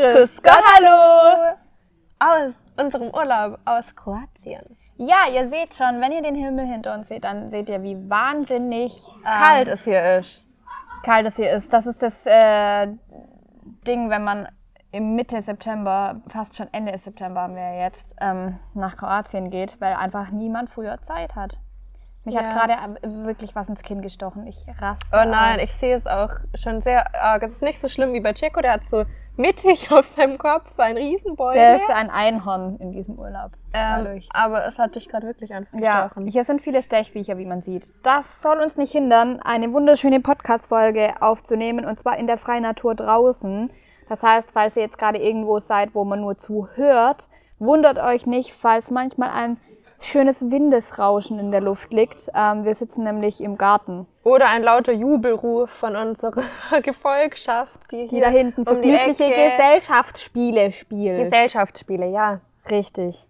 Grüß 0.00 0.42
Gott, 0.42 0.62
hallo! 0.76 1.56
Aus 2.18 2.54
unserem 2.78 3.08
Urlaub 3.08 3.58
aus 3.66 3.94
Kroatien. 3.94 4.78
Ja, 4.96 5.28
ihr 5.30 5.48
seht 5.50 5.74
schon, 5.74 6.00
wenn 6.00 6.10
ihr 6.10 6.22
den 6.22 6.34
Himmel 6.34 6.64
hinter 6.64 6.94
uns 6.94 7.08
seht, 7.08 7.24
dann 7.24 7.50
seht 7.50 7.68
ihr, 7.68 7.82
wie 7.82 8.08
wahnsinnig 8.08 9.06
ähm, 9.06 9.24
Kalt 9.24 9.68
es 9.68 9.84
hier 9.84 10.18
ist. 10.18 10.46
kalt 11.02 11.26
es 11.26 11.36
hier 11.36 11.52
ist. 11.52 11.70
Das 11.70 11.84
ist 11.86 12.00
das 12.00 12.14
äh, 12.24 12.86
Ding, 13.86 14.08
wenn 14.08 14.24
man 14.24 14.48
im 14.90 15.16
Mitte 15.16 15.42
September, 15.42 16.22
fast 16.28 16.56
schon 16.56 16.68
Ende 16.72 16.96
September 16.96 17.42
haben 17.42 17.56
wir 17.56 17.78
jetzt, 17.78 18.16
ähm, 18.22 18.58
nach 18.72 18.96
Kroatien 18.96 19.50
geht, 19.50 19.78
weil 19.82 19.92
einfach 19.92 20.30
niemand 20.30 20.70
früher 20.70 20.98
Zeit 21.02 21.36
hat. 21.36 21.58
Mich 22.24 22.34
Ja. 22.34 22.42
hat 22.42 22.68
gerade 22.70 22.98
wirklich 23.24 23.56
was 23.56 23.68
ins 23.70 23.82
Kinn 23.82 24.02
gestochen. 24.02 24.46
Ich 24.46 24.58
raste. 24.80 25.06
Oh 25.12 25.24
nein, 25.26 25.56
aus. 25.56 25.62
ich 25.64 25.72
sehe 25.74 25.96
es 25.96 26.06
auch 26.06 26.30
schon 26.54 26.82
sehr 26.82 27.14
arg. 27.14 27.42
Es 27.44 27.52
ist 27.52 27.62
nicht 27.62 27.80
so 27.80 27.88
schlimm 27.88 28.12
wie 28.12 28.20
bei 28.20 28.34
Checo, 28.34 28.60
der 28.60 28.72
hat 28.74 28.84
so 28.84 29.04
mittig 29.36 29.90
auf 29.92 30.04
seinem 30.06 30.36
Kopf 30.36 30.70
so 30.70 30.82
ein 30.82 30.98
Riesenbeutel. 30.98 31.58
Der 31.58 31.76
ist 31.76 31.88
ein 31.88 32.10
Einhorn 32.10 32.76
in 32.78 32.92
diesem 32.92 33.18
Urlaub. 33.18 33.52
ähm, 33.72 34.22
aber 34.34 34.66
es 34.66 34.76
hat 34.78 34.96
dich 34.96 35.08
gerade 35.08 35.26
wirklich 35.28 35.54
einfach 35.54 35.78
Ja, 35.78 36.02
gestochen. 36.02 36.26
hier 36.26 36.44
sind 36.44 36.60
viele 36.60 36.82
Stechviecher, 36.82 37.38
wie 37.38 37.46
man 37.46 37.62
sieht. 37.62 37.94
Das 38.02 38.42
soll 38.42 38.58
uns 38.60 38.76
nicht 38.76 38.92
hindern, 38.92 39.40
eine 39.42 39.72
wunderschöne 39.72 40.20
Podcast-Folge 40.20 41.14
aufzunehmen 41.22 41.86
und 41.86 41.98
zwar 41.98 42.18
in 42.18 42.26
der 42.26 42.36
freien 42.36 42.64
Natur 42.64 42.94
draußen. 42.94 43.70
Das 44.10 44.22
heißt, 44.22 44.50
falls 44.52 44.76
ihr 44.76 44.82
jetzt 44.82 44.98
gerade 44.98 45.18
irgendwo 45.18 45.58
seid, 45.58 45.94
wo 45.94 46.04
man 46.04 46.20
nur 46.20 46.36
zuhört, 46.36 47.30
wundert 47.58 47.98
euch 47.98 48.26
nicht, 48.26 48.52
falls 48.52 48.90
manchmal 48.90 49.30
ein 49.30 49.56
schönes 50.00 50.50
Windesrauschen 50.50 51.38
in 51.38 51.50
der 51.50 51.60
Luft 51.60 51.92
liegt. 51.92 52.28
Ähm, 52.34 52.64
wir 52.64 52.74
sitzen 52.74 53.04
nämlich 53.04 53.42
im 53.42 53.58
Garten, 53.58 54.06
Oder 54.24 54.48
ein 54.48 54.62
lauter 54.62 54.92
Jubelruf 54.92 55.70
von 55.70 55.94
unserer 55.96 56.42
Gefolgschaft, 56.82 57.72
die 57.90 58.08
die 58.08 58.16
hier 58.16 58.24
da 58.24 58.30
hinten 58.30 58.62
um 58.62 58.82
die 58.82 58.90
vergnügliche 58.92 59.24
Ecke 59.24 59.50
Gesellschaftsspiele 59.50 60.72
spielt. 60.72 61.18
Gesellschaftsspiele, 61.18 62.06
ja. 62.08 62.40
Richtig. 62.70 63.26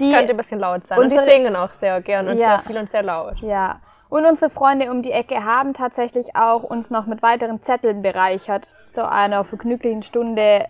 Die, 0.00 0.12
Könnte 0.12 0.32
ein 0.32 0.36
bisschen 0.36 0.60
laut 0.60 0.86
sein. 0.86 0.98
Und 0.98 1.10
sie 1.10 1.18
singen 1.24 1.56
auch 1.56 1.70
sehr 1.72 2.00
gern 2.00 2.28
und 2.28 2.38
Ja. 2.38 2.56
sehr 2.56 2.58
viel 2.66 2.78
und 2.78 2.90
sehr 2.90 3.02
laut. 3.02 3.38
Ja. 3.40 3.80
Und 4.08 4.24
unsere 4.24 4.50
Freunde 4.50 4.90
um 4.90 5.02
die 5.02 5.10
Ecke 5.10 5.44
haben 5.44 5.72
tatsächlich 5.74 6.36
auch 6.36 6.62
uns 6.62 6.90
noch 6.90 7.06
mit 7.06 7.22
weiteren 7.22 7.62
Zetteln 7.62 8.02
bereichert 8.02 8.76
zu 8.86 9.08
einer 9.08 9.44
vergnüglichen 9.44 10.02
Stunde 10.02 10.66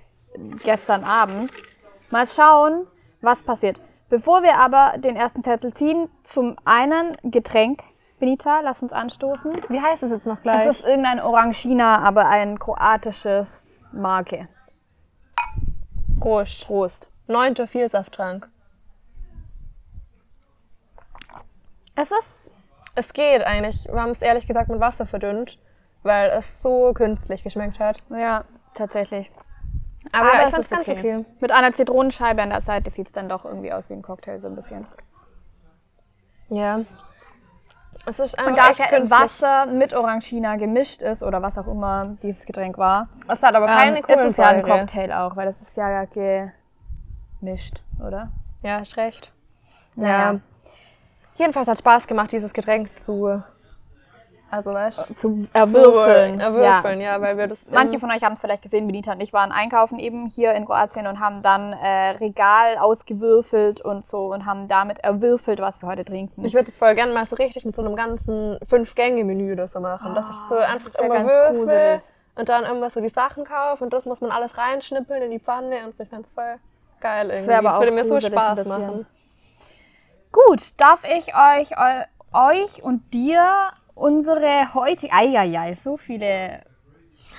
gestern 0.64 1.05
Abend. 1.05 1.53
Mal 2.10 2.27
schauen, 2.27 2.86
was 3.20 3.42
passiert. 3.42 3.81
Bevor 4.09 4.43
wir 4.43 4.57
aber 4.59 4.99
den 4.99 5.17
ersten 5.17 5.43
Zettel 5.43 5.75
ziehen, 5.75 6.09
zum 6.23 6.57
einen 6.65 7.17
Getränk. 7.25 7.83
Benita, 8.19 8.61
lass 8.61 8.83
uns 8.83 8.93
anstoßen. 8.93 9.53
Wie 9.69 9.81
heißt 9.81 10.03
es 10.03 10.11
jetzt 10.11 10.27
noch 10.27 10.41
gleich? 10.43 10.67
Es 10.67 10.79
ist 10.81 10.87
irgendein 10.87 11.21
Orangina, 11.21 11.99
aber 11.99 12.29
ein 12.29 12.59
kroatisches 12.59 13.49
Marke. 13.93 14.49
Prost. 16.21 16.67
Prost. 16.67 17.09
Neunter 17.27 17.67
Vielsafttrank. 17.67 18.49
Es 21.95 22.11
ist 22.11 22.53
Es 22.95 23.12
geht 23.12 23.43
eigentlich. 23.43 23.87
Wir 23.87 24.01
haben 24.01 24.11
es 24.12 24.23
ehrlich 24.23 24.47
gesagt 24.47 24.71
mit 24.71 24.81
Wasser 24.81 25.07
verdünnt, 25.07 25.59
weil 26.03 26.31
es 26.31 26.62
so 26.62 26.93
künstlich 26.95 27.43
geschmeckt 27.43 27.79
hat. 27.79 28.03
ja 28.11 28.45
tatsächlich. 28.75 29.31
Aber, 30.12 30.29
ich 30.29 30.35
es 30.35 30.41
fand 30.51 30.53
es 30.53 30.59
ist 30.59 30.71
ganz 30.71 30.89
okay. 30.89 31.25
Mit 31.41 31.53
einer 31.53 31.73
Zitronenscheibe 31.73 32.43
an 32.43 32.51
der 32.51 32.61
Seite 32.61 32.91
sieht 32.91 33.07
es 33.07 33.12
dann 33.12 33.29
doch 33.29 33.45
irgendwie 33.45 33.73
aus 33.73 33.89
wie 33.89 33.95
ein 33.95 34.03
Cocktail 34.03 34.39
so 34.39 34.49
ein 34.49 34.57
bisschen. 34.57 34.87
Ja. 36.49 36.81
Es 38.09 38.19
ist 38.21 38.39
einfach 38.39 38.51
Und 38.51 38.59
da 38.59 38.71
es 38.71 38.93
im. 38.93 39.11
Wasser 39.11 39.67
mit 39.67 39.95
Orangina 39.95 40.57
gemischt 40.57 41.03
ist 41.03 41.23
oder 41.23 41.43
was 41.43 41.59
auch 41.59 41.67
immer 41.67 42.17
dieses 42.23 42.47
Getränk 42.47 42.79
war, 42.79 43.09
Es 43.29 43.43
hat 43.43 43.55
aber 43.55 43.66
keine 43.66 43.99
ähm, 43.99 44.05
ist 44.05 44.09
es 44.09 44.37
ja 44.37 44.45
ein 44.49 44.62
Kohlensäure. 44.62 44.81
Cocktail 44.81 45.12
auch, 45.12 45.37
weil 45.37 45.47
das 45.47 45.61
ist 45.61 45.77
ja 45.77 46.05
gemischt, 46.05 47.83
oder? 48.05 48.31
Ja, 48.62 48.78
ist 48.78 48.97
recht. 48.97 49.33
Naja. 49.97 50.33
Ja. 50.33 50.41
Jedenfalls 51.37 51.69
hat 51.69 51.78
Spaß 51.78 52.06
gemacht, 52.06 52.33
dieses 52.33 52.53
Getränk 52.53 52.97
zu. 53.00 53.43
Also, 54.51 54.73
weißt 54.73 55.11
du? 55.11 55.15
Zu 55.15 55.49
erwürfeln. 55.53 56.39
Zu 56.39 56.45
erwürfeln, 56.47 57.01
ja, 57.01 57.21
weil 57.21 57.37
wir 57.37 57.49
das. 57.49 57.67
Manche 57.71 57.99
von 57.99 58.11
euch 58.11 58.23
haben 58.23 58.34
es 58.34 58.41
vielleicht 58.41 58.62
gesehen, 58.62 58.87
Benita 58.87 59.12
und 59.12 59.21
ich 59.21 59.33
waren 59.33 59.51
einkaufen 59.51 59.99
eben 59.99 60.29
hier 60.29 60.55
in 60.55 60.67
Kroatien 60.67 61.07
und 61.07 61.19
haben 61.19 61.43
dann 61.43 61.73
äh, 61.73 62.11
Regal 62.11 62.79
ausgewürfelt 62.79 63.81
und 63.81 64.07
so 64.07 64.33
und 64.33 64.47
haben 64.47 64.69
damit 64.69 65.01
erwürfelt, 65.01 65.61
was 65.61 65.83
wir 65.83 65.89
heute 65.89 66.05
trinken. 66.05 66.45
Ich 66.45 66.55
würde 66.55 66.71
es 66.71 66.79
voll 66.79 66.95
gerne 66.95 67.12
mal 67.12 67.27
so 67.27 67.37
richtig 67.37 67.65
mit 67.65 67.75
so 67.75 67.83
einem 67.83 67.97
ganzen 67.97 68.59
Fünf-Gänge-Menü 68.69 69.53
oder 69.53 69.67
so 69.67 69.81
machen. 69.81 70.15
dass 70.15 70.27
ich 70.29 70.37
so 70.49 70.57
einfach 70.57 70.95
wär 70.95 71.05
immer 71.05 71.15
ganz 71.15 71.28
würfel 71.28 71.57
gruselig. 71.59 72.01
und 72.37 72.49
dann 72.49 72.65
immer 72.65 72.91
so 72.91 73.01
die 73.01 73.09
Sachen 73.09 73.45
kaufe 73.45 73.83
und 73.83 73.93
das 73.93 74.05
muss 74.07 74.21
man 74.21 74.31
alles 74.31 74.57
reinschnippeln 74.57 75.23
in 75.23 75.31
die 75.33 75.41
Pfanne 75.41 75.77
und. 75.87 75.99
Ich 75.99 76.09
fand's 76.09 76.31
voll 76.34 76.57
geil 77.01 77.31
irgendwie. 77.31 77.53
aber 77.53 77.71
das 77.71 77.78
würde 77.81 77.93
mir 77.93 78.05
so 78.05 78.21
Spaß 78.21 78.65
machen. 78.67 79.07
Gut, 80.31 80.81
darf 80.81 81.01
ich 81.05 81.33
euch, 81.34 81.77
eu, 81.77 82.05
euch 82.33 82.83
und 82.83 83.13
dir 83.13 83.73
unsere 83.97 84.73
heutige. 84.75 85.12
Eieiei, 85.12 85.77
so 85.83 85.97
viele. 85.97 86.62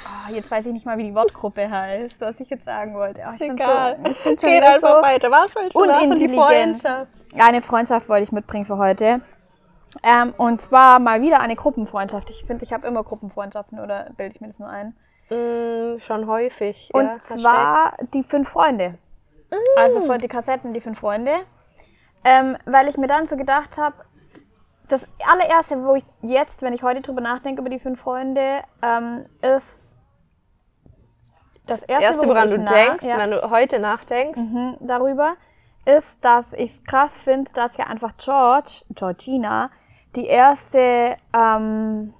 Ah, 0.06 0.30
jetzt 0.32 0.52
weiß 0.52 0.66
ich 0.66 0.74
nicht 0.74 0.86
mal, 0.86 0.98
wie 0.98 1.04
die 1.04 1.16
Wortgruppe 1.16 1.70
heißt, 1.70 2.20
was 2.20 2.40
ich 2.40 2.50
jetzt 2.50 2.66
sagen 2.66 2.94
wollte. 2.94 3.26
Ah, 3.26 3.34
ich 3.34 3.42
Egal. 3.42 3.98
So, 4.04 4.12
ich 4.12 4.18
schon 4.18 4.36
Geht 4.36 4.64
einfach 4.64 4.96
so 4.96 5.02
weiter. 5.02 5.32
Was 5.32 5.56
willst 5.56 5.76
du 5.76 5.86
machen? 5.86 6.20
Die. 6.20 6.30
Freundschaft. 6.30 7.12
Eine 7.38 7.62
Freundschaft 7.62 8.10
wollte 8.10 8.24
ich 8.24 8.32
mitbringen 8.32 8.66
für 8.66 8.78
heute. 8.78 9.22
Ähm, 10.04 10.34
und 10.38 10.62
zwar 10.62 11.00
mal 11.00 11.22
wieder 11.22 11.42
eine 11.42 11.56
Gruppenfreundschaft. 11.56 12.30
Ich 12.30 12.46
finde, 12.46 12.66
ich 12.66 12.74
habe 12.74 12.88
immer 12.88 13.04
Gruppenfreundschaften 13.04 13.80
oder 13.80 14.12
bilde 14.18 14.36
ich 14.36 14.42
mir 14.42 14.48
das 14.48 14.60
nur 14.60 14.70
ein? 14.70 14.96
Mm, 15.30 16.00
schon 16.00 16.28
häufig. 16.28 16.90
Und 16.94 17.06
ja, 17.06 17.20
zwar 17.20 17.94
die 18.14 18.24
fünf 18.24 18.50
Freunde. 18.50 18.98
Also 19.78 20.02
für 20.02 20.18
die 20.18 20.28
Kassetten 20.28 20.74
die 20.74 20.82
fünf 20.82 21.00
Freunde. 21.00 21.32
Ähm, 22.24 22.58
weil 22.66 22.88
ich 22.90 22.98
mir 22.98 23.08
dann 23.08 23.28
so 23.28 23.38
gedacht 23.38 23.78
habe, 23.78 23.96
das 24.88 25.06
allererste, 25.26 25.84
wo 25.84 25.96
ich 25.96 26.06
jetzt, 26.22 26.62
wenn 26.62 26.74
ich 26.74 26.84
heute 26.84 27.02
drüber 27.02 27.22
nachdenke 27.22 27.62
über 27.62 27.70
die 27.70 27.80
fünf 27.80 28.00
Freunde, 28.00 28.62
ähm, 28.82 29.26
ist 29.42 29.88
das 31.66 31.82
erste, 31.82 32.04
Erste, 32.04 32.28
woran 32.28 32.50
du 32.50 32.60
denkst, 32.60 33.04
ja, 33.04 33.18
wenn 33.18 33.32
du 33.32 33.50
heute 33.50 33.80
nachdenkst, 33.80 34.40
mhm, 34.40 34.78
darüber, 34.80 35.36
ist, 35.86 36.24
dass 36.24 36.54
ich 36.54 36.72
es 36.72 36.84
krass 36.84 37.18
finde, 37.18 37.52
dass 37.54 37.76
ja 37.78 37.86
einfach 37.86 38.14
George, 38.18 38.84
Georgina, 38.90 39.70
die 40.16 40.26
erste, 40.26 41.18
ähm, 41.38 42.14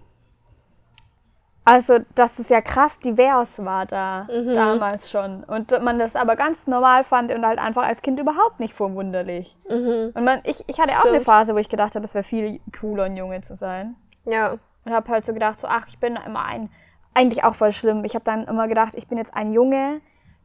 also 1.68 2.00
dass 2.16 2.40
es 2.40 2.50
ja 2.50 2.62
krass 2.62 2.98
divers 3.00 3.50
war 3.58 3.86
da 3.86 4.28
Mhm. 4.32 4.56
damals 4.56 5.10
schon 5.12 5.44
und 5.44 5.72
man 5.84 6.00
das 6.00 6.16
aber 6.16 6.36
ganz 6.36 6.66
normal 6.66 7.04
fand 7.04 7.32
und 7.34 7.46
halt 7.46 7.60
einfach 7.60 7.84
als 7.84 8.02
Kind 8.02 8.20
überhaupt 8.20 8.60
nicht 8.60 8.74
verwunderlich. 8.74 9.56
Mhm. 9.70 10.12
Und 10.14 10.24
man, 10.24 10.40
ich, 10.46 10.64
ich 10.68 10.80
hatte 10.80 10.94
auch 10.94 11.02
eine 11.04 11.10
Stimmt. 11.16 11.26
Phase, 11.26 11.54
wo 11.54 11.58
ich 11.58 11.70
gedacht 11.70 11.96
habe, 11.96 12.06
es 12.06 12.14
wäre 12.14 12.24
viel 12.24 12.60
cooler, 12.80 13.04
ein 13.04 13.18
Junge 13.18 13.42
zu 13.42 13.56
sein. 13.56 13.96
ja. 14.26 14.58
Und 14.86 14.94
habe 14.94 15.12
halt 15.12 15.26
so 15.26 15.34
gedacht, 15.34 15.60
so, 15.60 15.68
ach, 15.68 15.86
ich 15.90 16.00
bin 16.00 16.18
immer 16.26 16.46
ein, 16.46 16.70
eigentlich 17.14 17.44
auch 17.44 17.56
voll 17.56 17.74
schlimm. 17.74 18.06
Ich 18.06 18.16
habe 18.16 18.24
dann 18.24 18.46
immer 18.46 18.70
gedacht, 18.70 18.96
ich 18.96 19.06
bin 19.10 19.18
jetzt 19.18 19.36
ein 19.36 19.52
Junge, 19.52 20.00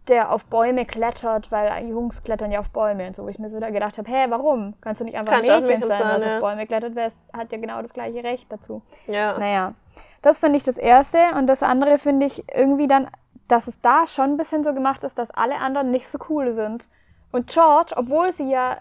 der 0.08 0.32
auf 0.32 0.44
Bäume 0.46 0.84
klettert, 0.84 1.52
weil 1.52 1.88
Jungs 1.88 2.22
klettern 2.22 2.50
ja 2.50 2.60
auf 2.60 2.70
Bäume 2.70 3.06
und 3.06 3.16
so. 3.16 3.24
Wo 3.24 3.28
ich 3.28 3.38
mir 3.38 3.50
so 3.50 3.60
da 3.60 3.70
gedacht 3.70 3.98
habe, 3.98 4.10
hä, 4.10 4.26
warum? 4.28 4.74
Kannst 4.80 5.00
du 5.00 5.04
nicht 5.04 5.16
einfach 5.16 5.32
Kannst 5.32 5.48
Mädchen 5.48 5.66
Mädchen 5.66 5.88
sein, 5.88 5.98
sein, 6.02 6.16
was 6.16 6.24
ja. 6.24 6.34
auf 6.34 6.40
Bäume 6.40 6.66
klettert? 6.66 6.94
Wer 6.94 7.12
hat 7.32 7.52
ja 7.52 7.58
genau 7.58 7.82
das 7.82 7.92
gleiche 7.92 8.24
Recht 8.24 8.46
dazu. 8.50 8.82
Ja. 9.06 9.38
Naja, 9.38 9.74
das 10.20 10.38
finde 10.38 10.56
ich 10.56 10.64
das 10.64 10.76
Erste. 10.76 11.18
Und 11.38 11.46
das 11.46 11.62
andere 11.62 11.98
finde 11.98 12.26
ich 12.26 12.44
irgendwie 12.52 12.88
dann, 12.88 13.08
dass 13.48 13.68
es 13.68 13.80
da 13.80 14.06
schon 14.06 14.30
ein 14.30 14.36
bisschen 14.36 14.64
so 14.64 14.74
gemacht 14.74 15.04
ist, 15.04 15.18
dass 15.18 15.30
alle 15.30 15.56
anderen 15.56 15.90
nicht 15.90 16.08
so 16.08 16.18
cool 16.28 16.52
sind. 16.52 16.88
Und 17.30 17.48
George, 17.48 17.94
obwohl 17.96 18.32
sie 18.32 18.50
ja 18.50 18.78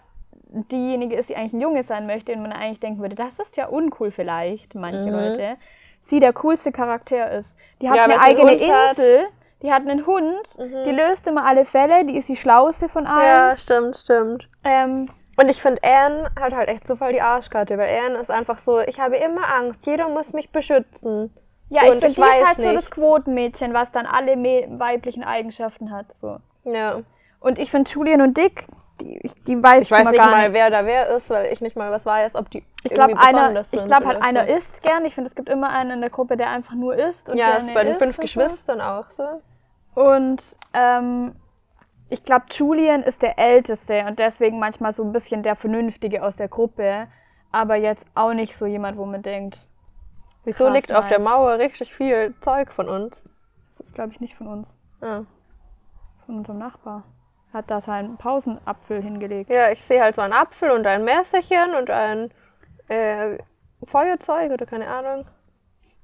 diejenige 0.70 1.16
ist, 1.16 1.30
die 1.30 1.36
eigentlich 1.36 1.54
ein 1.54 1.60
Junge 1.60 1.82
sein 1.82 2.06
möchte 2.06 2.32
und 2.32 2.42
man 2.42 2.52
eigentlich 2.52 2.80
denken 2.80 3.00
würde, 3.00 3.14
das 3.14 3.38
ist 3.38 3.56
ja 3.56 3.68
uncool 3.68 4.10
vielleicht, 4.10 4.74
manche 4.74 5.10
Mhm. 5.10 5.12
Leute, 5.12 5.56
sie 6.00 6.20
der 6.20 6.32
coolste 6.32 6.72
Charakter 6.72 7.30
ist. 7.30 7.56
Die 7.80 7.88
hat 7.88 7.96
Ja, 7.96 8.04
eine 8.04 8.20
eigene 8.20 8.50
Hund 8.50 8.60
hat. 8.72 8.98
Mhm. 9.62 9.66
Die 9.66 9.72
hat 9.72 9.82
einen 9.88 10.06
Hund, 10.06 10.58
die 10.58 10.90
löst 10.90 11.26
immer 11.26 11.44
alle 11.46 11.64
Fälle, 11.64 12.04
die 12.04 12.16
ist 12.16 12.28
die 12.28 12.36
schlauste 12.36 12.88
von 12.88 13.06
allen. 13.06 13.24
Ja, 13.24 13.56
stimmt, 13.56 13.96
stimmt. 13.96 14.48
Ähm, 14.64 15.08
Und 15.36 15.48
ich 15.48 15.62
finde, 15.62 15.80
Anne 15.84 16.30
hat 16.38 16.52
halt 16.52 16.68
echt 16.68 16.86
so 16.86 16.96
voll 16.96 17.12
die 17.12 17.22
Arschkarte, 17.22 17.78
weil 17.78 17.88
Anne 18.06 18.18
ist 18.18 18.30
einfach 18.30 18.58
so, 18.58 18.80
ich 18.80 19.00
habe 19.00 19.16
immer 19.16 19.46
Angst, 19.54 19.86
jeder 19.86 20.08
muss 20.08 20.32
mich 20.32 20.50
beschützen. 20.50 21.32
ja, 21.70 21.82
Und 21.82 22.04
ich 22.04 22.14
finde, 22.14 22.14
die 22.16 22.20
ist 22.40 22.46
halt 22.46 22.56
so 22.56 22.62
das 22.64 22.72
nichts. 22.74 22.90
Quotenmädchen, 22.90 23.72
was 23.72 23.90
dann 23.92 24.06
alle 24.06 24.36
weiblichen 24.78 25.24
Eigenschaften 25.24 25.90
hat. 25.90 26.06
So. 26.20 26.38
Ja. 26.64 27.00
Und 27.40 27.58
ich 27.58 27.70
finde 27.70 27.90
Julian 27.90 28.20
und 28.20 28.36
Dick, 28.36 28.66
die, 29.00 29.20
die 29.46 29.60
weiß 29.62 29.84
Ich 29.84 29.90
weiß 29.90 30.06
nicht 30.08 30.16
gar 30.16 30.30
mal, 30.30 30.48
nicht. 30.48 30.52
wer 30.54 30.70
da 30.70 30.84
wer 30.86 31.08
ist, 31.16 31.28
weil 31.30 31.52
ich 31.52 31.60
nicht 31.60 31.76
mal 31.76 31.90
was 31.90 32.04
weiß, 32.06 32.34
ob 32.34 32.50
die 32.50 32.62
Ich 32.84 32.92
glaube, 32.92 33.12
irgendwie 33.12 33.26
einer, 33.26 33.60
ich 33.72 33.84
glaube 33.86 34.06
halt, 34.06 34.22
einer 34.22 34.46
so. 34.46 34.52
isst 34.52 34.82
gern. 34.82 35.04
Ich 35.06 35.14
finde, 35.14 35.28
es 35.28 35.34
gibt 35.34 35.48
immer 35.48 35.70
einen 35.70 35.92
in 35.92 36.00
der 36.02 36.10
Gruppe, 36.10 36.36
der 36.36 36.50
einfach 36.50 36.74
nur 36.74 36.94
isst. 36.94 37.28
Und 37.28 37.38
Ja, 37.38 37.54
ist 37.56 37.72
bei 37.74 37.84
den 37.84 37.96
fünf 37.96 38.18
Geschwistern 38.18 38.80
auch 38.80 39.10
so. 39.10 39.24
Und 39.94 40.56
ähm, 40.72 41.34
ich 42.08 42.24
glaube, 42.24 42.46
Julian 42.50 43.02
ist 43.02 43.22
der 43.22 43.38
Älteste 43.38 44.04
und 44.06 44.18
deswegen 44.18 44.58
manchmal 44.58 44.92
so 44.92 45.02
ein 45.02 45.12
bisschen 45.12 45.42
der 45.42 45.56
Vernünftige 45.56 46.22
aus 46.22 46.36
der 46.36 46.48
Gruppe. 46.48 47.08
Aber 47.50 47.76
jetzt 47.76 48.04
auch 48.14 48.32
nicht 48.32 48.56
so 48.56 48.66
jemand, 48.66 48.96
wo 48.96 49.04
man 49.04 49.22
denkt, 49.22 49.68
Wieso 50.44 50.64
Krass, 50.64 50.74
liegt 50.74 50.92
auf 50.92 51.06
der 51.06 51.18
nice. 51.18 51.28
Mauer 51.28 51.58
richtig 51.58 51.94
viel 51.94 52.34
Zeug 52.40 52.72
von 52.72 52.88
uns? 52.88 53.28
das 53.68 53.80
ist, 53.80 53.94
glaube 53.94 54.12
ich, 54.12 54.20
nicht 54.20 54.34
von 54.34 54.48
uns. 54.48 54.78
Ja. 55.00 55.24
von 56.26 56.36
unserem 56.36 56.58
Nachbar. 56.58 57.04
Hat 57.52 57.70
da 57.70 57.80
seinen 57.80 58.16
Pausenapfel 58.18 59.02
hingelegt. 59.02 59.50
Ja, 59.50 59.70
ich 59.70 59.82
sehe 59.82 60.02
halt 60.02 60.14
so 60.14 60.22
einen 60.22 60.32
Apfel 60.32 60.70
und 60.70 60.86
ein 60.86 61.04
Messerchen 61.04 61.74
und 61.74 61.90
ein 61.90 62.30
äh, 62.88 63.38
Feuerzeug 63.84 64.52
oder 64.52 64.66
keine 64.66 64.88
Ahnung. 64.88 65.26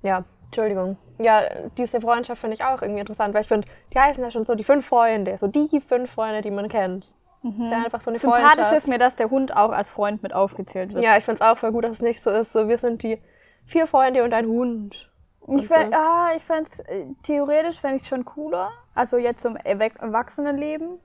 Ja, 0.02 0.24
Entschuldigung. 0.48 0.96
Ja, 1.18 1.42
diese 1.76 2.00
Freundschaft 2.00 2.40
finde 2.40 2.54
ich 2.54 2.64
auch 2.64 2.80
irgendwie 2.80 3.00
interessant, 3.00 3.34
weil 3.34 3.42
ich 3.42 3.48
finde, 3.48 3.68
die 3.92 3.98
heißen 3.98 4.22
ja 4.22 4.30
schon 4.30 4.44
so 4.44 4.54
die 4.54 4.64
fünf 4.64 4.86
Freunde, 4.86 5.36
so 5.38 5.46
die 5.46 5.80
fünf 5.80 6.10
Freunde, 6.10 6.42
die 6.42 6.50
man 6.50 6.68
kennt. 6.68 7.14
Mhm. 7.42 7.62
Ist 7.62 7.70
ja 7.70 7.84
einfach 7.84 8.00
so 8.00 8.10
eine 8.10 8.18
Sympathisch 8.18 8.52
Freundschaft. 8.54 8.76
ist 8.76 8.88
mir, 8.88 8.98
dass 8.98 9.16
der 9.16 9.30
Hund 9.30 9.54
auch 9.54 9.70
als 9.70 9.90
Freund 9.90 10.22
mit 10.22 10.32
aufgezählt 10.32 10.94
wird. 10.94 11.04
Ja, 11.04 11.16
ich 11.18 11.24
finde 11.24 11.42
es 11.42 11.46
auch 11.46 11.58
voll 11.58 11.72
gut, 11.72 11.84
dass 11.84 11.92
es 11.92 12.02
nicht 12.02 12.22
so 12.22 12.30
ist. 12.30 12.52
So, 12.52 12.68
wir 12.68 12.78
sind 12.78 13.02
die 13.02 13.20
vier 13.66 13.86
Freunde 13.86 14.24
und 14.24 14.32
ein 14.32 14.46
Hund. 14.46 15.10
Ich, 15.46 15.66
fänd, 15.66 15.94
ah, 15.94 16.32
ich 16.36 16.44
fände 16.44 16.68
es, 16.70 16.78
äh, 16.80 17.06
theoretisch 17.22 17.80
fände 17.80 17.98
ich 17.98 18.08
schon 18.08 18.24
cooler. 18.24 18.70
Also 18.94 19.16
jetzt 19.16 19.40
zum 19.40 19.56
Erwachsenenleben. 19.56 20.98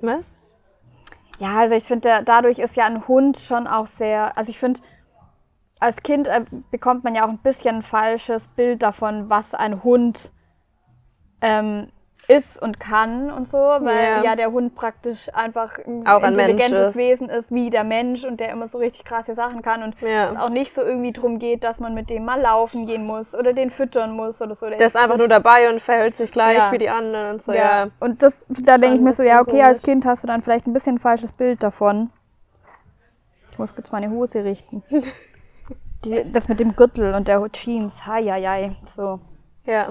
Was? 0.00 0.24
Ja, 1.38 1.58
also 1.58 1.74
ich 1.74 1.84
finde, 1.84 2.22
dadurch 2.24 2.58
ist 2.58 2.76
ja 2.76 2.84
ein 2.84 3.06
Hund 3.08 3.38
schon 3.38 3.66
auch 3.66 3.86
sehr, 3.86 4.36
also 4.38 4.50
ich 4.50 4.58
finde, 4.58 4.80
als 5.80 6.02
Kind 6.02 6.28
äh, 6.28 6.42
bekommt 6.70 7.04
man 7.04 7.14
ja 7.14 7.24
auch 7.24 7.28
ein 7.30 7.38
bisschen 7.38 7.76
ein 7.76 7.82
falsches 7.82 8.48
Bild 8.48 8.82
davon, 8.82 9.28
was 9.28 9.54
ein 9.54 9.82
Hund 9.84 10.30
ähm, 11.40 11.88
ist 12.26 12.62
und 12.62 12.80
kann 12.80 13.30
und 13.30 13.46
so, 13.48 13.58
weil 13.58 14.02
Ja. 14.02 14.22
ja 14.22 14.36
der 14.36 14.50
Hund 14.50 14.74
praktisch 14.74 15.28
einfach 15.34 15.76
ein 15.78 16.06
Auch 16.06 16.22
ein 16.22 16.32
intelligentes 16.32 16.90
ist. 16.90 16.96
Wesen 16.96 17.28
ist 17.28 17.52
wie 17.52 17.68
der 17.68 17.84
Mensch 17.84 18.24
und 18.24 18.40
der 18.40 18.48
immer 18.50 18.66
so 18.66 18.78
richtig 18.78 19.04
krasse 19.04 19.34
Sachen 19.34 19.60
kann 19.60 19.82
und 19.82 20.00
Ja. 20.00 20.30
es 20.30 20.36
auch 20.38 20.48
nicht 20.48 20.74
so 20.74 20.80
irgendwie 20.80 21.12
drum 21.12 21.38
geht, 21.38 21.64
dass 21.64 21.80
man 21.80 21.92
mit 21.92 22.08
dem 22.08 22.24
mal 22.24 22.40
laufen 22.40 22.86
gehen 22.86 23.04
muss 23.04 23.34
oder 23.34 23.52
den 23.52 23.70
füttern 23.70 24.12
muss 24.12 24.40
oder 24.40 24.54
so. 24.54 24.70
Der 24.70 24.78
ist 24.80 24.96
einfach 24.96 25.18
nur 25.18 25.28
dabei 25.28 25.68
und 25.70 25.82
verhält 25.82 26.16
sich 26.16 26.32
gleich 26.32 26.56
Ja. 26.56 26.72
wie 26.72 26.78
die 26.78 26.88
anderen 26.88 27.34
und 27.34 27.42
so, 27.44 27.52
Ja. 27.52 27.84
ja. 27.84 27.90
Und 28.00 28.22
das, 28.22 28.32
da 28.48 28.78
denke 28.78 28.96
ich 28.96 29.02
mir 29.02 29.12
so, 29.12 29.22
ein 29.22 29.28
ja, 29.28 29.42
okay, 29.42 29.60
als. 29.60 29.82
Kind 29.82 30.06
hast 30.06 30.22
du 30.22 30.26
dann 30.26 30.40
vielleicht 30.40 30.66
ein 30.66 30.72
bisschen 30.72 30.94
ein 30.96 31.00
falsches 31.00 31.32
Bild 31.32 31.62
davon. 31.62 32.08
Ich 33.50 33.58
muss 33.58 33.74
kurz 33.74 33.92
meine 33.92 34.08
Hose 34.08 34.44
richten. 34.44 34.82
Die, 36.04 36.30
das 36.32 36.48
mit 36.48 36.60
dem 36.60 36.76
Gürtel 36.76 37.14
und 37.14 37.28
der 37.28 37.42
Jeans, 37.52 38.06
hei, 38.06 38.24
hei, 38.24 38.42
hei, 38.42 38.76
so. 38.84 39.20
Ja. 39.64 39.86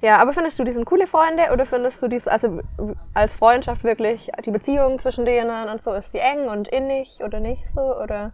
Ja, 0.00 0.18
aber 0.18 0.32
findest 0.32 0.58
du, 0.58 0.64
die 0.64 0.72
sind 0.72 0.84
coole 0.84 1.06
Freunde 1.06 1.50
oder 1.52 1.64
findest 1.64 2.02
du 2.02 2.08
dies, 2.08 2.26
also 2.26 2.60
als 3.14 3.36
Freundschaft 3.36 3.84
wirklich, 3.84 4.30
die 4.44 4.50
Beziehung 4.50 4.98
zwischen 4.98 5.24
denen 5.24 5.68
und 5.68 5.80
so, 5.82 5.92
ist 5.92 6.10
sie 6.10 6.18
eng 6.18 6.48
und 6.48 6.66
innig 6.68 7.20
oder 7.24 7.38
nicht 7.38 7.62
so? 7.72 7.80
Oder? 8.00 8.32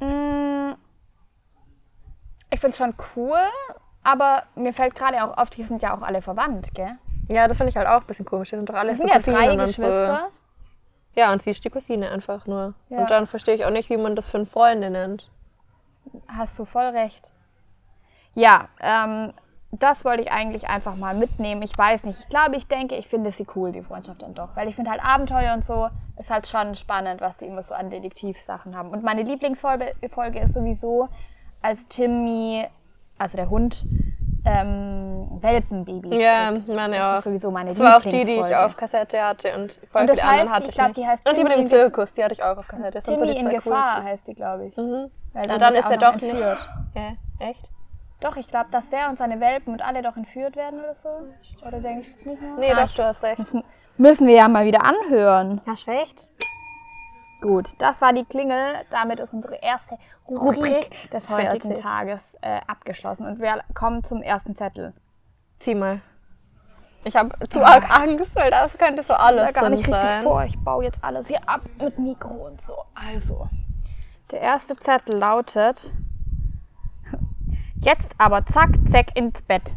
Mm, 0.00 0.72
Ich 2.50 2.58
finde 2.60 2.70
es 2.72 2.78
schon 2.78 2.94
cool, 3.14 3.38
aber 4.02 4.42
mir 4.56 4.72
fällt 4.72 4.96
gerade 4.96 5.22
auch 5.22 5.36
auf, 5.36 5.50
die 5.50 5.62
sind 5.62 5.82
ja 5.82 5.96
auch 5.96 6.02
alle 6.02 6.22
verwandt, 6.22 6.74
gell? 6.74 6.98
Ja, 7.28 7.46
das 7.46 7.58
finde 7.58 7.70
ich 7.70 7.76
halt 7.76 7.86
auch 7.86 8.00
ein 8.00 8.06
bisschen 8.06 8.24
komisch. 8.24 8.50
Die 8.50 8.56
sind 8.56 8.68
doch 8.70 8.74
alle 8.74 8.88
Das 8.90 8.98
so 8.98 9.06
sind 9.06 9.12
ja 9.14 9.32
drei 9.32 9.50
und 9.52 9.58
so. 9.58 9.64
Geschwister. 9.82 10.28
Ja, 11.14 11.32
und 11.32 11.42
sie 11.42 11.50
ist 11.50 11.64
die 11.64 11.70
Cousine 11.70 12.10
einfach 12.10 12.46
nur. 12.46 12.74
Ja. 12.88 13.00
Und 13.00 13.10
dann 13.10 13.26
verstehe 13.26 13.54
ich 13.54 13.64
auch 13.64 13.70
nicht, 13.70 13.90
wie 13.90 13.96
man 13.98 14.16
das 14.16 14.28
für 14.28 14.38
eine 14.38 14.46
Freunde 14.46 14.88
nennt. 14.88 15.30
Hast 16.28 16.58
du 16.58 16.64
voll 16.64 16.86
recht. 16.86 17.30
Ja, 18.34 18.68
ähm, 18.80 19.32
das 19.70 20.04
wollte 20.04 20.22
ich 20.22 20.30
eigentlich 20.32 20.68
einfach 20.68 20.96
mal 20.96 21.14
mitnehmen. 21.14 21.60
Ich 21.62 21.76
weiß 21.76 22.04
nicht. 22.04 22.18
Ich 22.20 22.28
glaube, 22.28 22.56
ich 22.56 22.66
denke, 22.68 22.94
ich 22.96 23.06
finde 23.08 23.32
sie 23.32 23.46
cool, 23.54 23.72
die 23.72 23.82
Freundschaft 23.82 24.22
dann 24.22 24.34
doch. 24.34 24.56
Weil 24.56 24.68
ich 24.68 24.76
finde 24.76 24.90
halt 24.90 25.04
Abenteuer 25.04 25.54
und 25.54 25.64
so 25.64 25.88
ist 26.18 26.30
halt 26.30 26.46
schon 26.46 26.74
spannend, 26.74 27.20
was 27.20 27.36
die 27.36 27.46
immer 27.46 27.62
so 27.62 27.74
an 27.74 27.90
Detektivsachen 27.90 28.76
haben. 28.76 28.90
Und 28.90 29.02
meine 29.04 29.22
Lieblingsfolge 29.22 29.92
Folge 30.10 30.40
ist 30.40 30.54
sowieso, 30.54 31.08
als 31.60 31.86
Timmy, 31.88 32.66
also 33.18 33.36
der 33.36 33.50
Hund, 33.50 33.84
ähm, 34.44 35.26
Welpenbabys 35.42 36.20
Ja, 36.20 36.52
kriegt. 36.52 36.68
meine 36.68 36.96
das 36.96 37.04
auch. 37.04 37.18
ist 37.18 37.24
sowieso 37.24 37.50
meine 37.50 37.68
Das 37.68 37.80
war 37.80 37.98
auch 37.98 38.02
die, 38.02 38.24
die 38.24 38.36
ich 38.36 38.56
auf 38.56 38.76
Kassette 38.76 39.22
hatte 39.22 39.54
und 39.56 39.80
voll 39.90 40.02
Und 40.02 40.10
das 40.10 40.18
viele 40.20 40.30
heißt, 40.32 40.50
hatte 40.50 40.68
ich 40.68 40.74
glaub, 40.74 40.94
die 40.94 41.06
heißt 41.06 41.28
Und 41.28 41.36
die 41.38 41.44
mit 41.44 41.52
dem 41.52 41.66
Zirkus, 41.66 42.14
die 42.14 42.24
hatte 42.24 42.34
ich 42.34 42.42
auch 42.42 42.56
auf 42.56 42.66
Kassette. 42.68 42.92
Das 42.92 43.04
so 43.04 43.14
Timmy 43.14 43.34
die 43.34 43.36
in 43.40 43.48
Gefahr 43.50 43.96
coolsten. 43.96 44.04
heißt 44.04 44.26
die, 44.26 44.34
glaube 44.34 44.66
ich. 44.66 44.76
Mhm. 44.76 45.10
Weil 45.32 45.50
Und 45.50 45.60
dann 45.62 45.74
ist 45.74 45.90
er 45.90 45.96
doch 45.98 46.14
nicht. 46.14 46.24
entführt. 46.24 46.68
Ja, 46.94 47.12
echt? 47.38 47.70
Doch, 48.20 48.36
ich 48.36 48.48
glaube, 48.48 48.70
dass 48.72 48.90
der 48.90 49.10
und 49.10 49.18
seine 49.18 49.38
Welpen 49.40 49.72
und 49.72 49.82
alle 49.84 50.02
doch 50.02 50.16
entführt 50.16 50.56
werden 50.56 50.80
oder 50.80 50.94
so. 50.94 51.08
Oder 51.64 51.80
denke 51.80 52.00
ich 52.02 52.14
das 52.14 52.24
nicht 52.24 52.42
mehr? 52.42 52.54
Nee, 52.58 52.72
Ah, 52.72 52.84
doch, 52.86 52.94
du 52.94 53.04
hast 53.04 53.22
recht. 53.22 53.38
Müssen, 53.38 53.64
müssen 53.96 54.26
wir 54.26 54.34
ja 54.34 54.48
mal 54.48 54.64
wieder 54.64 54.84
anhören. 54.84 55.60
Hast 55.66 55.86
recht. 55.86 56.28
Gut, 57.40 57.68
das 57.78 58.00
war 58.00 58.12
die 58.12 58.24
Klingel. 58.24 58.74
Damit 58.90 59.20
ist 59.20 59.32
unsere 59.32 59.54
erste 59.56 59.96
Rubrik, 60.28 60.56
Rubrik 60.56 61.10
des 61.12 61.28
heutigen 61.28 61.60
fertig. 61.68 61.82
Tages 61.82 62.20
äh, 62.40 62.60
abgeschlossen. 62.66 63.26
Und 63.26 63.40
wir 63.40 63.62
kommen 63.74 64.02
zum 64.02 64.22
ersten 64.22 64.56
Zettel. 64.56 64.92
Zieh 65.60 65.76
mal. 65.76 66.00
Ich 67.04 67.14
habe 67.16 67.30
zu 67.48 67.64
arg 67.64 67.88
Angst, 67.88 68.34
weil 68.34 68.50
das 68.50 68.76
könnte 68.76 69.04
so 69.04 69.14
alles 69.14 69.46
da 69.52 69.60
gar 69.60 69.68
nicht 69.70 69.86
richtig 69.86 70.02
sein. 70.02 70.22
vor. 70.24 70.42
Ich 70.42 70.58
baue 70.58 70.84
jetzt 70.84 70.98
alles 71.04 71.28
hier 71.28 71.48
ab 71.48 71.60
mit 71.80 71.96
Mikro 72.00 72.48
und 72.48 72.60
so. 72.60 72.74
Also, 72.96 73.48
der 74.32 74.40
erste 74.40 74.76
Zettel 74.76 75.16
lautet: 75.16 75.94
Jetzt 77.82 78.10
aber 78.18 78.44
zack, 78.46 78.70
zack 78.88 79.16
ins 79.16 79.42
Bett. 79.42 79.74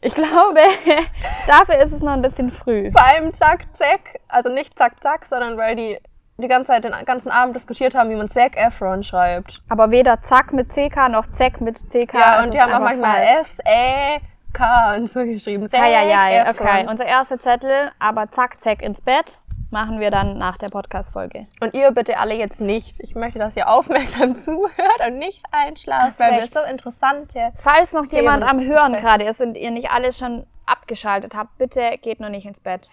Ich 0.00 0.14
glaube, 0.14 0.60
dafür 1.46 1.78
ist 1.78 1.92
es 1.92 2.00
noch 2.00 2.12
ein 2.12 2.22
bisschen 2.22 2.50
früh. 2.50 2.90
Vor 2.92 3.04
allem 3.04 3.34
zack, 3.34 3.66
zack. 3.78 4.20
Also 4.28 4.48
nicht 4.48 4.78
zack, 4.78 5.02
zack, 5.02 5.26
sondern 5.26 5.56
weil 5.56 5.74
die 5.76 5.98
die 6.38 6.48
ganze 6.48 6.68
Zeit 6.68 6.84
den 6.84 6.92
ganzen 7.04 7.30
Abend 7.30 7.56
diskutiert 7.56 7.94
haben, 7.94 8.10
wie 8.10 8.14
man 8.14 8.28
Zac 8.28 8.56
Efron 8.56 9.02
schreibt. 9.02 9.62
Aber 9.68 9.90
weder 9.90 10.22
zack 10.22 10.52
mit 10.52 10.68
CK 10.68 11.08
noch 11.08 11.26
zack 11.28 11.60
mit 11.60 11.78
CK. 11.78 12.12
Ja, 12.14 12.42
und 12.42 12.52
die 12.52 12.60
haben 12.60 12.72
auch 12.72 12.80
manchmal 12.80 13.26
falsch. 13.26 13.54
S-E-K 13.58 14.94
und 14.96 15.10
so 15.10 15.24
geschrieben. 15.24 15.68
Zac 15.70 15.80
Ja, 15.80 16.02
ja, 16.02 16.28
ja, 16.28 16.50
okay. 16.50 16.86
Unser 16.88 17.06
erster 17.06 17.40
Zettel, 17.40 17.90
aber 17.98 18.30
zack, 18.30 18.60
zack 18.60 18.82
ins 18.82 19.00
Bett, 19.00 19.38
machen 19.70 19.98
wir 20.00 20.10
dann 20.10 20.38
nach 20.38 20.56
der 20.58 20.68
Podcast-Folge. 20.68 21.46
Und 21.60 21.74
ihr 21.74 21.90
bitte 21.90 22.18
alle 22.18 22.34
jetzt 22.34 22.60
nicht. 22.60 23.00
Ich 23.00 23.14
möchte, 23.14 23.38
dass 23.38 23.56
ihr 23.56 23.68
aufmerksam 23.68 24.38
zuhört 24.40 25.00
und 25.06 25.18
nicht 25.18 25.42
einschlaft, 25.50 26.18
weil 26.18 26.32
wir 26.32 26.42
recht. 26.42 26.54
so 26.54 26.60
interessante. 26.62 27.50
Falls 27.56 27.92
noch 27.92 28.06
Themen 28.06 28.22
jemand 28.22 28.44
am 28.44 28.60
Hören 28.60 28.92
besprechen. 28.92 29.00
gerade 29.18 29.24
ist 29.24 29.40
und 29.40 29.56
ihr 29.56 29.70
nicht 29.70 29.90
alle 29.90 30.12
schon 30.12 30.46
abgeschaltet 30.66 31.34
habt, 31.34 31.56
bitte 31.58 31.80
geht 32.02 32.20
noch 32.20 32.28
nicht 32.28 32.46
ins 32.46 32.60
Bett. 32.60 32.88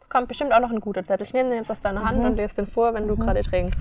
Es 0.00 0.08
kommt 0.10 0.28
bestimmt 0.28 0.52
auch 0.52 0.60
noch 0.60 0.70
ein 0.70 0.80
guter 0.80 1.04
Zettel. 1.04 1.26
Ich 1.26 1.32
nehme 1.32 1.48
den 1.50 1.58
jetzt 1.58 1.70
aus 1.70 1.80
deiner 1.80 2.00
Mhm. 2.00 2.08
Hand 2.08 2.24
und 2.24 2.36
lese 2.36 2.54
den 2.56 2.66
vor, 2.66 2.92
wenn 2.94 3.08
du 3.08 3.16
gerade 3.16 3.42
trinkst. 3.42 3.78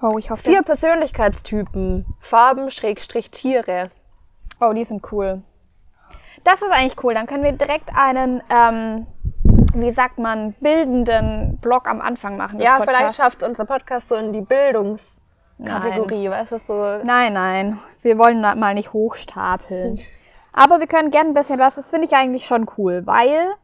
Oh, 0.00 0.16
ich 0.16 0.30
hoffe. 0.30 0.42
Vier 0.48 0.62
Persönlichkeitstypen. 0.62 2.06
Farben, 2.20 2.70
Schrägstrich, 2.70 3.30
Tiere. 3.30 3.90
Oh, 4.60 4.72
die 4.72 4.84
sind 4.84 5.10
cool. 5.12 5.42
Das 6.44 6.62
ist 6.62 6.70
eigentlich 6.70 7.02
cool. 7.02 7.14
Dann 7.14 7.26
können 7.26 7.42
wir 7.42 7.50
direkt 7.52 7.90
einen, 7.96 8.40
ähm, 8.48 9.06
wie 9.80 9.90
sagt 9.90 10.18
man, 10.18 10.52
bildenden 10.54 11.58
Blog 11.58 11.86
am 11.86 12.00
Anfang 12.00 12.36
machen. 12.36 12.60
Ja, 12.60 12.76
Podcasts. 12.76 12.84
vielleicht 12.84 13.16
schafft 13.16 13.42
unser 13.42 13.64
Podcast 13.64 14.08
so 14.08 14.14
in 14.14 14.32
die 14.32 14.40
Bildungskategorie, 14.40 16.30
weißt 16.30 16.52
du, 16.52 16.58
so. 16.58 17.04
Nein, 17.04 17.32
nein. 17.32 17.78
Wir 18.02 18.18
wollen 18.18 18.40
mal 18.40 18.74
nicht 18.74 18.92
hochstapeln. 18.92 20.00
Aber 20.52 20.80
wir 20.80 20.86
können 20.86 21.10
gerne 21.10 21.30
ein 21.30 21.34
bisschen 21.34 21.58
was, 21.58 21.76
das 21.76 21.90
finde 21.90 22.06
ich 22.06 22.14
eigentlich 22.14 22.46
schon 22.46 22.66
cool, 22.76 23.06
weil 23.06 23.54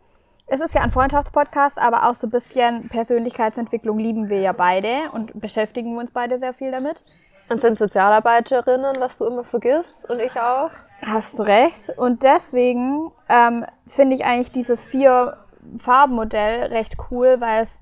es 0.46 0.60
ist 0.60 0.74
ja 0.74 0.82
ein 0.82 0.90
Freundschaftspodcast, 0.90 1.78
aber 1.78 2.08
auch 2.08 2.14
so 2.14 2.26
ein 2.26 2.30
bisschen 2.30 2.88
Persönlichkeitsentwicklung 2.88 3.98
lieben 3.98 4.28
wir 4.28 4.40
ja 4.40 4.52
beide 4.52 5.10
und 5.12 5.40
beschäftigen 5.40 5.94
wir 5.94 6.00
uns 6.00 6.10
beide 6.12 6.38
sehr 6.38 6.52
viel 6.52 6.70
damit. 6.70 7.02
Und 7.48 7.60
sind 7.60 7.76
Sozialarbeiterinnen, 7.76 8.94
was 9.00 9.18
du 9.18 9.26
immer 9.26 9.44
vergisst 9.44 10.08
und 10.08 10.18
ich 10.20 10.38
auch. 10.38 10.70
Hast 11.02 11.38
du 11.38 11.42
recht. 11.42 11.92
Und 11.96 12.22
deswegen 12.22 13.10
ähm, 13.28 13.66
finde 13.86 14.16
ich 14.16 14.24
eigentlich 14.24 14.50
dieses 14.52 14.82
Vier-Farben-Modell 15.72 16.64
recht 16.64 16.96
cool, 17.10 17.36
weil 17.40 17.64
es 17.64 17.80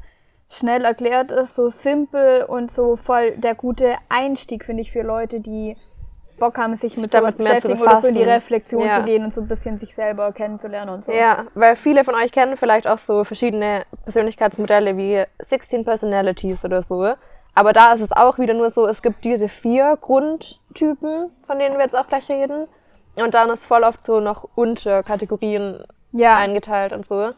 schnell 0.50 0.84
erklärt 0.84 1.30
ist, 1.30 1.54
so 1.54 1.68
simpel 1.68 2.44
und 2.44 2.70
so 2.70 2.96
voll 2.96 3.32
der 3.36 3.54
gute 3.54 3.96
Einstieg, 4.08 4.64
finde 4.64 4.82
ich, 4.82 4.92
für 4.92 5.02
Leute, 5.02 5.40
die 5.40 5.76
Bock 6.38 6.58
haben, 6.58 6.74
sich 6.76 6.96
mit 6.96 7.12
sowas 7.12 7.36
damit 7.36 7.38
mehr 7.38 7.60
zu 7.60 7.68
beschäftigen 7.68 7.82
oder 7.82 7.96
so 8.00 8.06
in 8.08 8.14
die 8.14 8.20
befassen. 8.20 8.34
Reflexion 8.34 8.82
Ja. 8.86 8.98
zu 8.98 9.04
gehen 9.04 9.24
und 9.24 9.32
so 9.32 9.40
ein 9.40 9.48
bisschen 9.48 9.78
sich 9.78 9.94
selber 9.94 10.32
kennenzulernen 10.32 10.90
und 10.94 11.04
so. 11.04 11.12
Ja, 11.12 11.46
weil 11.54 11.76
viele 11.76 12.04
von 12.04 12.14
euch 12.14 12.32
kennen 12.32 12.56
vielleicht 12.56 12.86
auch 12.86 12.98
so 12.98 13.24
verschiedene 13.24 13.84
Persönlichkeitsmodelle 14.04 14.96
wie 14.96 15.24
16 15.44 15.84
Personalities 15.84 16.64
oder 16.64 16.82
so. 16.82 17.12
Aber 17.54 17.72
da 17.72 17.92
ist 17.92 18.00
es 18.00 18.12
auch 18.12 18.38
wieder 18.38 18.54
nur 18.54 18.70
so, 18.70 18.86
es 18.86 19.02
gibt 19.02 19.24
diese 19.24 19.48
vier 19.48 19.96
Grundtypen, 20.00 21.30
von 21.46 21.58
denen 21.58 21.76
wir 21.76 21.84
jetzt 21.84 21.94
auch 21.96 22.08
gleich 22.08 22.28
reden. 22.28 22.66
Und 23.14 23.34
dann 23.34 23.50
ist 23.50 23.64
voll 23.64 23.84
oft 23.84 24.04
so 24.06 24.20
noch 24.20 24.48
Unterkategorien 24.54 25.84
Ja. 26.12 26.36
eingeteilt 26.36 26.92
und 26.92 27.06
so. 27.06 27.32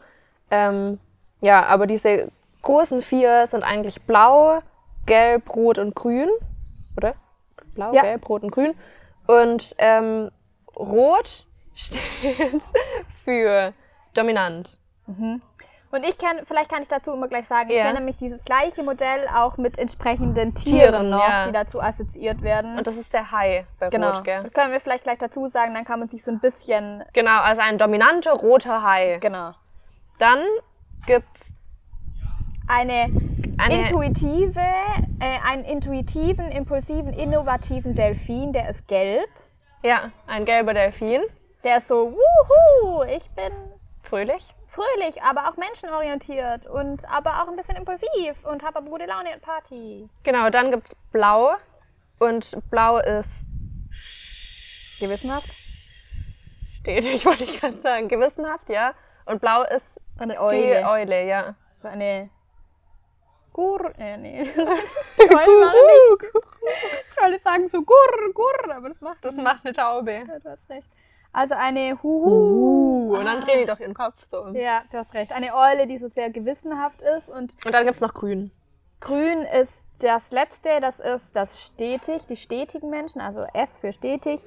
Ähm, 0.51 0.99
ja, 1.41 1.63
aber 1.65 1.87
diese 1.87 2.31
großen 2.61 3.01
vier 3.01 3.47
sind 3.47 3.63
eigentlich 3.63 4.01
blau, 4.03 4.61
gelb, 5.05 5.55
rot 5.55 5.77
und 5.77 5.95
grün. 5.95 6.29
Oder? 6.97 7.13
Blau, 7.75 7.93
Ja. 7.93 8.01
gelb, 8.03 8.27
rot 8.29 8.43
und 8.43 8.51
grün. 8.51 8.73
Und 9.27 9.75
ähm, 9.77 10.31
rot 10.75 11.45
steht 11.75 11.99
für 13.23 13.73
dominant. 14.13 14.79
Und 15.07 15.41
Und 15.91 16.05
ich 16.05 16.17
kenne, 16.17 16.41
vielleicht 16.45 16.69
kann 16.69 16.81
ich 16.81 16.87
dazu 16.89 17.13
immer 17.13 17.27
gleich 17.27 17.47
sagen, 17.47 17.69
ich 17.69 17.77
Ja. 17.77 17.83
kenne 17.85 17.99
nämlich 17.99 18.17
dieses 18.17 18.43
gleiche 18.43 18.83
Modell 18.83 19.27
auch 19.33 19.57
mit 19.57 19.77
entsprechenden 19.77 20.53
Tieren, 20.53 20.79
Tieren, 20.91 21.09
noch, 21.09 21.25
ja. 21.27 21.45
die 21.47 21.53
dazu 21.53 21.81
assoziiert 21.81 22.41
werden. 22.41 22.77
Und 22.77 22.85
das 22.87 22.97
ist 22.97 23.13
der 23.13 23.31
Hai 23.31 23.65
bei 23.79 23.89
genau. 23.89 24.15
Rot, 24.17 24.23
gell? 24.25 24.43
Das 24.43 24.53
können 24.53 24.73
wir 24.73 24.81
vielleicht 24.81 25.03
gleich 25.03 25.19
dazu 25.19 25.47
sagen, 25.47 25.73
dann 25.73 25.85
kann 25.85 25.99
man 25.99 26.09
sich 26.09 26.23
so 26.23 26.31
ein 26.31 26.39
bisschen. 26.39 27.03
Genau, 27.13 27.39
also 27.41 27.61
ein 27.61 27.77
dominanter 27.77 28.33
roter 28.33 28.81
Hai. 28.83 29.19
Genau. 29.21 29.53
Dann 30.19 30.39
gibt's 31.05 31.41
Eine, 32.67 33.11
eine 33.57 33.75
intuitive, 33.79 34.59
äh, 35.19 35.39
einen 35.43 35.65
intuitiven, 35.65 36.47
impulsiven, 36.51 37.13
innovativen 37.13 37.95
Delfin, 37.95 38.53
der 38.53 38.69
ist 38.69 38.87
gelb. 38.87 39.29
ja, 39.83 40.11
ein 40.27 40.45
gelber 40.45 40.73
Delfin. 40.73 41.21
Der 41.63 41.77
ist 41.79 41.87
so, 41.87 42.13
wuhu, 42.13 43.03
ich 43.03 43.29
bin 43.31 43.51
Fröhlich. 44.03 44.53
fröhlich, 44.67 45.21
aber 45.23 45.49
auch 45.49 45.57
menschenorientiert 45.57 46.67
und 46.67 47.03
aber 47.09 47.41
auch 47.41 47.47
ein 47.47 47.55
bisschen 47.55 47.75
impulsiv 47.75 48.43
und 48.45 48.61
habe 48.63 48.77
aber 48.77 48.89
gute 48.89 49.05
Laune 49.05 49.33
und 49.33 49.41
Party. 49.41 50.07
Genau, 50.23 50.49
dann 50.49 50.69
gibt's 50.71 50.95
Blau. 51.11 51.55
Und 52.19 52.55
Blau 52.69 52.99
ist 52.99 53.45
Gewissenhaft? 54.99 55.49
stetig, 56.81 57.25
wollte 57.25 57.43
ich 57.45 57.59
gerade 57.59 57.79
sagen. 57.81 58.07
Gewissenhaft, 58.09 58.69
ja. 58.69 58.93
Und 59.25 59.41
Blau 59.41 59.63
ist 59.63 59.94
Eine 60.17 60.33
die 60.33 60.39
Eule. 60.39 60.87
Eule, 60.87 61.27
ja. 61.27 61.55
So 61.81 61.87
eine 61.87 62.29
Gur... 63.53 63.91
Äh, 63.97 64.17
nee. 64.17 64.41
Ich 65.17 65.29
wollte 65.31 66.27
Ich 67.09 67.21
wollte 67.21 67.39
sagen 67.39 67.67
so 67.69 67.81
Gur, 67.81 68.33
Gur, 68.33 68.75
aber 68.75 68.89
das 68.89 69.01
macht 69.01 69.23
Das 69.23 69.35
macht 69.35 69.65
eine 69.65 69.73
Taube. 69.73 70.13
Ja, 70.13 70.39
du 70.39 70.49
hast 70.49 70.69
recht. 70.69 70.87
Also 71.31 71.53
eine 71.55 72.01
Huhu. 72.01 73.11
Uh, 73.11 73.17
und 73.17 73.25
dann 73.25 73.41
drehen 73.41 73.59
die 73.59 73.65
doch 73.65 73.79
ihren 73.79 73.93
Kopf 73.93 74.25
so. 74.25 74.43
um. 74.43 74.55
Ja, 74.55 74.83
du 74.89 74.97
hast 74.97 75.13
recht. 75.13 75.33
Eine 75.33 75.53
Eule, 75.53 75.85
die 75.85 75.97
so 75.97 76.07
sehr 76.07 76.29
gewissenhaft 76.29 77.01
ist 77.01 77.29
und 77.29 77.55
Und 77.65 77.71
dann 77.73 77.85
gibt's 77.85 77.99
noch 77.99 78.13
Grün. 78.13 78.51
Grün 79.01 79.41
ist 79.41 79.85
das 79.99 80.31
letzte, 80.31 80.79
das 80.79 80.99
ist 80.99 81.35
das 81.35 81.61
stetig, 81.61 82.25
die 82.27 82.37
stetigen 82.37 82.89
Menschen, 82.89 83.21
also 83.21 83.45
S 83.53 83.77
für 83.77 83.91
stetig. 83.91 84.45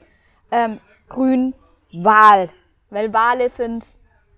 Ähm, 0.50 0.80
grün, 1.08 1.54
Wal. 1.92 2.48
Weil 2.90 3.12
Wale 3.12 3.50
sind 3.50 3.84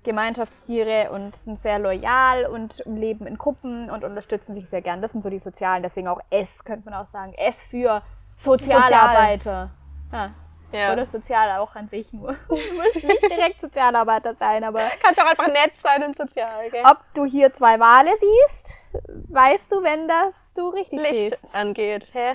Gemeinschaftstiere 0.02 1.10
und 1.10 1.36
sind 1.44 1.60
sehr 1.60 1.78
loyal 1.78 2.46
und 2.46 2.82
leben 2.86 3.26
in 3.26 3.36
Gruppen 3.36 3.90
und 3.90 4.02
unterstützen 4.04 4.54
sich 4.54 4.68
sehr 4.68 4.80
gern. 4.82 5.02
Das 5.02 5.12
sind 5.12 5.22
so 5.22 5.28
die 5.30 5.38
Sozialen, 5.38 5.82
deswegen 5.82 6.08
auch 6.08 6.20
S, 6.30 6.64
könnte 6.64 6.88
man 6.88 6.94
auch 7.00 7.06
sagen. 7.08 7.34
S 7.34 7.62
für 7.62 8.02
Sozialarbeiter. 8.36 9.70
Ja. 10.12 10.30
Ja. 10.72 10.92
Oder 10.92 11.04
sozial 11.04 11.58
auch 11.58 11.74
an 11.74 11.88
sich 11.88 12.12
nur. 12.12 12.36
Du 12.48 12.54
musst 12.54 13.02
nicht 13.02 13.22
direkt 13.22 13.60
Sozialarbeiter 13.60 14.34
sein, 14.36 14.62
aber 14.62 14.82
Kannst 15.02 15.20
auch 15.20 15.28
einfach 15.28 15.48
nett 15.48 15.72
sein 15.82 16.04
und 16.04 16.16
sozial, 16.16 16.70
gell? 16.70 16.84
ob 16.88 16.98
du 17.12 17.24
hier 17.24 17.52
zwei 17.52 17.80
Wale 17.80 18.10
siehst, 18.20 18.84
weißt 19.28 19.72
du, 19.72 19.82
wenn 19.82 20.06
das 20.06 20.32
du 20.54 20.68
richtig 20.68 21.00
Licht 21.00 21.08
stehst. 21.38 21.54
angeht. 21.54 22.06
Hä? 22.12 22.34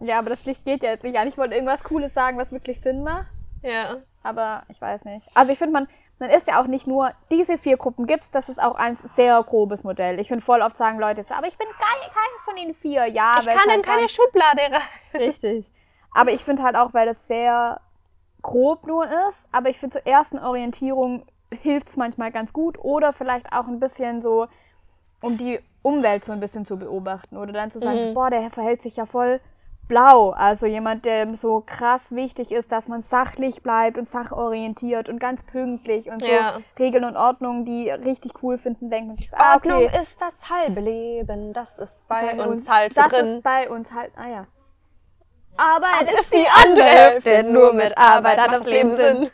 Ja, 0.00 0.18
aber 0.18 0.30
das 0.30 0.44
Licht 0.44 0.64
geht 0.64 0.82
ja 0.82 0.90
jetzt 0.90 1.04
nicht 1.04 1.16
an. 1.18 1.28
Ich 1.28 1.38
wollte 1.38 1.54
irgendwas 1.54 1.84
Cooles 1.84 2.12
sagen, 2.14 2.36
was 2.36 2.50
wirklich 2.50 2.80
Sinn 2.80 3.04
macht. 3.04 3.26
Ja. 3.62 3.96
Aber 4.22 4.62
ich 4.68 4.80
weiß 4.80 5.04
nicht. 5.04 5.28
Also 5.34 5.52
ich 5.52 5.58
finde, 5.58 5.72
man, 5.72 5.88
man 6.18 6.28
ist 6.30 6.46
ja 6.48 6.60
auch 6.60 6.66
nicht 6.66 6.86
nur, 6.86 7.12
diese 7.30 7.56
vier 7.56 7.76
Gruppen 7.76 8.06
gibt's, 8.06 8.30
das 8.30 8.48
ist 8.48 8.60
auch 8.60 8.74
ein 8.74 8.98
sehr 9.16 9.42
grobes 9.42 9.84
Modell. 9.84 10.20
Ich 10.20 10.28
finde 10.28 10.44
voll 10.44 10.60
oft 10.60 10.76
sagen 10.76 10.98
Leute 10.98 11.22
so, 11.24 11.34
aber 11.34 11.46
ich 11.46 11.56
bin 11.56 11.66
kein, 11.68 12.10
keins 12.12 12.42
von 12.44 12.56
den 12.56 12.74
vier. 12.74 13.06
Ja, 13.06 13.32
Ich 13.38 13.46
kann 13.46 13.56
es 13.56 13.64
in 13.64 13.70
halt 13.70 13.82
keine 13.84 14.08
Schublade 14.08 14.60
rein. 14.62 14.82
Richtig. 15.20 15.70
Aber 16.12 16.30
ich 16.30 16.44
finde 16.44 16.62
halt 16.62 16.76
auch, 16.76 16.94
weil 16.94 17.06
das 17.06 17.26
sehr 17.26 17.80
grob 18.42 18.86
nur 18.86 19.04
ist, 19.28 19.48
aber 19.52 19.68
ich 19.68 19.78
finde 19.78 19.98
zur 19.98 20.06
ersten 20.06 20.38
Orientierung 20.38 21.26
hilft 21.50 21.88
es 21.88 21.96
manchmal 21.96 22.30
ganz 22.30 22.52
gut 22.52 22.78
oder 22.78 23.12
vielleicht 23.12 23.52
auch 23.52 23.66
ein 23.66 23.80
bisschen 23.80 24.20
so, 24.22 24.46
um 25.20 25.36
die 25.38 25.60
Umwelt 25.82 26.24
so 26.24 26.32
ein 26.32 26.40
bisschen 26.40 26.66
zu 26.66 26.76
beobachten 26.76 27.36
oder 27.36 27.52
dann 27.52 27.70
zu 27.70 27.78
sagen, 27.78 27.96
Mhm. 27.96 28.08
so, 28.08 28.14
boah, 28.14 28.30
der 28.30 28.50
verhält 28.50 28.82
sich 28.82 28.96
ja 28.96 29.06
voll 29.06 29.40
blau. 29.88 30.30
Also 30.30 30.66
jemand, 30.66 31.04
dem 31.04 31.34
so 31.34 31.62
krass 31.66 32.12
wichtig 32.12 32.52
ist, 32.52 32.70
dass 32.70 32.86
man 32.88 33.02
sachlich 33.02 33.62
bleibt 33.62 33.98
und 33.98 34.06
sachorientiert 34.06 35.08
und 35.08 35.18
ganz 35.18 35.42
pünktlich 35.44 36.08
und 36.10 36.20
so 36.20 36.28
Ja. 36.28 36.58
Regeln 36.78 37.04
und 37.04 37.16
Ordnungen, 37.16 37.64
die 37.64 37.90
richtig 37.90 38.32
cool 38.42 38.58
finden, 38.58 38.90
denkt 38.90 39.08
man 39.08 39.16
sich 39.16 39.28
ah, 39.32 39.54
Ordnung 39.54 39.84
okay. 39.84 40.00
ist 40.00 40.20
das 40.20 40.48
halbe 40.48 40.80
Leben. 40.80 41.52
Das 41.52 41.76
ist 41.78 42.06
bei, 42.06 42.34
Bei 42.34 42.46
uns 42.46 42.68
halt 42.68 42.94
so 42.94 43.00
das 43.00 43.10
drin. 43.10 43.36
ist 43.36 43.42
bei 43.42 43.68
uns 43.68 43.90
halt, 43.90 44.12
ah 44.16 44.28
ja. 44.28 44.46
Arbeit 45.56 46.12
ist 46.20 46.32
die 46.32 46.46
andere 46.64 46.86
Hälfte, 46.86 47.42
nur 47.42 47.72
mit 47.72 47.96
Arbeit 47.98 48.38
hat 48.38 48.52
das 48.52 48.64
Leben 48.64 48.94
Sinn. 48.94 49.30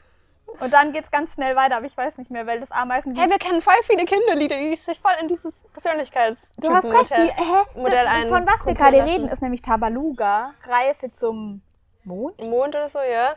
Und 0.61 0.73
dann 0.73 0.93
geht's 0.93 1.11
ganz 1.11 1.35
schnell 1.35 1.57
weiter, 1.57 1.77
aber 1.77 1.87
ich 1.87 1.97
weiß 1.97 2.17
nicht 2.19 2.31
mehr, 2.31 2.47
weil 2.47 2.61
das 2.61 2.71
Ameisen... 2.71 3.15
Hey, 3.17 3.29
wir 3.29 3.39
kennen 3.39 3.61
voll 3.61 3.75
viele 3.85 4.05
Kinderlieder, 4.05 4.57
die 4.57 4.77
sich 4.87 5.01
voll 5.01 5.13
in 5.21 5.29
dieses 5.29 5.53
Persönlichkeitstypen 5.73 6.71
du 6.71 6.75
hast 6.75 6.85
recht, 6.93 7.11
die, 7.17 7.33
hä? 7.33 7.65
Modell 7.75 8.05
Das- 8.05 8.15
ein- 8.15 8.29
von 8.29 8.47
was 8.47 8.65
wir 8.67 8.75
gerade 8.75 9.05
reden, 9.05 9.29
ist 9.29 9.43
nämlich 9.43 9.63
Tabaluga, 9.63 10.53
Reise 10.67 11.13
zum 11.13 11.63
Mond. 12.05 12.41
Mond 12.41 12.75
oder 12.75 12.89
so, 12.89 12.99
ja. 13.01 13.35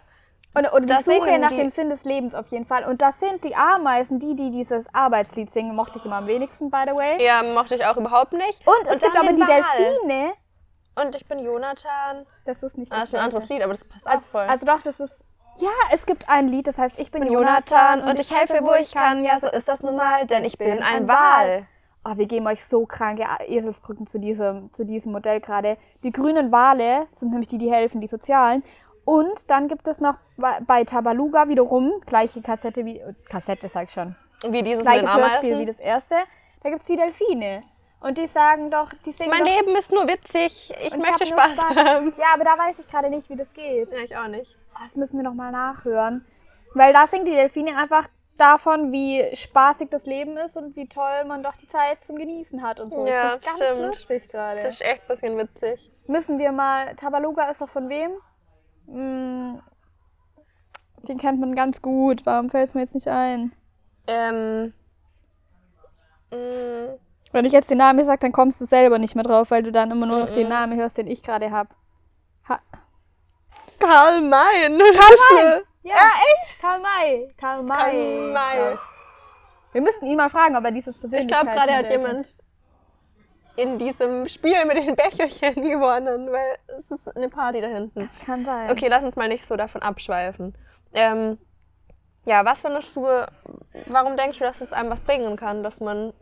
Oder 0.55 0.79
die 0.79 0.85
Das 0.87 1.05
Suche 1.05 1.23
singen 1.23 1.41
nach 1.41 1.49
die- 1.49 1.55
dem 1.57 1.69
Sinn 1.69 1.89
des 1.89 2.03
Lebens 2.03 2.33
auf 2.33 2.47
jeden 2.47 2.65
Fall. 2.65 2.83
Und 2.85 3.01
das 3.01 3.19
sind 3.19 3.43
die 3.43 3.55
Ameisen, 3.55 4.17
die, 4.19 4.35
die 4.35 4.49
dieses 4.49 4.91
Arbeitslied 4.93 5.51
singen, 5.51 5.75
mochte 5.75 5.99
ich 5.99 6.05
immer 6.05 6.15
am 6.17 6.27
wenigsten, 6.27 6.71
by 6.71 6.83
the 6.87 6.95
way. 6.95 7.23
Ja, 7.23 7.43
mochte 7.43 7.75
ich 7.75 7.85
auch 7.85 7.95
überhaupt 7.97 8.33
nicht. 8.33 8.65
Und 8.65 8.87
es 8.87 8.93
Und 8.93 9.01
gibt 9.03 9.15
dann 9.15 9.27
aber 9.27 9.33
die 9.35 9.41
Wal. 9.41 9.63
Delfine. 9.77 10.33
Und 10.95 11.15
ich 11.15 11.27
bin 11.27 11.39
Jonathan. 11.39 12.25
Das 12.45 12.63
ist 12.63 12.75
nicht 12.75 12.91
Ah, 12.91 13.01
das 13.01 13.09
ist 13.09 13.15
ein 13.15 13.21
anderes 13.25 13.47
Lied, 13.49 13.61
aber 13.61 13.73
das 13.73 13.83
passt 13.83 14.07
auch 14.07 14.21
voll. 14.31 14.41
Also 14.47 14.65
doch, 14.65 14.79
das 14.81 14.99
ist. 14.99 15.23
Ja, 15.59 15.69
es 15.91 16.05
gibt 16.05 16.29
ein 16.29 16.47
Lied, 16.47 16.67
das 16.67 16.77
heißt, 16.77 16.99
ich 16.99 17.11
bin 17.11 17.23
ich 17.23 17.29
bin 17.29 17.37
Jonathan 17.37 18.01
und 18.03 18.19
ich 18.19 18.35
helfe, 18.35 18.59
wo 18.61 18.73
ich 18.73 18.93
kann. 18.93 19.23
Ja, 19.23 19.39
so 19.39 19.47
ist 19.47 19.67
das 19.67 19.81
nun 19.81 19.95
mal, 19.95 20.25
denn 20.27 20.45
ich 20.45 20.57
bin 20.57 20.81
ein 20.83 21.07
Wal. 21.07 21.65
Oh, 22.05 22.15
wir 22.15 22.25
geben 22.25 22.47
euch 22.47 22.63
so 22.63 22.85
kranke 22.85 23.25
Eselsbrücken 23.47 24.05
zu 24.05 24.17
diesem, 24.19 24.71
zu 24.71 24.85
diesem 24.85 25.11
Modell 25.11 25.41
gerade. 25.41 25.77
Die 26.03 26.11
grünen 26.11 26.51
Wale 26.51 27.07
sind 27.13 27.31
nämlich 27.31 27.47
die, 27.49 27.57
die 27.57 27.71
helfen, 27.71 27.99
die 28.01 28.07
sozialen. 28.07 28.63
Und 29.03 29.49
dann 29.49 29.67
gibt 29.67 29.87
es 29.87 29.99
noch 29.99 30.15
bei- 30.37 30.83
Tabaluga 30.83 31.47
wiederum, 31.47 32.01
gleiche 32.05 32.41
Kassette 32.41 32.85
wie, 32.85 33.01
Kassette 33.29 33.67
sag 33.69 33.85
ich 33.85 33.91
schon, 33.91 34.15
Wie 34.47 34.63
dieses 34.63 34.83
gleiches 34.83 35.13
Hörspiel 35.13 35.49
Ameisen. 35.53 35.59
wie 35.59 35.65
das 35.65 35.79
erste. 35.79 36.15
Da 36.61 36.69
gibt 36.69 36.81
es 36.81 36.87
die 36.87 36.95
Delfine. 36.97 37.61
Und 37.99 38.17
die 38.17 38.27
sagen 38.27 38.69
doch, 38.69 38.91
die 39.05 39.11
singen 39.11 39.31
Mein 39.31 39.43
doch, 39.43 39.49
Leben 39.59 39.75
ist 39.75 39.91
nur 39.91 40.07
witzig. 40.07 40.71
Ich 40.81 40.95
möchte 40.97 41.13
hab 41.13 41.19
nur 41.19 41.27
Spaß, 41.27 41.57
haben. 41.85 42.13
Ja, 42.17 42.25
aber 42.35 42.43
da 42.43 42.57
weiß 42.57 42.79
ich 42.79 42.87
gerade 42.87 43.09
nicht, 43.09 43.27
wie 43.29 43.35
das 43.35 43.51
geht. 43.53 43.89
Ja, 43.91 43.99
ich 43.99 44.15
auch 44.15 44.27
nicht. 44.27 44.55
Das 44.81 44.95
müssen 44.95 45.17
wir 45.17 45.23
noch 45.23 45.33
mal 45.33 45.51
nachhören. 45.51 46.25
Weil 46.73 46.93
da 46.93 47.07
singen 47.07 47.25
die 47.25 47.31
Delfine 47.31 47.75
einfach 47.77 48.07
davon, 48.37 48.91
wie 48.91 49.23
spaßig 49.35 49.89
das 49.89 50.05
Leben 50.05 50.37
ist 50.37 50.55
und 50.57 50.75
wie 50.75 50.87
toll 50.87 51.25
man 51.25 51.41
doch 51.41 51.55
die 51.55 51.67
Zeit 51.67 52.03
zum 52.03 52.17
Genießen 52.17 52.61
hat 52.61 52.79
und 52.79 52.93
so. 52.93 53.07
Ja, 53.07 53.23
das 53.23 53.35
ist 53.35 53.45
ganz 53.45 53.57
stimmt. 53.57 53.81
lustig 53.87 54.29
gerade. 54.29 54.61
Das 54.61 54.75
ist 54.75 54.81
echt 54.81 55.01
ein 55.03 55.07
bisschen 55.07 55.37
witzig. 55.37 55.91
Müssen 56.07 56.37
wir 56.37 56.51
mal. 56.51 56.95
Tabaluga 56.95 57.49
ist 57.49 57.61
doch 57.61 57.69
von 57.69 57.89
wem? 57.89 58.11
Hm, 58.87 59.59
den 61.07 61.17
kennt 61.17 61.39
man 61.39 61.55
ganz 61.55 61.81
gut. 61.81 62.25
Warum 62.25 62.49
fällt 62.49 62.69
es 62.69 62.75
mir 62.75 62.81
jetzt 62.81 62.93
nicht 62.95 63.07
ein? 63.07 63.53
Ähm. 64.05 64.73
mh, 66.31 66.97
Wenn 67.31 67.45
ich 67.45 67.53
jetzt 67.53 67.69
den 67.69 67.79
Namen 67.79 68.05
sage, 68.05 68.19
dann 68.19 68.31
kommst 68.31 68.61
du 68.61 68.65
selber 68.65 68.99
nicht 68.99 69.15
mehr 69.15 69.23
drauf, 69.23 69.51
weil 69.51 69.63
du 69.63 69.71
dann 69.71 69.91
immer 69.91 70.05
nur 70.05 70.19
noch 70.19 70.29
Mhm. 70.29 70.33
den 70.33 70.49
Namen 70.49 70.77
hörst, 70.77 70.97
den 70.97 71.07
ich 71.07 71.23
gerade 71.23 71.49
habe. 71.51 71.69
Ha 72.47 72.59
Karl 73.79 74.21
May. 74.21 74.67
Karl 74.67 75.63
Ja, 75.83 75.95
Ja, 75.95 76.11
echt? 76.43 76.61
Karl 76.61 76.79
May. 76.81 77.33
Karl 77.39 77.63
May. 77.63 77.77
Karl 77.77 78.31
May. 78.33 78.77
Wir 79.73 79.81
müssten 79.81 80.05
ihn 80.07 80.17
mal 80.17 80.29
fragen, 80.29 80.55
ob 80.55 80.63
er 80.63 80.71
dieses 80.71 80.95
Ich 81.03 81.27
glaube, 81.27 81.51
gerade 81.51 81.73
hat 81.73 81.89
jemand 81.89 82.27
in 83.57 83.79
diesem 83.79 84.27
Spiel 84.27 84.65
mit 84.65 84.77
den 84.77 84.95
Becherchen 84.95 85.55
gewonnen, 85.69 86.31
weil 86.31 86.57
es 86.79 86.91
ist 86.91 87.15
eine 87.15 87.27
Party 87.27 87.59
da 87.59 87.67
hinten. 87.67 87.99
Das 87.99 88.19
kann 88.19 88.45
sein. 88.45 88.69
Okay, 88.71 88.87
lass 88.87 89.03
uns 89.03 89.15
mal 89.15 89.27
nicht 89.27 89.47
so 89.47 89.55
davon 89.55 89.81
abschweifen. 89.81 90.55
Ähm, 90.93 91.37
ja, 92.25 92.45
was 92.45 92.61
findest 92.61 92.95
du, 92.95 93.01
warum 93.87 94.15
denkst 94.15 94.37
du, 94.37 94.43
dass 94.43 94.61
es 94.61 94.71
einem 94.73 94.91
was 94.91 95.01
bringen 95.01 95.35
kann, 95.37 95.63
dass 95.63 95.79
man 95.79 96.13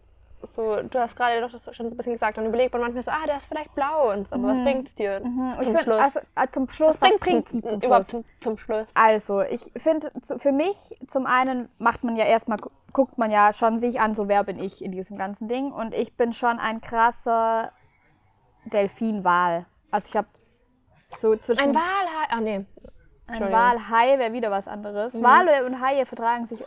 so, 0.48 0.82
du 0.82 1.00
hast 1.00 1.16
gerade 1.16 1.42
doch 1.42 1.52
das 1.52 1.64
schon 1.76 1.88
so 1.88 1.94
ein 1.94 1.98
bisschen 1.98 2.14
gesagt, 2.14 2.38
dann 2.38 2.46
überlegt 2.46 2.74
man 2.74 2.82
manchmal 2.82 3.04
so, 3.04 3.12
ah, 3.12 3.26
der 3.26 3.38
ist 3.38 3.48
vielleicht 3.48 3.74
blau 3.76 4.12
und 4.12 4.28
so, 4.28 4.36
aber 4.36 4.48
was 4.50 4.64
bringt 4.64 4.88
es 4.90 4.96
dir 4.96 5.22
Mhm, 5.22 5.56
zum 5.64 5.64
find, 5.74 5.82
Schluss? 5.84 6.00
Also, 6.02 6.20
äh, 6.36 6.48
zum 6.52 6.70
Schluss, 6.70 7.02
was 7.02 7.18
bringt's 7.20 7.52
denn 7.52 7.62
zum 7.62 7.82
überhaupt 7.82 8.12
zum, 8.12 8.24
zum 8.42 8.58
Schluss? 8.58 8.88
Also, 8.94 9.42
ich 9.42 9.72
finde, 9.78 10.12
für 10.38 10.52
mich 10.52 10.96
zum 11.08 11.26
einen 11.26 11.70
macht 11.80 12.04
man 12.04 12.16
ja 12.16 12.26
erstmal, 12.26 12.58
gu- 12.60 12.70
guckt 12.94 13.18
man 13.18 13.32
ja 13.32 13.52
schon 13.54 13.80
sich 13.80 14.00
an, 14.00 14.14
so 14.14 14.28
wer 14.28 14.44
bin 14.44 14.60
ich 14.60 14.84
in 14.84 14.92
diesem 14.92 15.18
ganzen 15.18 15.48
Ding. 15.48 15.72
Und 15.72 15.94
ich 15.94 16.16
bin 16.16 16.32
schon 16.34 16.60
ein 16.60 16.82
krasser 16.82 17.72
Delfinwal. 18.66 19.66
Also 19.92 20.08
ich 20.10 20.18
habe 20.18 20.28
so 21.20 21.36
zwischen 21.38 21.70
Ein 21.70 21.76
Walhai, 21.76 22.26
ah 22.30 22.42
nee, 22.42 22.66
ein. 23.28 23.52
Walhai 23.52 24.20
wäre 24.20 24.34
wieder 24.34 24.52
was 24.52 24.68
anderes. 24.68 25.14
Wale 25.22 25.66
und 25.66 25.82
Haie 25.82 26.06
vertragen 26.06 26.48
sich 26.48 26.62
äh, 26.62 26.66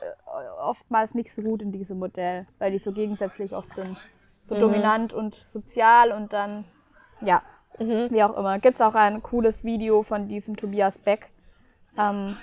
oftmals 0.61 1.15
nicht 1.15 1.33
so 1.33 1.43
gut 1.43 1.63
in 1.63 1.73
diesem 1.73 1.99
Modell, 1.99 2.47
weil 2.59 2.73
die 2.73 2.79
so 2.79 2.93
gegensätzlich 2.93 3.55
oft 3.55 3.75
sind. 3.75 3.99
So 4.43 4.59
dominant 4.59 5.13
und 5.13 5.47
sozial 5.53 6.11
und 6.11 6.33
dann, 6.33 6.65
ja, 7.21 7.43
wie 7.79 8.23
auch 8.23 8.35
immer. 8.37 8.59
Gibt 8.59 8.77
es 8.77 8.81
auch 8.81 8.95
ein 8.95 9.23
cooles 9.23 9.63
Video 9.63 10.03
von 10.03 10.27
diesem 10.27 10.57
Tobias 10.57 10.99
Beck. 10.99 11.31
Ähm, 11.99 12.39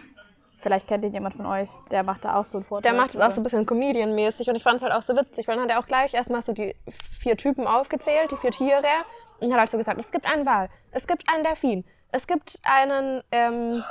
Vielleicht 0.58 0.88
kennt 0.88 1.04
ihn 1.04 1.14
jemand 1.14 1.36
von 1.36 1.46
euch, 1.46 1.70
der 1.92 2.04
macht 2.04 2.26
da 2.26 2.40
auch 2.40 2.46
so 2.46 2.58
einen 2.58 2.66
Vortrag. 2.66 2.84
Der 2.84 2.94
macht 2.94 3.14
es 3.14 3.20
auch 3.20 3.32
so 3.32 3.42
ein 3.42 3.44
bisschen 3.44 3.66
Comedian-mäßig 3.66 4.48
und 4.48 4.56
ich 4.56 4.64
fand 4.64 4.78
es 4.78 4.84
halt 4.84 4.94
auch 4.94 5.02
so 5.02 5.16
witzig, 5.16 5.48
weil 5.48 5.56
dann 5.56 5.66
hat 5.66 5.72
er 5.72 5.80
auch 5.80 5.88
gleich 5.88 6.14
erstmal 6.14 6.44
so 6.44 6.54
die 6.54 6.76
vier 7.20 7.36
Typen 7.36 7.68
aufgezählt, 7.68 8.32
die 8.32 8.38
vier 8.38 8.52
Tiere 8.52 8.88
und 9.40 9.52
hat 9.52 9.60
halt 9.60 9.72
so 9.72 9.78
gesagt, 9.78 10.00
es 10.00 10.12
gibt 10.12 10.26
einen 10.26 10.46
Wal, 10.46 10.70
es 10.92 11.06
gibt 11.08 11.24
einen 11.32 11.44
Delfin, 11.44 11.84
es 12.12 12.26
gibt 12.26 12.60
einen 12.64 13.22
ähm, 13.32 13.84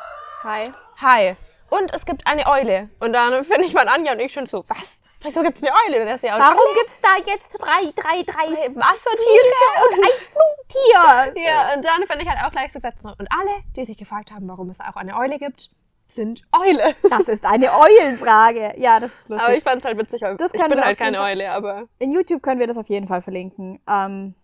Hi. 0.44 0.64
Hai 1.00 1.36
und 1.70 1.92
es 1.92 2.04
gibt 2.06 2.26
eine 2.26 2.46
Eule. 2.46 2.88
Und 3.00 3.12
dann 3.14 3.44
finde 3.44 3.64
ich 3.64 3.74
mal 3.74 3.88
Anja 3.88 4.12
und 4.12 4.20
ich 4.20 4.32
schon 4.32 4.46
so, 4.46 4.64
was? 4.68 4.98
Wieso 5.22 5.42
gibt 5.42 5.56
es 5.56 5.62
eine 5.64 5.72
Eule? 5.88 6.02
Und 6.02 6.06
er 6.08 6.14
ist 6.16 6.22
ja 6.22 6.34
auch 6.36 6.38
Warum 6.38 6.74
gibt's 6.78 7.00
da 7.00 7.16
jetzt 7.24 7.52
drei, 7.58 7.80
drei, 7.96 8.22
drei 8.22 8.50
Wassertiere 8.74 9.70
und 9.88 10.04
ein 10.04 11.32
Flugtier? 11.32 11.42
Ja, 11.42 11.74
und 11.74 11.84
dann 11.84 12.06
finde 12.06 12.22
ich 12.22 12.28
halt 12.28 12.44
auch 12.46 12.52
gleich 12.52 12.72
so 12.72 12.78
gesagt, 12.78 12.98
und 13.02 13.14
alle, 13.32 13.62
die 13.74 13.84
sich 13.86 13.96
gefragt 13.96 14.30
haben, 14.32 14.46
warum 14.46 14.68
es 14.70 14.78
auch 14.80 14.96
eine 14.96 15.16
Eule 15.16 15.38
gibt, 15.38 15.70
sind 16.08 16.42
Eule. 16.52 16.94
Das 17.10 17.26
ist 17.28 17.46
eine 17.46 17.70
Eulenfrage. 17.72 18.74
Ja, 18.76 19.00
das 19.00 19.12
ist 19.14 19.28
lustig. 19.30 19.46
Aber 19.46 19.56
ich 19.56 19.64
fand 19.64 19.78
es 19.78 19.84
halt 19.86 19.98
witzig, 19.98 20.20
Das 20.20 20.52
ich 20.52 20.62
bin 20.62 20.80
halt 20.84 20.98
keine 20.98 21.16
Fall- 21.16 21.30
Eule, 21.32 21.50
aber 21.50 21.84
In 21.98 22.12
YouTube 22.12 22.42
können 22.42 22.60
wir 22.60 22.66
das 22.66 22.76
auf 22.76 22.88
jeden 22.88 23.08
Fall 23.08 23.22
verlinken. 23.22 23.80
Ähm, 23.88 24.34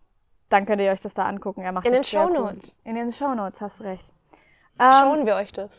dann 0.49 0.65
könnt 0.67 0.81
ihr 0.81 0.91
euch 0.91 1.03
das 1.03 1.13
da 1.15 1.25
angucken. 1.25 1.61
Er 1.61 1.73
macht 1.73 1.85
In 1.87 1.93
den 1.93 2.03
sehr 2.03 2.25
cool. 2.27 2.37
Shownotes. 2.37 2.75
In 2.85 2.95
den 2.95 3.13
Shownotes, 3.13 3.61
hast 3.61 3.81
du 3.81 3.85
recht. 3.85 4.13
Ähm, 4.81 4.93
schauen 4.99 5.27
wir 5.27 5.37
euch 5.37 5.53
das. 5.53 5.71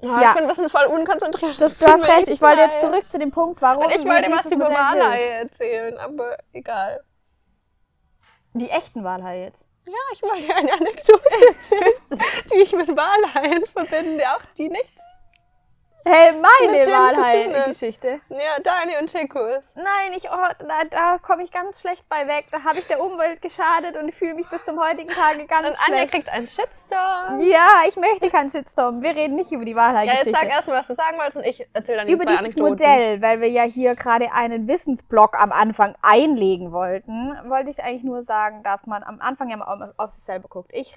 Ja, 0.00 0.20
Ja. 0.20 0.28
Ich 0.30 0.34
bin 0.34 0.44
ein 0.44 0.48
bisschen 0.48 0.68
voll 0.68 0.86
unkonzentriert. 0.86 1.60
das, 1.60 1.76
du 1.78 1.86
hast 1.86 2.02
recht. 2.08 2.18
echt 2.18 2.28
Ich 2.28 2.42
wollte 2.42 2.60
jetzt 2.62 2.80
zurück 2.80 3.04
zu 3.10 3.18
dem 3.18 3.30
Punkt, 3.30 3.62
warum 3.62 3.84
Weil 3.84 3.96
ich 3.96 4.04
wollte 4.04 4.30
was 4.30 4.46
über 4.46 4.70
Walhaie 4.70 5.28
erzählen, 5.30 5.98
aber 5.98 6.36
egal. 6.52 7.00
Die 8.54 8.70
echten 8.70 9.04
Walhaie 9.04 9.44
jetzt. 9.44 9.66
Ja, 9.86 9.92
ich 10.12 10.22
wollte 10.22 10.54
eine 10.54 10.72
Anekdote 10.72 11.22
erzählen, 11.48 12.20
die 12.50 12.56
ich 12.56 12.72
mit 12.72 12.88
Walhaien 12.88 13.64
verbinde, 13.66 14.24
auch 14.34 14.42
die 14.56 14.68
nicht. 14.68 14.95
Hey, 16.08 16.32
meine 16.32 16.84
tun 16.84 16.94
hat. 16.94 17.16
Walhaie-Geschichte. 17.16 18.20
Ja, 18.28 18.60
deine 18.62 19.00
und 19.00 19.10
Chicos. 19.10 19.62
Nein, 19.74 20.12
ich, 20.14 20.24
oh, 20.30 20.52
da, 20.60 20.84
da 20.88 21.18
komme 21.18 21.42
ich 21.42 21.50
ganz 21.50 21.80
schlecht 21.80 22.08
bei 22.08 22.28
weg. 22.28 22.46
Da 22.52 22.62
habe 22.62 22.78
ich 22.78 22.86
der 22.86 23.02
Umwelt 23.02 23.42
geschadet 23.42 23.96
und 24.00 24.08
ich 24.08 24.14
fühle 24.14 24.34
mich 24.34 24.48
bis 24.48 24.64
zum 24.64 24.80
heutigen 24.80 25.08
Tage 25.08 25.44
ganz 25.46 25.66
Und 25.68 25.74
Anja 25.84 25.98
schlecht. 25.98 26.12
kriegt 26.12 26.28
einen 26.32 26.46
Shitstorm. 26.46 27.40
Ja, 27.40 27.82
ich 27.88 27.96
möchte 27.96 28.30
keinen 28.30 28.50
Shitstorm. 28.50 29.02
Wir 29.02 29.16
reden 29.16 29.34
nicht 29.34 29.50
über 29.50 29.64
die 29.64 29.72
Ja, 29.72 30.02
jetzt 30.04 30.24
sag 30.30 30.48
erstmal, 30.48 30.78
was 30.80 30.86
du 30.86 30.94
sagen 30.94 31.16
wolltest 31.18 31.36
und 31.38 31.44
ich 31.44 31.66
erzähle 31.72 31.98
dann 31.98 32.06
die 32.06 32.12
über 32.12 32.22
zwei 32.24 32.30
dieses 32.36 32.44
Anekdoten. 32.56 32.70
Modell, 32.70 33.22
weil 33.22 33.40
wir 33.40 33.48
ja 33.50 33.62
hier 33.64 33.94
gerade 33.96 34.30
einen 34.32 34.68
Wissensblock 34.68 35.34
am 35.40 35.50
Anfang 35.50 35.96
einlegen 36.02 36.70
wollten, 36.72 37.36
wollte 37.48 37.70
ich 37.70 37.82
eigentlich 37.82 38.04
nur 38.04 38.22
sagen, 38.22 38.62
dass 38.62 38.86
man 38.86 39.02
am 39.02 39.20
Anfang 39.20 39.50
ja 39.50 39.56
mal 39.56 39.92
auf- 39.96 40.12
sich 40.12 40.22
selber 40.24 40.48
guckt. 40.48 40.70
Ich, 40.72 40.94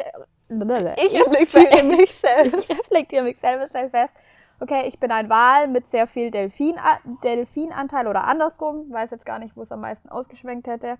Ich 0.49 1.13
reflektiere 1.19 1.83
mich 1.97 2.15
selbst. 2.21 2.69
ich 2.69 2.77
reflektiere 2.77 3.23
mich 3.23 3.39
selber 3.39 3.67
schnell 3.67 3.89
fest. 3.89 4.13
Okay, 4.59 4.87
ich 4.87 4.99
bin 4.99 5.11
ein 5.11 5.29
Wal 5.29 5.67
mit 5.67 5.87
sehr 5.87 6.05
viel 6.05 6.31
Delfin, 6.31 6.75
Delfinanteil 7.23 8.07
oder 8.07 8.25
andersrum. 8.25 8.91
Weiß 8.91 9.11
jetzt 9.11 9.25
gar 9.25 9.39
nicht, 9.39 9.55
wo 9.55 9.61
es 9.61 9.71
am 9.71 9.81
meisten 9.81 10.09
ausgeschwenkt 10.09 10.67
hätte. 10.67 10.97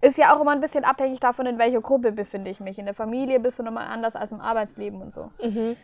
Ist 0.00 0.18
ja 0.18 0.34
auch 0.34 0.40
immer 0.40 0.50
ein 0.50 0.60
bisschen 0.60 0.84
abhängig 0.84 1.20
davon, 1.20 1.46
in 1.46 1.58
welcher 1.58 1.80
Gruppe 1.80 2.12
befinde 2.12 2.50
ich 2.50 2.60
mich. 2.60 2.78
In 2.78 2.84
der 2.84 2.94
Familie 2.94 3.40
bist 3.40 3.58
du 3.58 3.62
nochmal 3.62 3.86
anders 3.86 4.16
als 4.16 4.32
im 4.32 4.40
Arbeitsleben 4.40 5.00
und 5.00 5.14
so. 5.14 5.30
Mhm. 5.42 5.76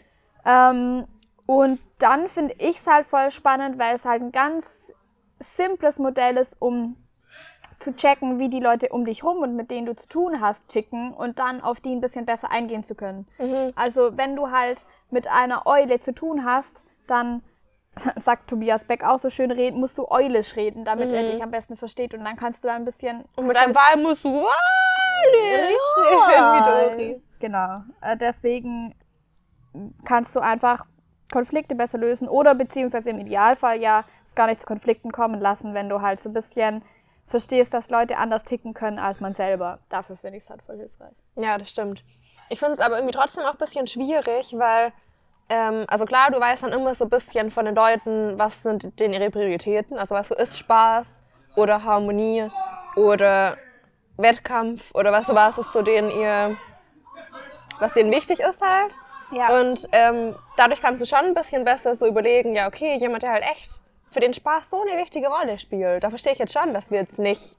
Ähm, 0.45 1.05
und 1.47 1.81
dann 1.99 2.29
finde 2.29 2.55
ich 2.59 2.79
es 2.79 2.87
halt 2.87 3.07
voll 3.07 3.31
spannend, 3.31 3.79
weil 3.79 3.97
es 3.97 4.05
halt 4.05 4.23
ein 4.23 4.33
ganz 4.33 4.93
simples 5.39 5.99
Modell 5.99 6.37
ist, 6.37 6.57
um 6.61 6.97
zu 7.79 7.95
checken, 7.95 8.39
wie 8.39 8.49
die 8.49 8.61
Leute 8.61 8.91
um 8.91 9.05
dich 9.05 9.25
rum 9.25 9.39
und 9.39 9.57
mit 9.57 9.71
denen 9.71 9.87
du 9.87 9.97
zu 9.97 10.07
tun 10.09 10.41
hast, 10.41 10.67
ticken 10.69 11.13
und 11.13 11.39
dann 11.39 11.61
auf 11.61 11.81
die 11.81 11.93
ein 11.93 12.01
bisschen 12.01 12.27
besser 12.27 12.51
eingehen 12.51 12.85
zu 12.85 12.95
können. 12.95 13.27
Mhm. 13.39 13.73
Also 13.75 14.17
wenn 14.17 14.37
du 14.37 14.51
halt 14.51 14.87
mit 15.11 15.27
einer 15.27 15.67
Eule 15.67 15.99
zu 15.99 16.15
tun 16.15 16.45
hast, 16.45 16.85
dann 17.13 17.43
sagt 18.17 18.49
Tobias 18.51 18.85
Beck 18.85 19.05
auch 19.05 19.19
so 19.19 19.29
schön 19.31 19.51
reden, 19.51 19.79
musst 19.79 19.99
du 19.99 20.11
eulisch 20.11 20.57
reden, 20.57 20.85
damit 20.85 21.13
er 21.13 21.23
Mhm. 21.23 21.27
dich 21.27 21.43
am 21.43 21.51
besten 21.51 21.77
versteht 21.77 22.15
und 22.15 22.25
dann 22.25 22.37
kannst 22.37 22.65
du 22.65 22.69
da 22.69 22.75
ein 22.75 22.85
bisschen 22.85 23.25
Und 23.37 23.47
mit 23.47 23.57
einem 23.57 23.75
Wal 23.75 23.99
musst 24.03 24.25
du 24.25 24.31
wie 25.33 26.65
Dori. 26.65 27.23
Genau. 27.39 27.83
Äh, 28.01 28.17
deswegen 28.17 28.95
kannst 30.05 30.35
du 30.37 30.41
einfach 30.41 30.87
Konflikte 31.33 31.75
besser 31.75 31.99
lösen 31.99 32.29
oder 32.29 32.55
beziehungsweise 32.55 33.11
im 33.11 33.19
Idealfall 33.19 33.81
ja 33.81 34.05
es 34.25 34.35
gar 34.35 34.47
nicht 34.47 34.61
zu 34.61 34.67
Konflikten 34.67 35.13
kommen 35.13 35.41
lassen, 35.41 35.75
wenn 35.75 35.89
du 35.89 36.03
halt 36.03 36.21
so 36.21 36.29
ein 36.29 36.35
bisschen 36.35 36.83
verstehst, 37.27 37.73
dass 37.73 37.89
Leute 37.91 38.19
anders 38.19 38.45
ticken 38.45 38.75
können 38.75 38.99
als 38.99 39.21
man 39.21 39.33
selber. 39.33 39.79
Dafür 39.89 40.17
finde 40.17 40.39
ich 40.39 40.45
es 40.45 40.51
halt 40.51 40.63
voll 40.63 40.77
hilfreich. 40.77 41.15
Ja, 41.37 41.57
das 41.57 41.71
stimmt. 41.71 42.05
Ich 42.51 42.59
finde 42.59 42.75
es 42.75 42.81
aber 42.81 42.97
irgendwie 42.97 43.15
trotzdem 43.15 43.45
auch 43.45 43.53
ein 43.53 43.59
bisschen 43.59 43.87
schwierig, 43.87 44.55
weil, 44.59 44.93
ähm, 45.49 45.85
also 45.89 46.05
klar, 46.05 46.31
du 46.31 46.41
weißt 46.41 46.63
dann 46.63 46.73
immer 46.73 46.95
so 46.95 47.05
ein 47.05 47.11
bisschen 47.11 47.51
von 47.51 47.65
den 47.65 47.75
Leuten, 47.75 48.39
was 48.39 48.63
sind 48.63 48.99
denn 48.99 49.13
ihre 49.13 49.31
Prioritäten. 49.31 49.99
Also 49.99 50.15
was 50.15 50.29
so 50.29 50.35
ist 50.35 50.59
Spaß 50.59 51.07
oder 51.57 51.85
Harmonie 51.85 52.51
oder 52.97 53.57
Wettkampf 54.17 54.95
oder 54.95 55.13
was 55.13 55.27
so 55.27 55.35
was 55.35 55.59
ist 55.59 55.73
so 55.73 55.83
denen 55.83 56.11
ihr, 56.11 56.57
was 57.81 57.93
denen 57.93 58.11
wichtig 58.11 58.41
ist 58.41 58.61
halt. 58.61 58.95
Ja. 59.33 59.61
Und 59.61 59.89
ähm, 59.93 60.37
dadurch 60.57 60.83
kannst 60.83 61.01
du 61.01 61.07
schon 61.07 61.27
ein 61.27 61.35
bisschen 61.35 61.65
besser 61.65 61.97
so 61.97 62.07
überlegen, 62.07 62.55
ja, 62.55 62.69
okay, 62.69 62.97
jemand, 62.97 63.23
der 63.23 63.33
halt 63.33 63.45
echt 63.45 63.81
für 64.11 64.21
den 64.21 64.35
Spaß 64.35 64.71
so 64.71 64.83
eine 64.83 65.01
wichtige 65.01 65.29
Rolle 65.29 65.59
spielt. 65.59 66.05
Da 66.05 66.11
verstehe 66.11 66.35
ich 66.35 66.39
jetzt 66.39 66.53
schon, 66.53 66.75
dass 66.75 66.91
wir 66.91 67.01
jetzt 67.01 67.19
nicht 67.19 67.57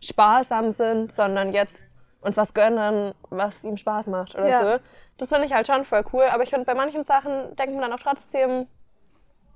sparsam 0.00 0.72
sind, 0.72 1.14
sondern 1.14 1.52
jetzt 1.52 1.78
uns 2.24 2.36
was 2.36 2.54
gönnen, 2.54 3.14
was 3.30 3.62
ihm 3.62 3.76
Spaß 3.76 4.06
macht 4.08 4.34
oder 4.34 4.48
Ja. 4.48 4.60
so. 4.76 4.84
Das 5.18 5.28
finde 5.28 5.44
ich 5.44 5.52
halt 5.52 5.66
schon 5.66 5.84
voll 5.84 6.04
cool. 6.12 6.24
Aber 6.32 6.42
ich 6.42 6.50
finde, 6.50 6.64
bei 6.64 6.74
manchen 6.74 7.04
Sachen 7.04 7.54
denkt 7.56 7.74
man 7.74 7.82
dann 7.82 7.92
auch 7.92 8.02
trotzdem, 8.02 8.66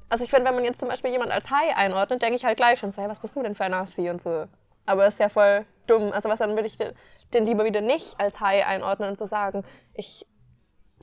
also 0.08 0.22
ich 0.22 0.30
finde, 0.30 0.46
wenn 0.46 0.54
man 0.54 0.64
jetzt 0.64 0.78
zum 0.78 0.88
Beispiel 0.88 1.10
jemand 1.10 1.32
als 1.32 1.50
Hai 1.50 1.74
einordnet, 1.74 2.22
denke 2.22 2.36
ich 2.36 2.44
halt 2.44 2.56
gleich 2.56 2.78
schon 2.78 2.92
so, 2.92 3.02
hey, 3.02 3.08
was 3.08 3.20
bist 3.20 3.34
du 3.34 3.42
denn 3.42 3.54
für 3.54 3.64
ein 3.64 3.70
Nazi 3.72 4.08
und 4.10 4.22
so. 4.22 4.44
Aber 4.86 5.04
das 5.04 5.14
ist 5.14 5.20
ja 5.20 5.28
voll 5.28 5.64
dumm. 5.86 6.12
Also 6.12 6.28
was 6.28 6.38
dann 6.38 6.50
würde 6.50 6.66
ich 6.66 6.76
den, 6.76 6.92
den 7.32 7.44
lieber 7.44 7.64
wieder 7.64 7.80
nicht 7.80 8.20
als 8.20 8.38
Hai 8.40 8.64
einordnen 8.66 9.10
und 9.10 9.18
so 9.18 9.26
sagen, 9.26 9.64
ich 9.94 10.26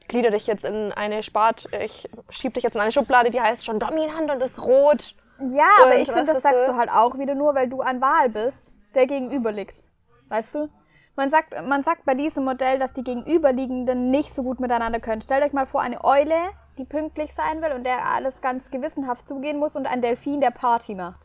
glieder 0.07 0.29
dich 0.31 0.45
jetzt 0.45 0.63
in 0.63 0.91
eine 0.91 1.23
Spart, 1.23 1.67
ich 1.81 2.07
schieb 2.29 2.53
dich 2.53 2.63
jetzt 2.63 2.75
in 2.75 2.81
eine 2.81 2.91
Schublade, 2.91 3.31
die 3.31 3.41
heißt 3.41 3.65
schon 3.65 3.79
dominant 3.79 4.29
und 4.29 4.41
ist 4.41 4.61
rot. 4.61 5.15
Ja, 5.39 5.67
aber 5.81 5.97
ich 5.97 6.11
finde, 6.11 6.33
das 6.33 6.43
sagst 6.43 6.67
du 6.67 6.75
halt 6.75 6.89
auch 6.91 7.17
wieder 7.17 7.33
nur, 7.35 7.55
weil 7.55 7.67
du 7.67 7.81
ein 7.81 8.01
Wal 8.01 8.29
bist, 8.29 8.75
der 8.93 9.07
gegenüber 9.07 9.51
liegt. 9.51 9.89
Weißt 10.29 10.55
du? 10.55 10.69
Man 11.15 11.29
sagt, 11.29 11.53
man 11.67 11.81
sagt 11.83 12.05
bei 12.05 12.13
diesem 12.13 12.43
Modell, 12.43 12.77
dass 12.77 12.91
die 12.91 13.03
Gegenüberliegenden 13.03 14.11
nicht 14.11 14.35
so 14.35 14.43
gut 14.43 14.59
miteinander 14.59 14.99
können. 14.99 15.21
Stellt 15.21 15.43
euch 15.43 15.53
mal 15.53 15.65
vor, 15.65 15.81
eine 15.81 16.03
Eule, 16.03 16.35
die 16.77 16.83
pünktlich 16.83 17.33
sein 17.33 17.61
will 17.61 17.71
und 17.71 17.85
der 17.85 18.05
alles 18.05 18.41
ganz 18.41 18.69
gewissenhaft 18.69 19.27
zugehen 19.27 19.57
muss 19.57 19.75
und 19.75 19.87
ein 19.87 20.01
Delfin, 20.01 20.41
der 20.41 20.51
Party 20.51 20.93
macht. 20.93 21.21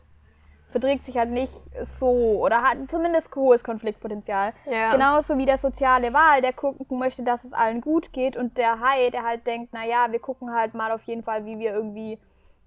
Verträgt 0.69 1.05
sich 1.05 1.17
halt 1.17 1.31
nicht 1.31 1.53
so 1.83 2.41
oder 2.41 2.61
hat 2.61 2.77
zumindest 2.89 3.35
hohes 3.35 3.61
Konfliktpotenzial. 3.61 4.53
Ja. 4.65 4.93
Genauso 4.93 5.37
wie 5.37 5.45
der 5.45 5.57
soziale 5.57 6.13
Wal, 6.13 6.41
der 6.41 6.53
gucken 6.53 6.97
möchte, 6.97 7.23
dass 7.23 7.43
es 7.43 7.51
allen 7.51 7.81
gut 7.81 8.13
geht 8.13 8.37
und 8.37 8.57
der 8.57 8.79
Hai, 8.79 9.09
der 9.09 9.23
halt 9.23 9.45
denkt, 9.45 9.73
naja, 9.73 10.07
wir 10.11 10.19
gucken 10.19 10.53
halt 10.53 10.73
mal 10.73 10.91
auf 10.93 11.03
jeden 11.03 11.23
Fall, 11.23 11.45
wie 11.45 11.59
wir 11.59 11.73
irgendwie 11.73 12.17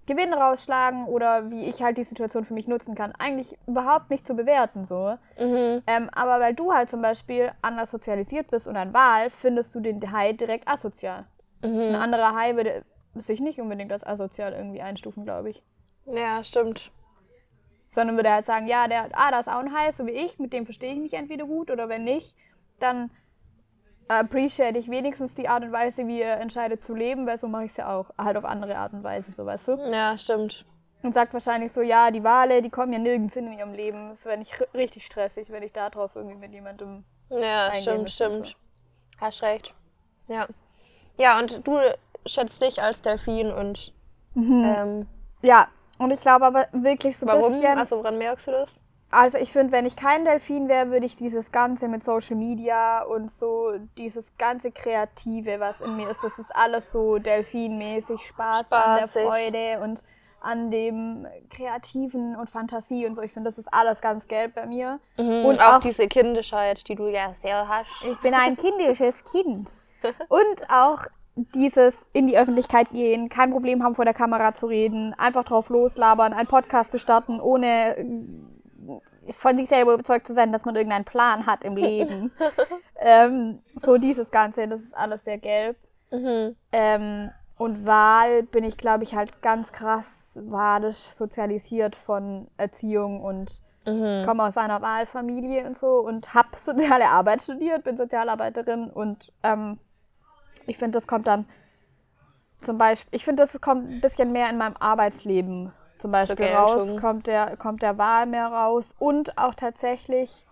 Gewinn 0.07 0.33
rausschlagen 0.33 1.05
oder 1.05 1.49
wie 1.49 1.65
ich 1.65 1.81
halt 1.81 1.97
die 1.97 2.03
Situation 2.03 2.45
für 2.45 2.53
mich 2.53 2.67
nutzen 2.67 2.95
kann. 2.95 3.13
Eigentlich 3.17 3.57
überhaupt 3.67 4.09
nicht 4.09 4.25
zu 4.27 4.35
bewerten 4.35 4.85
so. 4.85 5.17
Mhm. 5.39 5.81
Ähm, 5.87 6.09
aber 6.13 6.39
weil 6.39 6.53
du 6.53 6.73
halt 6.73 6.89
zum 6.89 7.01
Beispiel 7.01 7.51
anders 7.61 7.91
sozialisiert 7.91 8.49
bist 8.51 8.67
und 8.67 8.77
ein 8.77 8.93
Wal, 8.93 9.29
findest 9.29 9.73
du 9.75 9.79
den 9.79 10.11
Hai 10.11 10.33
direkt 10.33 10.67
asozial. 10.67 11.25
Ein 11.61 11.89
Mhm. 11.89 11.95
anderer 11.95 12.35
Hai 12.35 12.55
würde 12.55 12.83
sich 13.15 13.39
nicht 13.39 13.59
unbedingt 13.59 13.91
als 13.91 14.05
asozial 14.05 14.53
irgendwie 14.53 14.81
einstufen, 14.81 15.23
glaube 15.23 15.49
ich. 15.49 15.63
Ja, 16.05 16.43
stimmt. 16.43 16.91
Sondern 17.89 18.17
würde 18.17 18.31
halt 18.31 18.45
sagen, 18.45 18.67
ja, 18.67 18.87
der, 18.87 19.09
ah, 19.13 19.31
da 19.31 19.39
ist 19.39 19.47
auch 19.47 19.59
ein 19.59 19.73
Hai, 19.73 19.91
so 19.91 20.05
wie 20.05 20.11
ich, 20.11 20.37
mit 20.37 20.53
dem 20.53 20.65
verstehe 20.65 20.93
ich 20.93 20.99
mich 20.99 21.13
entweder 21.13 21.45
gut 21.45 21.71
oder 21.71 21.87
wenn 21.89 22.03
nicht, 22.03 22.35
dann 22.79 23.09
appreciate 24.07 24.77
ich 24.77 24.89
wenigstens 24.89 25.33
die 25.35 25.47
Art 25.47 25.63
und 25.63 25.71
Weise, 25.71 26.07
wie 26.07 26.21
er 26.21 26.39
entscheidet 26.39 26.83
zu 26.83 26.93
leben, 26.93 27.25
weil 27.25 27.37
so 27.37 27.47
mache 27.47 27.65
ich 27.65 27.71
es 27.71 27.77
ja 27.77 27.95
auch. 27.95 28.09
Halt 28.17 28.37
auf 28.37 28.45
andere 28.45 28.77
Art 28.77 28.93
und 28.93 29.03
Weise, 29.03 29.31
so 29.31 29.45
weißt 29.45 29.67
du. 29.69 29.71
Ja, 29.91 30.17
stimmt. 30.17 30.65
Und 31.03 31.13
sagt 31.13 31.33
wahrscheinlich 31.33 31.71
so, 31.71 31.81
ja, 31.81 32.09
die 32.11 32.23
Wale, 32.23 32.61
die 32.61 32.69
kommen 32.69 32.91
ja 32.93 32.99
nirgends 32.99 33.33
hin 33.35 33.47
in 33.47 33.59
ihrem 33.59 33.73
Leben. 33.73 34.17
Fände 34.17 34.41
ich 34.43 34.53
richtig 34.73 35.05
stressig, 35.05 35.51
wenn 35.51 35.63
ich 35.63 35.71
da 35.73 35.89
drauf 35.89 36.11
irgendwie 36.15 36.37
mit 36.37 36.51
jemandem. 36.51 37.03
Ja, 37.29 37.73
stimmt, 37.75 38.09
stimmt. 38.09 38.55
Hast 39.19 39.41
recht. 39.43 39.73
Ja. 40.27 40.47
Ja, 41.17 41.39
und 41.39 41.65
du 41.67 41.79
schätzt 42.25 42.61
dich 42.61 42.81
als 42.81 43.01
Delfin 43.01 43.51
und 43.51 43.93
ähm, 44.35 45.07
Ja, 45.41 45.67
und 45.99 46.11
ich 46.11 46.21
glaube 46.21 46.45
aber 46.45 46.65
wirklich 46.73 47.17
so 47.17 47.25
warum? 47.25 47.53
bisschen. 47.53 47.77
Also 47.77 47.97
woran 47.97 48.17
merkst 48.17 48.47
du 48.47 48.51
das? 48.51 48.79
Also 49.11 49.37
ich 49.37 49.51
finde, 49.53 49.71
wenn 49.71 49.85
ich 49.85 49.95
kein 49.95 50.25
Delfin 50.25 50.67
wäre, 50.67 50.89
würde 50.89 51.05
ich 51.05 51.15
dieses 51.15 51.51
Ganze 51.51 51.87
mit 51.87 52.03
Social 52.03 52.35
Media 52.35 53.03
und 53.03 53.31
so, 53.31 53.71
dieses 53.97 54.35
ganze 54.37 54.71
Kreative, 54.71 55.59
was 55.59 55.79
in 55.79 55.95
mir 55.95 56.09
ist, 56.09 56.21
das 56.23 56.37
ist 56.37 56.53
alles 56.55 56.91
so 56.91 57.17
delfinmäßig, 57.17 58.19
Spaß 58.21 58.71
an 58.71 58.97
der 58.99 59.07
Spaßig. 59.07 59.23
Freude 59.23 59.79
und 59.83 60.03
an 60.41 60.69
dem 60.69 61.25
Kreativen 61.49 62.35
und 62.35 62.49
Fantasie 62.49 63.05
und 63.07 63.15
so. 63.15 63.21
Ich 63.21 63.31
finde, 63.31 63.47
das 63.47 63.57
ist 63.57 63.73
alles 63.73 64.01
ganz 64.01 64.27
gelb 64.27 64.53
bei 64.55 64.65
mir. 64.65 64.99
Und 65.17 65.45
Und 65.45 65.59
auch, 65.61 65.75
auch- 65.75 65.79
diese 65.79 66.07
Kindischheit, 66.07 66.87
die 66.87 66.95
du 66.95 67.07
ja 67.07 67.33
sehr 67.33 67.67
hast. 67.67 68.05
Ich 68.05 68.19
bin 68.19 68.33
ein 68.33 68.55
kindisches 68.57 69.23
Kind. 69.23 69.71
Und 70.29 70.69
auch 70.69 70.99
dieses 71.35 72.05
in 72.13 72.27
die 72.27 72.37
Öffentlichkeit 72.37 72.91
gehen, 72.91 73.27
kein 73.29 73.49
Problem 73.51 73.83
haben, 73.83 73.95
vor 73.95 74.05
der 74.05 74.13
Kamera 74.13 74.53
zu 74.53 74.67
reden, 74.67 75.15
einfach 75.17 75.43
drauf 75.45 75.69
loslabern, 75.69 76.31
einen 76.33 76.47
Podcast 76.47 76.91
zu 76.91 76.99
starten, 76.99 77.39
ohne 77.39 77.97
äh, 77.97 78.05
von 79.31 79.57
sich 79.57 79.69
selber 79.69 79.93
überzeugt 79.93 80.27
zu 80.27 80.33
sein, 80.33 80.51
dass 80.51 80.65
man 80.65 80.75
irgendeinen 80.75 81.05
Plan 81.05 81.45
hat 81.45 81.63
im 81.63 81.75
Leben. 81.75 82.31
ähm, 82.99 83.59
so 83.75 83.97
dieses 83.97 84.31
Ganze, 84.31 84.67
das 84.67 84.81
ist 84.81 84.95
alles 84.95 85.23
sehr 85.23 85.37
gelb. 85.37 85.77
Mhm. 86.11 86.55
Ähm, 86.71 87.31
und 87.57 87.85
Wahl 87.85 88.43
bin 88.43 88.63
ich, 88.63 88.77
glaube 88.77 89.03
ich, 89.03 89.15
halt 89.15 89.41
ganz 89.41 89.71
krass 89.71 90.37
wadisch 90.41 90.97
sozialisiert 90.97 91.95
von 91.95 92.47
Erziehung 92.57 93.21
und 93.21 93.61
Mhm. 93.87 94.25
komme 94.25 94.43
aus 94.43 94.57
einer 94.57 94.81
Wahlfamilie 94.81 95.63
und 95.65 95.77
so 95.77 95.99
und 95.99 96.33
habe 96.33 96.57
soziale 96.57 97.07
Arbeit 97.07 97.43
studiert, 97.43 97.83
bin 97.83 97.97
Sozialarbeiterin 97.97 98.89
und 98.89 99.31
ähm, 99.43 99.77
ich 100.65 100.77
finde, 100.77 100.97
das 100.97 101.05
kommt 101.07 101.27
dann 101.27 101.45
zum 102.61 102.79
Beispiel, 102.79 103.15
ich 103.15 103.23
finde, 103.23 103.43
das 103.43 103.61
kommt 103.61 103.87
ein 103.87 104.01
bisschen 104.01 104.31
mehr 104.31 104.49
in 104.49 104.57
meinem 104.57 104.75
Arbeitsleben 104.79 105.71
zum 105.97 106.11
Beispiel 106.11 106.47
raus, 106.47 106.93
kommt 106.99 107.27
der, 107.27 107.57
kommt 107.57 107.81
der 107.81 107.97
Wahl 107.97 108.25
mehr 108.25 108.47
raus 108.47 108.93
und 108.99 109.37
auch 109.37 109.55
tatsächlich 109.55 110.45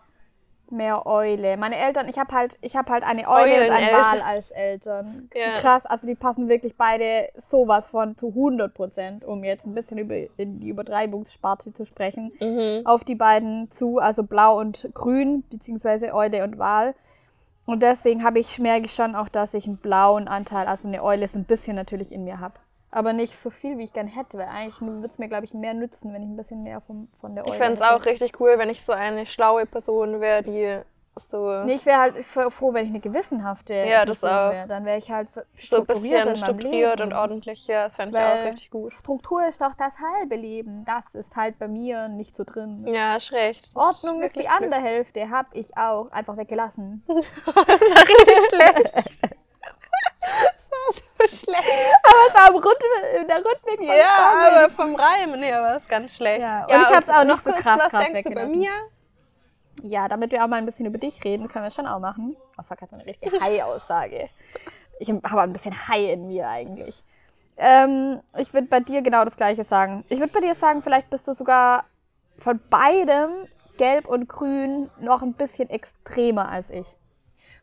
mehr 0.70 1.06
Eule. 1.06 1.56
Meine 1.58 1.78
Eltern, 1.78 2.08
ich 2.10 2.18
habe 2.18 2.34
halt, 2.34 2.58
ich 2.62 2.76
habe 2.76 2.92
halt 2.92 3.04
eine 3.04 3.28
Eule 3.28 3.54
und 3.54 3.62
ein 3.62 3.72
Euleneltern. 3.72 4.06
Wal 4.06 4.22
als 4.22 4.52
Eltern. 4.52 5.30
Ja. 5.34 5.42
Die 5.56 5.62
krass, 5.62 5.86
also 5.86 6.08
die 6.08 6.16
passen 6.16 6.50
wirklich 6.50 6.76
beide 6.76 7.30
sowas 7.38 7.88
von 7.88 8.18
zu 8.18 8.30
100 8.30 8.74
Prozent, 8.74 9.24
um 9.24 9.44
jetzt 9.44 9.66
ein 9.66 9.76
bisschen 9.76 10.00
über 10.00 10.16
in 10.38 10.60
die 10.60 10.70
Übertreibungssparte 10.70 11.74
zu 11.74 11.86
sprechen 11.86 12.32
Mhm. 12.40 12.86
auf 12.86 13.04
die 13.04 13.16
beiden 13.16 13.70
zu, 13.72 14.00
also 14.00 14.24
blau 14.24 14.60
und 14.60 14.90
grün, 14.94 15.44
beziehungsweise 15.50 16.14
Eule 16.14 16.44
und 16.44 16.58
Wal. 16.58 16.96
Und 17.66 17.82
deswegen 17.82 18.24
habe 18.24 18.40
ich, 18.40 18.60
merke 18.60 18.86
ich 18.88 18.94
schon 18.94 19.16
auch, 19.16 19.30
dass 19.30 19.54
ich 19.54 19.68
einen 19.68 19.78
blauen 19.78 20.28
Anteil, 20.28 20.68
also 20.68 20.88
eine 20.88 21.04
Eule 21.04 21.28
so 21.28 21.40
ein 21.40 21.46
bisschen 21.46 21.76
natürlich 21.76 22.12
in 22.12 22.24
mir 22.26 22.40
habe. 22.40 22.56
Aber 22.94 23.12
nicht 23.12 23.36
so 23.36 23.50
viel, 23.50 23.80
wie 23.80 23.86
ich 23.86 23.94
gern 23.94 24.08
hätte, 24.08 24.38
weil 24.38 24.48
eigentlich 24.48 24.80
würde 24.80 25.08
es 25.08 25.18
mir, 25.18 25.28
glaube 25.28 25.46
ich, 25.46 25.54
mehr 25.56 25.74
nützen, 25.74 26.14
wenn 26.14 26.22
ich 26.22 26.30
ein 26.30 26.38
bisschen 26.38 26.62
mehr 26.62 26.80
vom, 26.82 27.08
von 27.20 27.34
der 27.34 27.44
Eule 27.44 27.54
Ich 27.54 27.58
fände 27.58 27.80
es 27.80 27.82
auch 27.82 28.06
richtig 28.06 28.40
cool, 28.40 28.54
wenn 28.58 28.70
ich 28.70 28.84
so 28.84 28.92
eine 28.92 29.26
schlaue 29.26 29.66
Person 29.66 30.22
wäre, 30.22 30.44
die 30.44 30.80
so, 31.32 31.64
Nee, 31.64 31.76
ich 31.76 31.86
wäre 31.86 32.00
halt 32.00 32.26
froh, 32.26 32.74
wenn 32.74 32.86
ich 32.86 32.92
eine 32.92 33.00
gewissenhafte 33.00 33.74
Ja, 33.74 34.06
das 34.06 34.22
Person 34.22 34.38
auch. 34.38 34.52
wäre. 34.52 34.68
Dann 34.68 34.86
wäre 34.86 34.98
ich 34.98 35.12
halt 35.12 35.28
so 35.60 35.78
ein 35.78 35.86
bisschen 35.86 36.38
strukturiert 36.38 37.02
und 37.02 37.14
ordentlich. 37.14 37.68
Ja, 37.68 37.84
das 37.84 37.96
fände 37.96 38.18
ich 38.18 38.24
auch 38.24 38.52
richtig 38.52 38.72
gut. 38.72 38.94
Struktur 38.94 39.48
ist 39.48 39.62
doch 39.62 39.74
das 39.78 39.94
halbe 40.00 40.36
Leben. 40.36 40.86
Das 40.86 41.14
ist 41.14 41.36
halt 41.36 41.58
bei 41.60 41.68
mir 41.68 42.08
nicht 42.08 42.36
so 42.36 42.44
drin. 42.44 42.86
Ja, 42.88 43.16
ist 43.16 43.32
recht. 43.32 43.70
Ordnung 43.76 44.22
ist 44.22 44.36
die 44.36 44.40
wirklich 44.40 44.50
andere 44.50 44.82
Hälfte, 44.82 45.30
habe 45.30 45.50
ich 45.54 45.76
auch 45.78 46.12
einfach 46.12 46.38
weggelassen. 46.38 47.04
richtig 47.08 48.38
schlecht. 48.50 49.10
so 51.20 51.28
schlecht. 51.28 51.64
Aber 52.04 52.20
es 52.28 52.34
war 52.36 53.22
in 53.22 53.28
der 53.28 53.38
Rhythmik 53.38 53.78
von 53.78 53.88
Ja, 53.88 54.16
Song. 54.18 54.58
aber 54.58 54.70
vom 54.70 54.96
Reimen, 54.96 55.40
nee, 55.40 55.52
aber 55.54 55.78
ist 55.78 55.90
ganz 55.90 56.16
schlecht. 56.16 56.42
Ja, 56.42 56.66
und 56.66 56.82
ich 56.82 56.88
hab's 56.90 57.10
auch 57.10 57.24
noch 57.24 57.36
nicht 57.36 57.44
so 57.44 57.52
krass, 57.52 57.80
Was 57.80 57.90
krass 57.90 58.06
denkst 58.06 58.30
du 58.30 58.36
bei 58.36 58.46
mir? 58.46 58.72
Ja, 59.82 60.08
damit 60.08 60.32
wir 60.32 60.44
auch 60.44 60.48
mal 60.48 60.58
ein 60.58 60.66
bisschen 60.66 60.86
über 60.86 60.98
dich 60.98 61.24
reden, 61.24 61.48
können 61.48 61.66
wir 61.66 61.72
schon 61.72 61.88
auch 61.88 62.00
machen. 62.00 62.36
Das 62.56 62.70
war 62.70 62.78
gerade 62.78 62.94
eine 62.94 63.06
richtige 63.06 63.40
Hai-Aussage. 63.42 64.30
Ich 65.00 65.10
habe 65.10 65.42
ein 65.42 65.54
bisschen 65.54 65.88
Hai 65.88 66.14
in 66.14 66.28
mir 66.28 66.48
eigentlich. 66.48 67.04
Ähm, 67.58 68.22
ich 68.38 68.54
würde 68.54 68.68
bei 68.68 68.80
dir 68.80 69.02
genau 69.02 69.26
das 69.26 69.36
Gleiche 69.36 69.64
sagen. 69.64 70.06
Ich 70.10 70.20
würde 70.20 70.32
bei 70.34 70.40
dir 70.42 70.56
sagen, 70.56 70.82
vielleicht 70.82 71.10
bist 71.10 71.28
du 71.28 71.34
sogar 71.34 71.86
von 72.40 72.60
beidem, 72.70 73.48
Gelb 73.78 74.08
und 74.08 74.28
Grün, 74.30 74.90
noch 75.00 75.22
ein 75.22 75.34
bisschen 75.34 75.70
extremer 75.70 76.50
als 76.50 76.70
ich. 76.70 76.88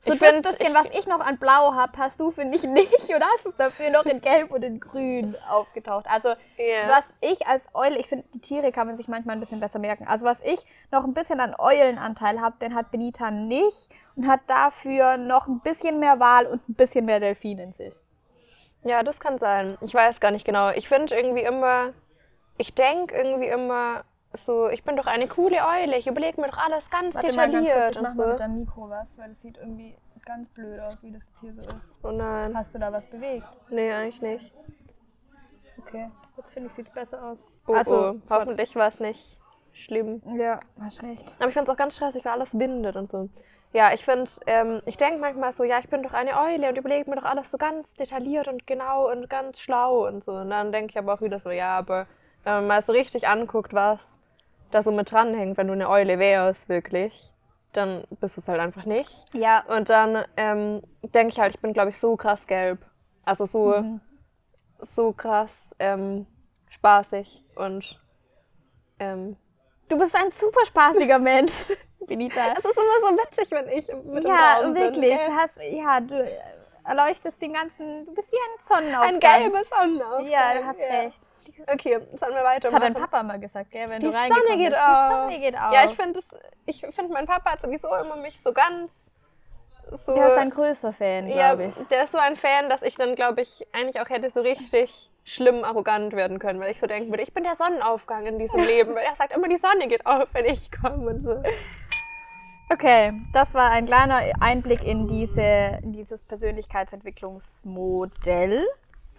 So 0.02 0.14
Ich 0.14 0.18
das 0.18 0.30
find, 0.30 0.42
bisschen, 0.42 0.74
was 0.74 0.86
ich 0.92 1.06
noch 1.06 1.20
an 1.20 1.36
Blau 1.38 1.74
habe, 1.74 1.92
hast 1.98 2.18
du, 2.18 2.30
finde 2.30 2.56
ich, 2.56 2.62
nicht. 2.66 2.90
Oder 3.14 3.26
hast 3.34 3.44
du 3.44 3.50
es 3.50 3.56
dafür 3.56 3.90
noch 3.90 4.06
in 4.06 4.20
Gelb 4.22 4.50
und 4.50 4.62
in 4.62 4.80
Grün 4.80 5.36
aufgetaucht? 5.50 6.06
Also 6.08 6.30
Ja. 6.56 6.88
was 6.88 7.04
ich 7.20 7.46
als 7.46 7.64
Eule, 7.74 7.98
ich 7.98 8.06
finde, 8.06 8.24
die 8.32 8.40
Tiere 8.40 8.72
kann 8.72 8.86
man 8.86 8.96
sich 8.96 9.08
manchmal 9.08 9.36
ein 9.36 9.40
bisschen 9.40 9.60
besser 9.60 9.78
merken. 9.78 10.06
Also 10.06 10.24
was 10.24 10.40
ich 10.42 10.60
noch 10.90 11.04
ein 11.04 11.12
bisschen 11.12 11.38
an 11.40 11.54
Eulenanteil 11.58 12.40
habe, 12.40 12.56
den 12.62 12.74
hat 12.74 12.90
Benita 12.90 13.30
nicht 13.30 13.90
und 14.16 14.26
hat 14.26 14.40
dafür 14.46 15.18
noch 15.18 15.46
ein 15.48 15.60
bisschen 15.60 15.98
mehr 15.98 16.18
Wal 16.18 16.46
und 16.46 16.66
ein 16.68 16.74
bisschen 16.74 17.04
mehr 17.04 17.20
Delfin 17.20 17.58
in 17.58 17.72
sich. 17.74 17.94
Ja, 18.82 19.02
das 19.02 19.20
kann 19.20 19.36
sein. 19.38 19.76
Ich 19.82 19.92
weiß 19.92 20.20
gar 20.20 20.30
nicht 20.30 20.46
genau. 20.46 20.70
Ich 20.70 20.88
finde 20.88 21.14
irgendwie 21.14 21.42
immer, 21.42 21.92
ich 22.56 22.74
denke 22.74 23.14
irgendwie 23.14 23.48
immer 23.48 24.04
so, 24.32 24.68
ich 24.68 24.84
bin 24.84 24.96
doch 24.96 25.06
eine 25.06 25.26
coole 25.28 25.56
Eule. 25.56 25.96
Ich 25.98 26.06
überlege 26.06 26.40
mir 26.40 26.48
doch 26.48 26.58
alles 26.58 26.88
ganz 26.90 27.16
detailliert 27.16 27.96
und 27.96 28.16
so. 28.16 28.36
deinem 28.36 28.60
Mikro 28.60 28.88
was, 28.88 29.16
weil 29.18 29.30
das 29.30 29.40
sieht 29.40 29.56
irgendwie 29.58 29.96
ganz 30.24 30.48
blöd 30.50 30.80
aus, 30.80 31.02
wie 31.02 31.12
das 31.12 31.22
jetzt 31.26 31.40
hier 31.40 31.54
so 31.54 31.60
ist. 31.76 31.96
Oh 32.02 32.10
nein. 32.10 32.56
Hast 32.56 32.74
du 32.74 32.78
da 32.78 32.92
was 32.92 33.06
bewegt? 33.06 33.46
Nee, 33.70 33.92
eigentlich 33.92 34.22
nicht. 34.22 34.52
Okay, 35.78 36.10
jetzt 36.36 36.52
finde 36.52 36.68
ich, 36.68 36.76
sieht 36.76 36.88
es 36.88 36.92
besser 36.92 37.24
aus. 37.24 37.38
Oh, 37.66 37.72
Also, 37.74 38.10
oh. 38.10 38.20
hoffentlich 38.28 38.76
war 38.76 38.88
es 38.88 39.00
nicht 39.00 39.38
schlimm. 39.72 40.22
Ja, 40.36 40.60
hast 40.80 41.02
recht. 41.02 41.34
Aber 41.38 41.48
ich 41.48 41.54
finde 41.54 41.70
es 41.70 41.74
auch 41.74 41.78
ganz 41.78 41.96
stressig, 41.96 42.24
weil 42.24 42.32
alles 42.32 42.50
bindet 42.56 42.96
und 42.96 43.10
so. 43.10 43.28
Ja, 43.72 43.92
ich 43.92 44.04
finde, 44.04 44.28
ähm, 44.46 44.82
ich 44.84 44.96
denke 44.96 45.20
manchmal 45.20 45.52
so, 45.54 45.62
ja, 45.62 45.78
ich 45.78 45.88
bin 45.88 46.02
doch 46.02 46.12
eine 46.12 46.38
Eule 46.40 46.68
und 46.68 46.76
überlege 46.76 47.08
mir 47.08 47.16
doch 47.16 47.24
alles 47.24 47.50
so 47.50 47.56
ganz 47.56 47.92
detailliert 47.94 48.48
und 48.48 48.66
genau 48.66 49.10
und 49.10 49.30
ganz 49.30 49.60
schlau 49.60 50.06
und 50.08 50.24
so. 50.24 50.32
Und 50.32 50.50
dann 50.50 50.72
denke 50.72 50.90
ich 50.90 50.98
aber 50.98 51.14
auch 51.14 51.20
wieder 51.20 51.38
so, 51.38 51.50
ja, 51.50 51.78
aber 51.78 52.06
wenn 52.42 52.54
man 52.54 52.66
mal 52.66 52.82
so 52.82 52.92
richtig 52.92 53.28
anguckt, 53.28 53.72
was 53.72 54.00
da 54.70 54.82
so 54.82 54.90
mit 54.90 55.10
dranhängt, 55.10 55.56
wenn 55.58 55.66
du 55.66 55.72
eine 55.72 55.88
Eule 55.88 56.18
wärst, 56.18 56.68
wirklich, 56.68 57.32
dann 57.72 58.04
bist 58.20 58.36
du 58.36 58.40
es 58.40 58.48
halt 58.48 58.60
einfach 58.60 58.84
nicht. 58.84 59.24
Ja, 59.32 59.64
Und 59.68 59.88
dann 59.90 60.24
ähm, 60.36 60.82
denke 61.02 61.32
ich 61.32 61.40
halt, 61.40 61.54
ich 61.54 61.60
bin, 61.60 61.72
glaube 61.72 61.90
ich, 61.90 61.98
so 61.98 62.16
krass 62.16 62.46
gelb. 62.46 62.84
Also 63.24 63.46
so, 63.46 63.80
Mhm. 63.80 64.00
so 64.94 65.12
krass 65.12 65.52
ähm, 65.78 66.26
spaßig 66.70 67.44
und 67.56 68.00
ähm, 68.98 69.36
du 69.88 69.98
bist 69.98 70.14
ein 70.14 70.30
super 70.32 70.64
spaßiger 70.66 71.18
Mensch, 71.30 71.52
Benita. 72.06 72.54
es 72.58 72.64
ist 72.64 72.76
immer 72.76 73.08
so 73.08 73.16
witzig, 73.16 73.50
wenn 73.52 73.68
ich 73.68 73.88
mit 74.04 74.24
im 74.24 74.30
Ja, 74.30 74.58
Raum 74.60 74.74
wirklich. 74.74 75.16
Bin, 75.16 75.26
Du 75.26 75.34
hast, 75.36 75.56
ja, 75.62 76.00
du 76.00 76.30
erleuchtest 76.84 77.40
den 77.42 77.52
ganzen, 77.52 78.06
du 78.06 78.14
bist 78.14 78.30
wie 78.32 78.36
ein 78.36 78.66
Sonnenaufgang. 78.68 79.14
Ein 79.14 79.20
gelbes 79.52 79.68
Sonnenaufgang. 79.68 80.26
Ja, 80.26 80.54
du 80.54 80.66
hast 80.66 80.80
recht. 80.80 81.18
Okay, 81.66 81.98
sollen 82.18 82.34
wir 82.34 82.44
weitermachen. 82.44 82.60
Das 82.62 82.74
hat 82.74 82.82
dein 82.82 82.94
Papa 82.94 83.22
mal 83.22 83.38
gesagt, 83.40 83.70
gell, 83.70 83.88
wenn 83.90 84.00
Die 84.00 84.06
du 84.06 84.12
Sonne 84.12 84.56
geht 84.56 84.70
bist. 84.70 84.82
auf. 84.82 85.08
Die 85.08 85.14
Sonne 85.14 85.40
geht 85.40 85.56
auf. 85.56 85.72
Ja, 85.72 85.84
ich 85.86 85.96
finde 85.96 86.20
ich 86.66 86.80
finde, 86.94 87.12
mein 87.12 87.26
Papa 87.26 87.52
hat 87.52 87.62
sowieso 87.62 87.88
immer 87.96 88.16
mich 88.16 88.38
so 88.42 88.52
ganz 88.52 88.92
so. 90.06 90.14
Der 90.14 90.28
ist 90.28 90.38
ein 90.38 90.50
größer 90.50 90.92
Fan, 90.92 91.28
ja, 91.28 91.54
glaube 91.54 91.64
ich. 91.66 91.74
der 91.88 92.04
ist 92.04 92.12
so 92.12 92.18
ein 92.18 92.36
Fan, 92.36 92.68
dass 92.68 92.82
ich 92.82 92.94
dann, 92.96 93.14
glaube 93.16 93.40
ich, 93.42 93.66
eigentlich 93.72 94.00
auch 94.00 94.08
hätte 94.08 94.30
so 94.30 94.40
richtig 94.40 95.10
schlimm 95.24 95.64
arrogant 95.64 96.14
werden 96.14 96.38
können, 96.38 96.60
weil 96.60 96.70
ich 96.70 96.80
so 96.80 96.86
denken 96.86 97.10
würde, 97.10 97.22
ich 97.22 97.34
bin 97.34 97.42
der 97.44 97.56
Sonnenaufgang 97.56 98.26
in 98.26 98.38
diesem 98.38 98.60
Leben, 98.64 98.94
weil 98.94 99.04
er 99.04 99.16
sagt 99.16 99.34
immer, 99.34 99.48
die 99.48 99.58
Sonne 99.58 99.88
geht 99.88 100.06
auf, 100.06 100.28
wenn 100.32 100.44
ich 100.46 100.70
komme 100.70 101.10
und 101.10 101.24
so. 101.24 101.42
Okay, 102.72 103.12
das 103.32 103.52
war 103.54 103.70
ein 103.72 103.86
kleiner 103.86 104.20
Einblick 104.40 104.84
in, 104.84 105.08
diese, 105.08 105.80
in 105.82 105.92
dieses 105.92 106.22
Persönlichkeitsentwicklungsmodell, 106.22 108.64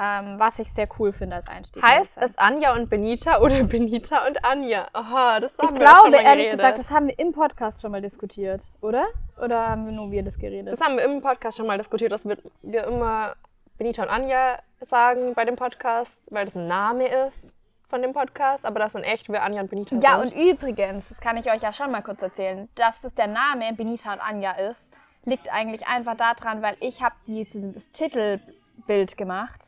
ähm, 0.01 0.39
was 0.39 0.57
ich 0.57 0.71
sehr 0.73 0.87
cool 0.97 1.13
finde 1.13 1.35
als 1.35 1.47
Einstieg. 1.47 1.83
Heißt 1.83 2.11
es 2.15 2.35
Anja 2.37 2.73
und 2.73 2.89
Benita 2.89 3.39
oder 3.39 3.61
Benita 3.65 4.25
und 4.25 4.43
Anja? 4.43 4.87
Aha, 4.93 5.39
das 5.39 5.55
haben 5.59 5.75
Ich 5.75 5.79
wir 5.79 5.85
doch 5.85 5.95
schon 6.01 6.11
glaube, 6.11 6.11
mal 6.11 6.23
ehrlich 6.23 6.45
geredet. 6.45 6.59
gesagt, 6.59 6.77
das 6.79 6.89
haben 6.91 7.07
wir 7.07 7.19
im 7.19 7.31
Podcast 7.33 7.81
schon 7.81 7.91
mal 7.91 8.01
diskutiert, 8.01 8.61
oder? 8.81 9.05
Oder 9.37 9.69
haben 9.69 9.85
wir 9.85 9.91
nur 9.93 10.09
wir 10.11 10.23
das 10.23 10.37
geredet? 10.39 10.73
Das 10.73 10.81
haben 10.81 10.97
wir 10.97 11.03
im 11.05 11.21
Podcast 11.21 11.57
schon 11.57 11.67
mal 11.67 11.77
diskutiert, 11.77 12.11
dass 12.11 12.25
wir, 12.25 12.37
wir 12.63 12.85
immer 12.85 13.35
Benita 13.77 14.01
und 14.03 14.09
Anja 14.09 14.57
sagen 14.79 15.33
bei 15.35 15.45
dem 15.45 15.55
Podcast, 15.55 16.11
weil 16.31 16.45
das 16.45 16.55
ein 16.55 16.67
Name 16.67 17.07
ist 17.07 17.51
von 17.89 18.01
dem 18.01 18.13
Podcast, 18.13 18.65
aber 18.65 18.79
das 18.79 18.93
sind 18.93 19.03
echt 19.03 19.29
wir 19.29 19.43
Anja 19.43 19.61
und 19.61 19.69
Benita 19.69 19.97
Ja, 20.01 20.19
sind. 20.19 20.33
und 20.33 20.41
übrigens, 20.41 21.03
das 21.09 21.19
kann 21.19 21.37
ich 21.37 21.51
euch 21.51 21.61
ja 21.61 21.73
schon 21.73 21.91
mal 21.91 22.01
kurz 22.01 22.21
erzählen, 22.21 22.69
dass 22.75 22.99
das 23.01 23.13
der 23.15 23.27
Name 23.27 23.73
Benita 23.75 24.13
und 24.13 24.21
Anja 24.21 24.53
ist, 24.53 24.89
liegt 25.25 25.51
eigentlich 25.53 25.85
einfach 25.87 26.15
daran, 26.15 26.61
weil 26.63 26.75
ich 26.79 27.03
habe 27.03 27.13
dieses 27.27 27.91
Titelbild 27.91 29.17
gemacht 29.17 29.59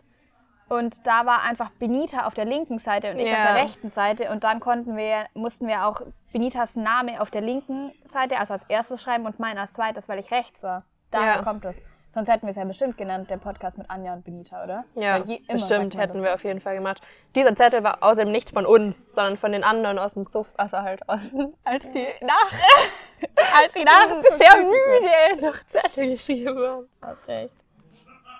und 0.70 1.06
da 1.06 1.26
war 1.26 1.42
einfach 1.44 1.70
Benita 1.80 2.26
auf 2.26 2.34
der 2.34 2.46
linken 2.46 2.80
Seite 2.80 3.12
und 3.12 3.20
ich 3.20 3.28
Ja. 3.30 3.34
auf 3.34 3.48
der 3.54 3.64
rechten 3.64 3.92
Seite 3.92 4.30
und 4.32 4.44
dann 4.44 4.60
konnten 4.60 4.96
wir, 4.98 5.26
mussten 5.34 5.68
wir 5.68 5.86
auch 5.86 6.02
Benitas 6.32 6.76
Name 6.76 7.22
auf 7.22 7.30
der 7.32 7.42
linken 7.42 7.92
Seite, 8.10 8.38
also 8.40 8.54
als 8.54 8.64
erstes 8.68 9.02
schreiben 9.02 9.26
und 9.26 9.40
mein 9.40 9.58
als 9.58 9.74
zweites, 9.74 10.08
weil 10.10 10.20
ich 10.20 10.32
rechts 10.32 10.64
war. 10.64 10.84
Daher 11.12 11.36
Ja. 11.36 11.42
kommt 11.44 11.64
es. 11.66 11.82
Sonst 12.16 12.28
hätten 12.30 12.46
wir 12.46 12.52
es 12.52 12.58
ja 12.58 12.64
bestimmt 12.66 12.96
genannt, 12.96 13.32
der 13.32 13.38
Podcast 13.38 13.76
mit 13.80 13.90
Anja 13.90 14.14
und 14.14 14.24
Benita, 14.24 14.64
oder? 14.64 14.84
ja, 14.94 15.18
je- 15.18 15.42
bestimmt 15.52 15.98
hätten 15.98 16.22
wir 16.22 16.30
so. 16.30 16.36
auf 16.36 16.44
jeden 16.44 16.62
Fall 16.62 16.76
gemacht. 16.76 17.02
Dieser 17.36 17.56
Zettel 17.56 17.84
war 17.84 18.04
außerdem 18.04 18.32
nicht 18.32 18.52
von 18.52 18.68
uns, 18.68 18.96
sondern 19.16 19.36
von 19.38 19.52
den 19.52 19.64
anderen 19.64 19.98
aus 19.98 20.14
dem 20.14 20.24
Suff, 20.24 20.46
also 20.56 20.78
halt 20.78 21.08
aus 21.10 21.32
dem, 21.32 21.54
als 21.64 21.84
die 21.92 22.08
nach, 22.22 22.52
als 23.64 23.74
die 23.74 23.84
nach 23.84 24.10
sehr 24.38 24.58
müde 24.58 25.44
noch 25.46 25.56
Zettel 25.70 26.12
geschrieben 26.12 26.56
haben. 26.60 26.88
Hast 27.02 27.28
recht. 27.28 27.54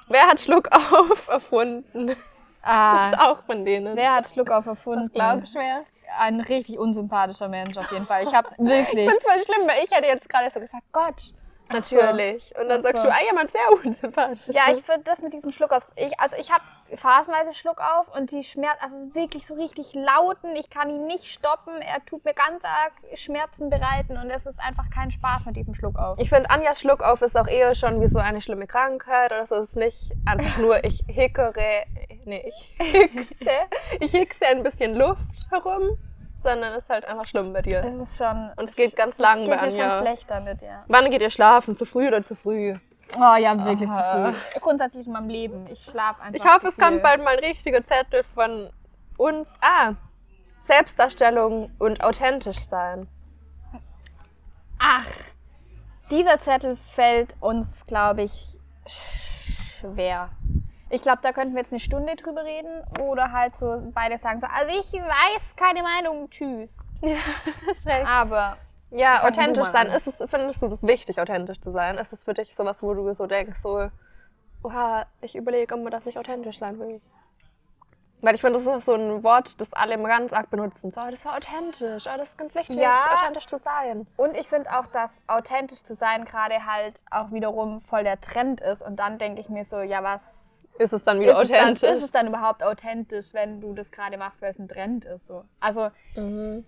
Wer 0.08 0.28
hat 0.28 0.40
Schluck 0.40 0.70
auf 0.72 1.28
erfunden? 1.32 2.08
Das 2.08 2.18
Ah, 2.62 3.10
ist 3.12 3.20
auch 3.20 3.44
von 3.44 3.66
denen. 3.66 3.96
wer 3.98 4.14
hat 4.16 4.28
Schluck 4.30 4.50
auf 4.50 4.66
erfunden? 4.66 5.04
Was 5.06 5.12
glaubst 5.12 5.56
du, 5.56 5.60
wer? 5.60 5.84
ein 6.20 6.40
richtig 6.42 6.78
unsympathischer 6.78 7.48
Mensch 7.48 7.76
auf 7.76 7.92
jeden 7.92 8.06
Fall. 8.06 8.24
Ich 8.24 8.34
habe 8.36 8.48
wirklich. 8.60 9.06
Ich 9.06 9.10
finde 9.10 9.18
es 9.18 9.24
voll 9.24 9.40
schlimm, 9.56 9.68
weil 9.68 9.84
ich 9.84 9.90
hätte 9.90 10.06
jetzt 10.08 10.30
gerade 10.30 10.48
so 10.52 10.60
gesagt, 10.60 10.84
Gott. 10.92 11.34
Ach 11.74 11.84
so. 11.84 11.96
Natürlich. 11.96 12.54
Und 12.60 12.70
dann 12.70 12.80
Ach 12.80 12.84
sagst 12.84 13.04
so. 13.04 13.10
du, 13.10 13.14
ah, 13.14 13.24
jemand 13.28 13.52
sehr 13.52 13.62
unsympathisch. 13.84 14.48
Ja, 14.48 14.64
ich 14.72 14.84
finde 14.84 15.04
das 15.06 15.22
mit 15.22 15.34
diesem 15.34 15.52
Schluck 15.52 15.72
auf. 15.72 15.86
Ich, 15.96 16.20
also 16.20 16.36
ich 16.38 16.52
habe 16.52 16.64
phasenweise 16.96 17.54
Schluck 17.54 17.80
auf 17.80 18.16
und 18.16 18.32
die 18.32 18.44
Schmerz, 18.44 18.78
also 18.82 18.98
es 18.98 19.04
ist 19.06 19.16
wirklich 19.16 19.48
so 19.48 19.56
richtig 19.56 19.94
lauten. 19.94 20.56
Ich 20.56 20.70
kann 20.70 20.90
ihn 20.90 21.08
nicht 21.08 21.26
stoppen. 21.26 21.82
Er 21.82 22.04
tut 22.06 22.24
mir 22.26 22.34
ganz 22.34 22.64
arg 22.64 22.94
Schmerzen 23.16 23.70
bereiten 23.70 24.18
und 24.18 24.30
es 24.30 24.46
ist 24.46 24.60
einfach 24.60 24.90
kein 24.94 25.12
Spaß 25.12 25.46
mit 25.46 25.56
diesem 25.56 25.76
Schluck 25.76 25.98
auf. 25.98 26.20
Ich 26.20 26.30
finde, 26.30 26.50
Anjas 26.50 26.80
Schluckauf 26.80 27.22
ist 27.22 27.38
auch 27.38 27.48
eher 27.48 27.76
schon 27.76 28.02
wie 28.02 28.08
so 28.08 28.20
eine 28.20 28.42
schlimme 28.42 28.68
Krankheit 28.68 29.32
oder 29.32 29.46
so. 29.46 29.56
Es 29.56 29.70
ist 29.70 29.76
nicht 29.76 30.12
einfach 30.26 30.58
nur, 30.58 30.84
ich 30.84 31.04
hickere, 31.08 31.86
nee, 32.26 32.44
ich 32.48 32.76
hickse, 32.80 33.52
ich 34.00 34.12
hickse 34.12 34.46
ein 34.46 34.64
bisschen 34.64 34.96
Luft 34.96 35.28
herum, 35.50 35.98
sondern 36.44 36.74
es 36.74 36.84
ist 36.84 36.90
halt 36.90 37.06
einfach 37.06 37.26
schlimm 37.26 37.54
bei 37.54 37.62
dir. 37.62 37.84
Es 37.84 38.10
ist 38.10 38.18
schon. 38.18 38.52
Und 38.56 38.70
es 38.70 38.76
geht 38.76 38.96
ganz 38.96 39.18
lang 39.18 39.44
Es 39.44 39.50
bei 39.50 39.56
mir 39.62 39.72
schon 39.72 39.82
Anja. 39.82 40.02
schlecht 40.02 40.30
damit, 40.30 40.62
ja. 40.62 40.84
Wann 40.88 41.10
geht 41.10 41.22
ihr 41.22 41.32
schlafen? 41.32 41.78
Zu 41.78 41.86
früh 41.86 42.08
oder 42.08 42.24
zu 42.24 42.36
früh? 42.36 42.76
Oh 43.16 43.36
ja, 43.38 43.66
wirklich 43.66 43.90
Aha. 43.90 44.34
zu 44.34 44.34
früh. 44.34 44.60
Grundsätzlich 44.60 45.08
in 45.08 45.14
meinem 45.14 45.30
Leben. 45.30 45.68
Ich 45.72 45.84
schlafe 45.84 46.22
einfach. 46.22 46.34
Ich 46.36 46.46
hoffe, 46.46 46.68
es 46.68 46.78
kommt 46.78 47.02
bald 47.04 47.24
mal 47.24 47.34
ein 47.38 47.40
richtiger 47.44 47.84
Zettel 47.84 48.24
von 48.36 48.70
uns. 49.18 49.48
Ah, 49.62 49.94
Selbstdarstellung 50.64 51.72
und 51.80 52.04
authentisch 52.04 52.60
sein. 52.68 53.08
Ach, 54.80 55.06
dieser 56.12 56.40
Zettel 56.42 56.76
fällt 56.76 57.36
uns, 57.40 57.68
glaube 57.88 58.24
ich, 58.24 58.58
schwer. 59.80 60.30
Ich 60.94 61.02
glaube, 61.02 61.18
da 61.24 61.32
könnten 61.34 61.56
wir 61.56 61.62
jetzt 61.62 61.72
eine 61.72 61.80
Stunde 61.80 62.16
drüber 62.16 62.44
reden 62.44 62.84
oder 63.02 63.32
halt 63.32 63.58
so 63.58 63.82
beide 63.96 64.20
sagen 64.20 64.40
so, 64.40 64.46
also 64.46 64.72
ich 64.80 64.94
weiß 64.94 65.56
keine 65.58 65.82
Meinung, 65.82 66.30
tschüss. 66.30 66.80
Ja, 67.02 67.18
schrecklich. 67.74 68.08
Aber 68.08 68.58
Ja, 68.92 69.24
authentisch 69.28 69.68
sein. 69.70 69.88
Ist 69.88 70.06
es, 70.06 70.18
findest 70.30 70.62
du 70.62 70.68
das 70.68 70.84
wichtig, 70.84 71.20
authentisch 71.20 71.60
zu 71.62 71.72
sein? 71.72 71.98
Ist 71.98 72.14
es 72.14 72.24
für 72.24 72.36
dich 72.36 72.56
sowas, 72.56 72.84
wo 72.84 72.94
du 72.94 73.12
so 73.16 73.26
denkst, 73.26 73.60
so, 73.64 73.90
oha, 74.64 75.08
ich 75.22 75.36
überlege 75.36 75.74
immer, 75.74 75.90
dass 75.90 76.06
ich 76.06 76.20
authentisch 76.20 76.60
sein 76.60 76.78
will? 76.78 77.02
Weil 78.22 78.36
ich 78.36 78.42
finde, 78.42 78.60
das 78.60 78.68
ist 78.78 78.86
so 78.86 78.94
ein 78.94 79.24
Wort, 79.24 79.60
das 79.60 79.74
alle 79.74 79.96
immer 79.96 80.10
ganz 80.10 80.32
arg 80.32 80.52
benutzen. 80.52 80.92
So, 80.92 81.02
oh, 81.02 81.10
das 81.10 81.26
war 81.26 81.36
authentisch, 81.36 82.06
oh, 82.08 82.18
das 82.18 82.30
ist 82.30 82.38
ganz 82.38 82.54
wichtig, 82.54 82.78
Ja. 82.78 83.16
authentisch 83.16 83.48
zu 83.48 83.58
sein. 83.58 84.06
und 84.16 84.38
ich 84.38 84.48
finde 84.48 84.70
auch, 84.72 84.86
dass 84.88 85.12
authentisch 85.26 85.84
zu 85.84 85.96
sein 85.96 86.24
gerade 86.24 86.66
halt 86.68 87.04
auch 87.10 87.32
wiederum 87.32 87.82
voll 87.82 88.04
der 88.04 88.22
Trend 88.22 88.62
ist. 88.62 88.84
Und 88.84 88.98
dann 88.98 89.18
denke 89.18 89.42
ich 89.42 89.50
mir 89.50 89.66
so, 89.66 89.82
ja, 89.82 90.04
was 90.04 90.22
Ist 90.80 90.94
es 90.94 91.04
dann 91.04 91.20
wieder 91.20 91.34
ist 91.42 91.50
es, 91.50 91.50
dann, 91.50 91.60
authentisch? 91.60 91.90
ist 91.90 92.04
es 92.04 92.12
dann 92.12 92.28
überhaupt 92.28 92.64
authentisch, 92.64 93.34
wenn 93.34 93.62
du 93.62 93.74
das 93.74 93.92
gerade 93.92 94.18
machst, 94.18 94.42
weil 94.42 94.52
es 94.52 94.60
ein 94.60 94.68
Trend 94.68 95.06
ist? 95.06 95.28
So. 95.28 95.44
Also 95.60 95.90
mhm. 96.16 96.66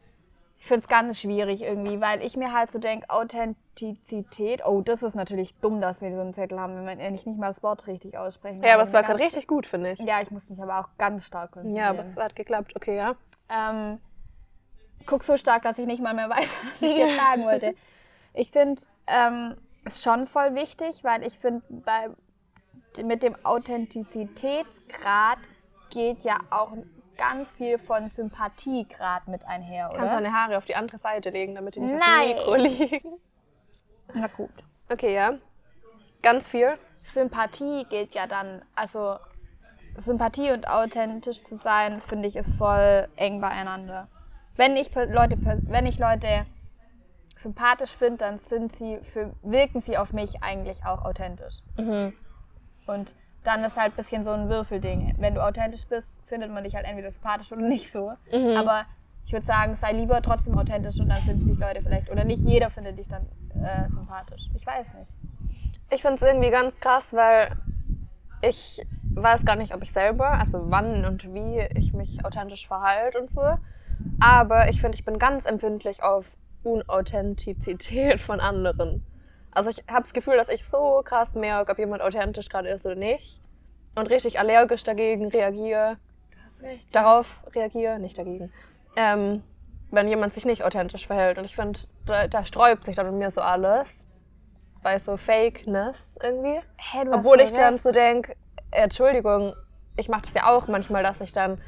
Ich 0.65 0.67
finde 0.67 0.81
es 0.81 0.87
ganz 0.87 1.19
schwierig 1.19 1.61
irgendwie, 1.61 2.01
weil 2.01 2.23
ich 2.23 2.37
mir 2.37 2.51
halt 2.51 2.71
so 2.71 2.79
denke, 2.79 3.09
Authentizität, 3.09 4.65
oh, 4.65 4.81
das 4.81 5.03
ist 5.03 5.15
natürlich 5.15 5.53
dumm, 5.59 5.79
dass 5.81 6.01
wir 6.01 6.11
so 6.15 6.21
einen 6.21 6.33
Zettel 6.33 6.59
haben, 6.59 6.75
wenn 6.75 6.85
wir 6.97 7.05
eigentlich 7.05 7.25
nicht 7.25 7.37
mal 7.37 7.47
das 7.47 7.61
Wort 7.61 7.85
richtig 7.87 8.17
aussprechen. 8.17 8.63
Ja, 8.63 8.73
aber 8.73 8.83
kann. 8.83 8.87
es 8.87 8.93
war 8.93 9.03
gerade 9.03 9.19
richtig 9.23 9.47
gut, 9.47 9.67
finde 9.67 9.91
ich. 9.91 9.99
Ja, 9.99 10.21
ich 10.21 10.31
muss 10.31 10.49
mich 10.49 10.59
aber 10.59 10.79
auch 10.79 10.89
ganz 10.97 11.27
stark 11.27 11.51
konzentrieren. 11.51 11.83
Ja, 11.83 11.89
aber 11.89 11.99
es 11.99 12.17
hat 12.17 12.35
geklappt, 12.35 12.75
okay, 12.75 12.97
ja. 12.97 13.15
ähm, 13.49 13.99
guck 15.05 15.23
so 15.23 15.37
stark, 15.37 15.63
dass 15.63 15.77
ich 15.77 15.85
nicht 15.85 16.01
mal 16.01 16.15
mehr 16.15 16.29
weiß, 16.29 16.55
was 16.79 16.89
ich 16.89 16.97
jetzt 16.97 17.17
sagen 17.31 17.43
wollte. 17.43 17.75
Ich 18.33 18.49
finde 18.49 18.81
ähm, 19.07 19.55
es 19.85 20.01
schon 20.01 20.25
voll 20.25 20.55
wichtig, 20.55 21.03
weil 21.03 21.21
ich 21.21 21.37
finde, 21.37 21.61
bei 21.69 22.09
mit 23.03 23.23
dem 23.23 23.35
Authentizitätsgrad 23.43 25.39
geht 25.89 26.23
ja 26.23 26.37
auch 26.49 26.73
ganz 27.17 27.51
viel 27.51 27.77
von 27.77 28.07
Sympathiegrad 28.07 29.27
mit 29.27 29.45
einher, 29.45 29.87
Kannst 29.89 30.13
oder? 30.13 30.21
deine 30.21 30.33
Haare 30.33 30.57
auf 30.57 30.65
die 30.65 30.75
andere 30.75 30.97
Seite 30.97 31.29
legen, 31.29 31.55
damit 31.55 31.75
die 31.75 31.79
nicht 31.79 31.99
Nein. 31.99 32.37
auf 32.37 32.55
dem 32.55 32.63
Mikro 32.63 32.85
liegen. 32.85 33.19
Na 34.13 34.27
gut. 34.27 34.51
Okay, 34.89 35.13
ja. 35.13 35.37
Ganz 36.21 36.47
viel. 36.47 36.77
Sympathie 37.03 37.85
geht 37.89 38.15
ja 38.15 38.27
dann, 38.27 38.63
also 38.75 39.17
Sympathie 39.97 40.51
und 40.51 40.67
authentisch 40.67 41.43
zu 41.43 41.55
sein, 41.55 42.01
finde 42.01 42.27
ich, 42.27 42.35
ist 42.35 42.55
voll 42.55 43.07
eng 43.15 43.39
beieinander. 43.41 44.07
Wenn 44.55 44.75
ich 44.75 44.93
Leute, 44.93 45.37
wenn 45.39 45.85
ich 45.85 45.99
Leute 45.99 46.45
sympathisch 47.37 47.91
finde, 47.91 48.17
dann 48.17 48.39
sind 48.39 48.75
sie 48.75 48.99
für, 49.13 49.33
wirken 49.43 49.81
sie 49.81 49.97
auf 49.97 50.13
mich 50.13 50.41
eigentlich 50.41 50.85
auch 50.85 51.05
authentisch. 51.05 51.61
Mhm. 51.77 52.13
Und 52.87 53.15
dann 53.43 53.63
ist 53.63 53.77
halt 53.77 53.93
ein 53.93 53.95
bisschen 53.95 54.23
so 54.23 54.31
ein 54.31 54.49
Würfelding. 54.49 55.15
Wenn 55.19 55.35
du 55.35 55.43
authentisch 55.43 55.85
bist, 55.85 56.09
findet 56.27 56.51
man 56.51 56.63
dich 56.63 56.75
halt 56.75 56.85
entweder 56.85 57.11
sympathisch 57.11 57.51
oder 57.51 57.61
nicht 57.61 57.91
so. 57.91 58.13
Mhm. 58.31 58.57
Aber 58.57 58.85
ich 59.25 59.33
würde 59.33 59.45
sagen, 59.45 59.75
sei 59.75 59.91
lieber 59.93 60.21
trotzdem 60.21 60.57
authentisch 60.57 60.99
und 60.99 61.09
dann 61.09 61.17
finden 61.17 61.47
dich 61.47 61.59
Leute 61.59 61.81
vielleicht, 61.81 62.11
oder 62.11 62.23
nicht 62.23 62.43
jeder 62.43 62.69
findet 62.69 62.97
dich 62.97 63.07
dann 63.07 63.25
äh, 63.63 63.89
sympathisch. 63.89 64.41
Ich 64.55 64.65
weiß 64.65 64.93
nicht. 64.99 65.11
Ich 65.89 66.01
finde 66.01 66.15
es 66.15 66.21
irgendwie 66.21 66.49
ganz 66.49 66.79
krass, 66.79 67.13
weil 67.13 67.51
ich 68.41 68.85
weiß 69.13 69.45
gar 69.45 69.55
nicht, 69.55 69.73
ob 69.73 69.81
ich 69.81 69.91
selber, 69.91 70.29
also 70.29 70.59
wann 70.69 71.05
und 71.05 71.33
wie 71.33 71.59
ich 71.75 71.93
mich 71.93 72.23
authentisch 72.25 72.67
verhalte 72.67 73.19
und 73.19 73.29
so. 73.29 73.41
Aber 74.19 74.69
ich 74.69 74.81
finde, 74.81 74.95
ich 74.95 75.05
bin 75.05 75.17
ganz 75.19 75.45
empfindlich 75.45 76.03
auf 76.03 76.35
Unauthentizität 76.63 78.19
von 78.19 78.39
anderen. 78.39 79.05
Also 79.55 79.69
ich 79.71 79.83
habe 79.89 80.01
das 80.03 80.13
Gefühl, 80.13 80.37
dass 80.37 80.49
ich 80.49 80.63
so 80.65 81.01
krass 81.03 81.33
merke, 81.33 81.71
ob 81.71 81.79
jemand 81.79 82.01
authentisch 82.01 82.49
gerade 82.49 82.69
ist 82.69 82.85
oder 82.85 82.95
nicht. 82.95 83.41
Und 83.95 84.09
richtig 84.09 84.37
allergisch 84.39 84.83
dagegen 84.83 85.29
reagiere, 85.29 85.97
Du 86.31 86.37
hast 86.45 86.61
recht. 86.61 86.93
darauf 86.95 87.39
reagiere, 87.55 87.97
nicht 87.97 88.17
dagegen. 88.17 88.51
Ähm, 88.97 89.41
wenn 89.91 90.07
jemand 90.09 90.33
sich 90.33 90.45
nicht 90.45 90.63
authentisch 90.63 91.07
verhält. 91.07 91.37
Und 91.37 91.45
ich 91.45 91.55
finde, 91.55 91.79
da, 92.05 92.27
da 92.27 92.43
sträubt 92.43 92.85
sich 92.85 92.95
dann 92.97 93.07
in 93.07 93.17
mir 93.17 93.31
so 93.31 93.41
alles. 93.41 93.93
Bei 94.83 94.99
so 94.99 95.15
Fakeness 95.17 95.97
irgendwie. 96.21 96.59
Hey, 96.77 97.07
Obwohl 97.11 97.39
ich 97.39 97.53
dann 97.53 97.77
so 97.77 97.91
denke, 97.91 98.35
Entschuldigung, 98.71 99.55
ich 99.95 100.09
mache 100.09 100.23
das 100.23 100.33
ja 100.33 100.47
auch 100.53 100.67
manchmal, 100.67 101.01
dass 101.01 101.21
ich 101.21 101.31
dann, 101.31 101.59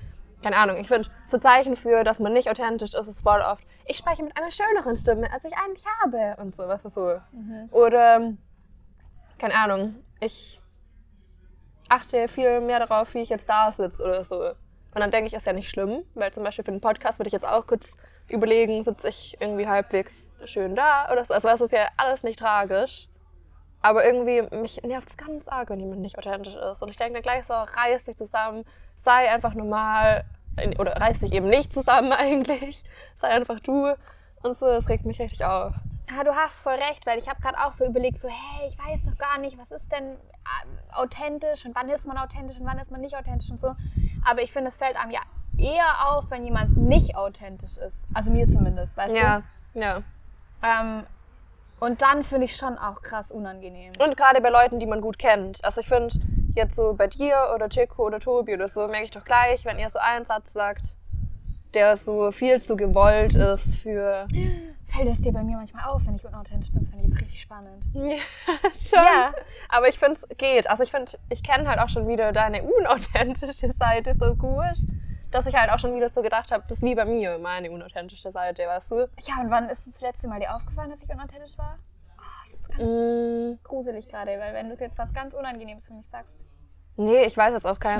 keine 0.43 0.57
Ahnung, 0.57 0.77
ich 0.77 0.87
finde, 0.89 1.09
so 1.29 1.37
Zeichen 1.37 1.75
für, 1.77 2.03
dass 2.03 2.19
man 2.19 2.33
nicht 2.33 2.49
authentisch 2.51 2.93
ist, 2.93 3.07
ist 3.07 3.21
voll 3.21 3.39
oft, 3.41 3.63
ich 3.87 3.97
spreche 3.97 4.23
mit 4.23 4.35
einer 4.37 4.51
schöneren 4.51 4.95
Stimme, 4.95 5.31
als 5.31 5.43
ich 5.45 5.53
eigentlich 5.55 5.85
habe 6.01 6.41
und 6.41 6.55
so, 6.55 6.67
was 6.67 6.83
ist 6.85 6.93
so. 6.93 7.19
Mhm. 7.31 7.69
Oder, 7.71 8.33
keine 9.37 9.55
Ahnung, 9.55 9.95
ich 10.19 10.61
achte 11.89 12.27
viel 12.27 12.61
mehr 12.61 12.79
darauf, 12.79 13.13
wie 13.13 13.21
ich 13.21 13.29
jetzt 13.29 13.49
da 13.49 13.71
sitze 13.71 14.03
oder 14.03 14.23
so. 14.25 14.39
Und 14.39 15.01
dann 15.01 15.11
denke 15.11 15.27
ich, 15.27 15.33
ist 15.33 15.45
ja 15.45 15.53
nicht 15.53 15.69
schlimm, 15.69 16.03
weil 16.15 16.33
zum 16.33 16.43
Beispiel 16.43 16.65
für 16.65 16.71
den 16.71 16.81
Podcast 16.81 17.19
würde 17.19 17.27
ich 17.27 17.33
jetzt 17.33 17.47
auch 17.47 17.67
kurz 17.67 17.87
überlegen, 18.29 18.83
sitze 18.83 19.09
ich 19.09 19.37
irgendwie 19.39 19.67
halbwegs 19.67 20.31
schön 20.45 20.75
da 20.75 21.11
oder 21.11 21.25
so. 21.25 21.33
Also 21.33 21.47
es 21.47 21.61
ist 21.61 21.71
ja 21.71 21.87
alles 21.97 22.23
nicht 22.23 22.39
tragisch. 22.39 23.07
Aber 23.81 24.03
irgendwie, 24.03 24.41
mich 24.55 24.81
nervt 24.83 25.09
es 25.09 25.17
ganz 25.17 25.47
arg, 25.47 25.69
wenn 25.69 25.79
jemand 25.79 26.01
nicht 26.01 26.17
authentisch 26.17 26.55
ist. 26.55 26.81
Und 26.81 26.89
ich 26.89 26.97
denke 26.97 27.13
dann 27.13 27.21
gleich 27.21 27.45
so, 27.45 27.53
reiß 27.53 28.05
dich 28.05 28.17
zusammen, 28.17 28.65
sei 28.97 29.31
einfach 29.31 29.53
normal. 29.53 30.25
Oder 30.79 30.99
reiß 30.99 31.19
dich 31.19 31.33
eben 31.33 31.49
nicht 31.49 31.73
zusammen 31.73 32.11
eigentlich. 32.13 32.83
Sei 33.21 33.27
einfach 33.29 33.59
du. 33.59 33.93
Und 34.43 34.57
so, 34.57 34.65
das 34.65 34.87
regt 34.89 35.05
mich 35.05 35.19
richtig 35.19 35.43
auf. 35.43 35.73
Ja, 36.09 36.23
du 36.23 36.33
hast 36.33 36.59
voll 36.59 36.75
recht, 36.75 37.05
weil 37.05 37.19
ich 37.19 37.27
habe 37.27 37.41
gerade 37.41 37.57
auch 37.59 37.73
so 37.73 37.85
überlegt, 37.85 38.21
so, 38.21 38.29
hey, 38.29 38.67
ich 38.67 38.77
weiß 38.77 39.01
doch 39.03 39.17
gar 39.17 39.39
nicht, 39.39 39.57
was 39.57 39.71
ist 39.71 39.91
denn 39.91 40.05
ähm, 40.11 40.79
authentisch 40.93 41.65
und 41.65 41.75
wann 41.75 41.89
ist 41.89 42.07
man 42.07 42.17
authentisch 42.17 42.57
und 42.59 42.65
wann 42.65 42.79
ist 42.79 42.91
man 42.91 43.01
nicht 43.01 43.15
authentisch 43.17 43.49
und 43.49 43.59
so. 43.59 43.75
Aber 44.25 44.41
ich 44.41 44.53
finde, 44.53 44.69
es 44.69 44.77
fällt 44.77 44.95
einem 44.95 45.11
ja 45.11 45.19
eher 45.57 46.07
auf, 46.09 46.29
wenn 46.29 46.45
jemand 46.45 46.77
nicht 46.77 47.15
authentisch 47.17 47.75
ist. 47.77 48.05
Also 48.13 48.31
mir 48.31 48.49
zumindest, 48.49 48.95
weißt 48.95 49.13
Ja, 49.15 49.41
ja. 49.73 49.95
du? 49.99 50.03
Ähm, 50.63 51.03
und 51.79 52.01
dann 52.01 52.23
finde 52.23 52.45
ich 52.45 52.55
schon 52.55 52.77
auch 52.77 53.01
krass 53.01 53.29
unangenehm. 53.29 53.91
Und 53.99 54.15
gerade 54.15 54.39
bei 54.39 54.49
Leuten, 54.49 54.79
die 54.79 54.85
man 54.85 55.01
gut 55.01 55.19
kennt. 55.19 55.63
Also 55.65 55.81
ich 55.81 55.87
finde, 55.89 56.15
jetzt 56.57 56.75
so 56.75 56.93
bei 56.93 57.07
dir 57.07 57.51
oder 57.55 57.69
Chico 57.69 58.05
oder 58.05 58.19
Tobi 58.19 58.53
oder 58.53 58.67
so, 58.67 58.87
merke 58.87 59.05
ich 59.05 59.11
doch 59.11 59.23
gleich, 59.23 59.63
wenn 59.65 59.79
ihr 59.79 59.89
so 59.89 59.99
einen 59.99 60.25
Satz 60.25 60.51
sagt, 60.51 60.95
der 61.73 61.97
so 61.97 62.31
viel 62.31 62.61
zu 62.61 62.75
gewollt 62.75 63.35
ist 63.35 63.75
für... 63.77 64.27
Fällt 64.87 65.09
es 65.09 65.21
dir 65.21 65.33
bei 65.33 65.43
mir 65.43 65.57
manchmal 65.57 65.83
auf, 65.83 66.05
wenn 66.07 66.15
ich 66.15 66.25
unauthentisch 66.25 66.71
bin? 66.71 66.79
Das 66.79 66.89
finde 66.89 67.03
ich 67.03 67.11
jetzt 67.11 67.21
richtig 67.21 67.41
spannend. 67.41 67.83
Ja, 67.93 68.71
schon. 68.73 68.99
Ja. 68.99 69.33
Aber 69.67 69.89
ich 69.89 69.99
finde, 69.99 70.17
es 70.21 70.37
geht. 70.37 70.69
Also 70.69 70.81
ich 70.83 70.91
finde, 70.91 71.11
ich 71.29 71.43
kenne 71.43 71.67
halt 71.67 71.79
auch 71.79 71.89
schon 71.89 72.07
wieder 72.07 72.31
deine 72.31 72.63
unauthentische 72.63 73.73
Seite 73.73 74.15
so 74.17 74.33
gut, 74.35 74.77
dass 75.31 75.45
ich 75.45 75.55
halt 75.55 75.71
auch 75.71 75.79
schon 75.79 75.93
wieder 75.93 76.09
so 76.09 76.21
gedacht 76.21 76.51
habe, 76.51 76.63
das 76.69 76.77
ist 76.77 76.83
wie 76.85 76.95
bei 76.95 77.03
mir, 77.03 77.37
meine 77.37 77.69
unauthentische 77.69 78.31
Seite, 78.31 78.65
weißt 78.65 78.91
du? 78.91 78.95
Ja, 79.19 79.41
und 79.41 79.51
wann 79.51 79.67
ist 79.69 79.85
das 79.87 79.99
letzte 79.99 80.27
Mal 80.29 80.39
dir 80.39 80.55
aufgefallen, 80.55 80.89
dass 80.89 81.01
ich 81.01 81.09
unauthentisch 81.09 81.57
war? 81.57 81.77
Oh, 82.17 82.49
ich 82.49 82.77
ganz 82.77 82.89
Mm, 82.89 83.59
gruselig 83.63 84.07
gerade, 84.07 84.39
weil 84.39 84.53
wenn 84.53 84.69
du 84.69 84.75
jetzt 84.75 84.97
was 84.97 85.13
ganz 85.13 85.33
Unangenehmes 85.33 85.85
für 85.85 85.93
mich 85.93 86.07
sagst, 86.07 86.39
nee, 86.97 87.23
ich 87.25 87.37
weiß 87.37 87.53
jetzt 87.53 87.65
auch 87.65 87.79
kein... 87.79 87.99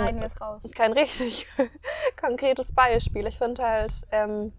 kein 0.76 0.94
richtig 0.94 1.48
konkretes 2.22 2.74
Beispiel. 2.74 3.28
Ich 3.28 3.38
finde 3.38 3.64
halt, 3.64 3.94
ähm, 4.12 4.52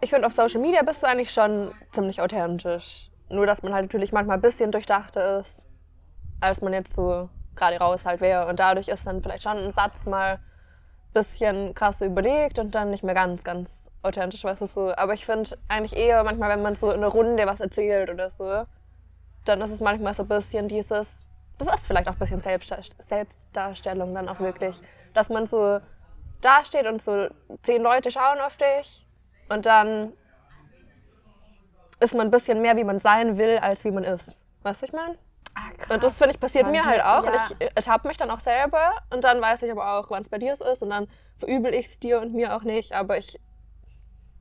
ich 0.00 0.10
finde 0.10 0.26
auf 0.26 0.34
Social 0.34 0.60
Media 0.60 0.82
bist 0.82 1.02
du 1.02 1.06
eigentlich 1.06 1.32
schon 1.32 1.72
ziemlich 1.92 2.20
authentisch. 2.20 3.10
Nur, 3.30 3.46
dass 3.46 3.62
man 3.62 3.72
halt 3.72 3.86
natürlich 3.86 4.12
manchmal 4.12 4.36
ein 4.36 4.42
bisschen 4.42 4.70
durchdachter 4.70 5.40
ist, 5.40 5.62
als 6.40 6.60
man 6.60 6.74
jetzt 6.74 6.94
so 6.94 7.30
gerade 7.56 7.78
raus 7.78 8.04
halt 8.04 8.20
wäre. 8.20 8.46
Und 8.46 8.60
dadurch 8.60 8.88
ist 8.88 9.06
dann 9.06 9.22
vielleicht 9.22 9.42
schon 9.42 9.56
ein 9.56 9.72
Satz 9.72 10.04
mal 10.04 10.34
ein 10.34 11.12
bisschen 11.14 11.74
krasser 11.74 12.06
überlegt 12.06 12.58
und 12.58 12.74
dann 12.74 12.90
nicht 12.90 13.02
mehr 13.02 13.14
ganz, 13.14 13.42
ganz 13.44 13.70
authentisch, 14.02 14.44
was 14.44 14.60
ist 14.60 14.74
so. 14.74 14.94
Aber 14.94 15.14
ich 15.14 15.24
finde 15.24 15.56
eigentlich 15.68 15.96
eher 15.96 16.22
manchmal, 16.22 16.50
wenn 16.50 16.62
man 16.62 16.76
so 16.76 16.90
in 16.90 16.98
einer 16.98 17.08
Runde 17.08 17.46
was 17.46 17.60
erzählt 17.60 18.10
oder 18.10 18.30
so, 18.30 18.64
dann 19.44 19.60
ist 19.62 19.70
es 19.70 19.80
manchmal 19.80 20.14
so 20.14 20.22
ein 20.22 20.28
bisschen 20.28 20.68
dieses, 20.68 21.08
das 21.58 21.68
ist 21.74 21.86
vielleicht 21.86 22.08
auch 22.08 22.12
ein 22.14 22.18
bisschen 22.18 22.40
Selbstdar 22.40 22.80
Selbstdarstellung 23.00 24.14
dann 24.14 24.28
auch 24.28 24.40
wirklich, 24.40 24.80
dass 25.14 25.28
man 25.28 25.46
so 25.46 25.80
dasteht 26.40 26.86
und 26.86 27.02
so 27.02 27.28
zehn 27.62 27.82
Leute 27.82 28.10
schauen 28.10 28.40
auf 28.40 28.56
dich 28.56 29.06
und 29.48 29.64
dann 29.66 30.12
ist 32.00 32.14
man 32.14 32.26
ein 32.26 32.30
bisschen 32.30 32.60
mehr, 32.60 32.76
wie 32.76 32.84
man 32.84 32.98
sein 32.98 33.38
will, 33.38 33.58
als 33.58 33.84
wie 33.84 33.90
man 33.90 34.04
ist. 34.04 34.36
Weißt 34.62 34.82
du, 34.82 34.86
ich 34.86 34.92
meine? 34.92 35.16
Ah, 35.54 35.94
Und 35.94 36.02
das 36.02 36.18
finde 36.18 36.34
ich 36.34 36.40
passiert 36.40 36.66
mir 36.66 36.84
halt 36.84 37.00
auch. 37.02 37.24
ja. 37.24 37.30
Und 37.30 37.56
ich 37.60 37.70
ertappe 37.76 38.08
mich 38.08 38.16
dann 38.16 38.30
auch 38.30 38.40
selber. 38.40 38.92
Und 39.10 39.22
dann 39.24 39.40
weiß 39.40 39.62
ich 39.62 39.70
aber 39.70 39.98
auch, 39.98 40.10
wann 40.10 40.22
es 40.22 40.28
bei 40.28 40.38
dir 40.38 40.54
ist. 40.54 40.82
Und 40.82 40.90
dann 40.90 41.06
verübel 41.38 41.72
ich 41.72 41.86
es 41.86 42.00
dir 42.00 42.20
und 42.20 42.34
mir 42.34 42.56
auch 42.56 42.62
nicht. 42.62 42.92
Aber 42.92 43.16
ich 43.16 43.40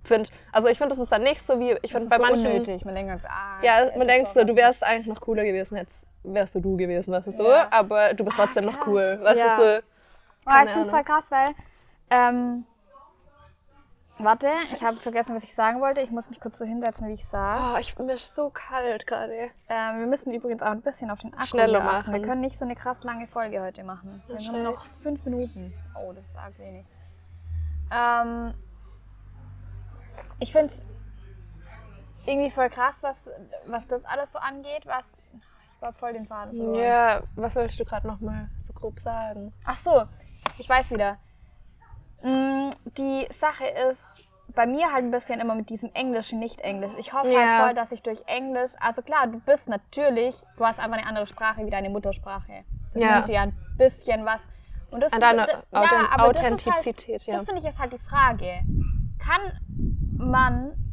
finde, 0.03 0.29
also 0.51 0.67
ich 0.67 0.77
finde, 0.77 0.95
das 0.95 1.03
ist 1.03 1.11
dann 1.11 1.23
nicht 1.23 1.45
so 1.45 1.59
wie, 1.59 1.77
ich 1.83 1.91
finde 1.91 2.09
bei 2.09 2.17
so 2.17 2.23
manchen. 2.23 2.47
unnötig. 2.47 2.83
Man 2.83 2.95
denkt 2.95 3.23
ah, 3.25 3.59
Ja, 3.61 3.91
man 3.95 4.07
denkt 4.07 4.33
so, 4.33 4.43
du 4.43 4.55
wärst 4.55 4.83
eigentlich 4.83 5.07
noch 5.07 5.21
cooler 5.21 5.43
gewesen, 5.43 5.77
jetzt 5.77 6.02
wärst 6.23 6.55
du 6.55 6.59
du 6.59 6.77
gewesen, 6.77 7.11
weißt 7.11 7.27
du 7.27 7.31
so. 7.31 7.49
Ja. 7.49 7.67
Aber 7.71 8.13
du 8.13 8.23
bist 8.25 8.39
Ah, 8.39 8.45
trotzdem 8.45 8.65
noch 8.65 8.75
krass. 8.79 8.87
cool. 8.87 9.19
Weißt 9.21 9.39
Ja. 9.39 9.57
du 9.57 9.61
so. 9.61 9.81
Ah, 10.45 10.53
Keine 10.53 10.65
ich 10.65 10.71
finde 10.71 10.87
es 10.87 10.93
voll 10.93 11.03
krass, 11.03 11.31
weil. 11.31 11.49
Ähm, 12.09 12.65
warte, 14.19 14.49
ich 14.73 14.83
habe 14.83 14.97
vergessen, 14.97 15.35
was 15.35 15.43
ich 15.43 15.55
sagen 15.55 15.81
wollte. 15.81 16.01
Ich 16.01 16.11
muss 16.11 16.29
mich 16.29 16.39
kurz 16.39 16.57
so 16.59 16.65
hinsetzen, 16.65 17.07
wie 17.07 17.13
ich 17.13 17.25
saß. 17.27 17.73
Oh, 17.75 17.77
ich, 17.79 17.97
mir 17.97 18.13
ist 18.13 18.35
so 18.35 18.49
kalt 18.49 19.07
gerade. 19.07 19.49
Ähm, 19.69 19.99
wir 19.99 20.05
müssen 20.07 20.31
übrigens 20.31 20.61
auch 20.61 20.67
ein 20.71 20.81
bisschen 20.81 21.09
auf 21.11 21.19
den 21.19 21.33
Akku 21.33 21.45
Schneller 21.47 21.81
hier 21.81 21.89
achten. 21.91 22.11
Wir 22.13 22.19
machen. 22.19 22.29
können 22.29 22.41
nicht 22.41 22.57
so 22.57 22.65
eine 22.65 22.75
krass 22.75 23.03
lange 23.03 23.27
Folge 23.27 23.61
heute 23.61 23.83
machen. 23.83 24.21
Wir 24.27 24.35
haben 24.35 24.43
schnell. 24.43 24.63
noch 24.63 24.85
fünf 25.01 25.23
Minuten. 25.25 25.73
Oh, 25.95 26.11
das 26.13 26.25
ist 26.27 26.37
arg 26.37 26.57
wenig. 26.59 26.87
Ähm, 27.91 28.53
ich 30.39 30.51
finde 30.51 30.73
es 30.73 30.81
irgendwie 32.25 32.51
voll 32.51 32.69
krass, 32.69 32.97
was, 33.01 33.17
was 33.65 33.87
das 33.87 34.05
alles 34.05 34.31
so 34.31 34.39
angeht. 34.39 34.85
Was, 34.85 35.05
war 35.83 35.93
voll 35.93 36.13
den 36.13 36.25
Faden 36.25 36.55
verloren. 36.57 36.79
Ja, 36.79 37.21
was 37.35 37.55
wolltest 37.55 37.79
du 37.79 37.85
gerade 37.85 38.07
noch 38.07 38.19
mal 38.21 38.49
so 38.61 38.73
grob 38.73 38.99
sagen? 38.99 39.53
Ach 39.65 39.77
so, 39.77 40.03
ich 40.57 40.67
weiß 40.67 40.89
wieder. 40.89 41.17
Mm, 42.23 42.69
Die 42.97 43.27
Sache 43.39 43.65
ist 43.91 44.01
bei 44.55 44.65
mir 44.65 44.91
halt 44.91 45.03
ein 45.03 45.11
bisschen 45.11 45.39
immer 45.39 45.55
mit 45.55 45.69
diesem 45.69 45.91
Englischen, 45.93 46.39
nicht 46.39 46.59
Englisch. 46.61 46.91
Ich 46.97 47.11
hoffe 47.13 47.31
Ja. 47.31 47.39
halt 47.39 47.63
voll, 47.65 47.73
dass 47.73 47.91
ich 47.91 48.01
durch 48.03 48.21
Englisch, 48.27 48.71
also 48.79 49.01
klar, 49.01 49.27
du 49.27 49.39
bist 49.39 49.67
natürlich, 49.67 50.35
du 50.57 50.65
hast 50.65 50.79
einfach 50.79 50.97
eine 50.97 51.07
andere 51.07 51.27
Sprache 51.27 51.65
wie 51.65 51.69
deine 51.69 51.89
Muttersprache. 51.89 52.63
Das 52.93 53.03
Ja. 53.03 53.15
nimmt 53.15 53.29
dir 53.29 53.41
ein 53.41 53.57
bisschen 53.77 54.25
was. 54.25 54.39
Und 54.91 55.01
das 55.01 55.11
An 55.11 55.19
deiner 55.21 55.47
d- 55.47 55.53
Authent- 55.71 56.13
aber 56.13 56.31
das 56.33 56.41
ist 56.43 56.47
Authentizität, 56.67 57.19
halt, 57.21 57.25
ja. 57.27 57.35
Das 57.37 57.45
finde 57.45 57.61
ich 57.61 57.67
ist 57.67 57.79
halt 57.79 57.93
die 57.93 57.97
Frage. 57.97 58.59
Kann 59.19 59.41
man, 60.17 60.92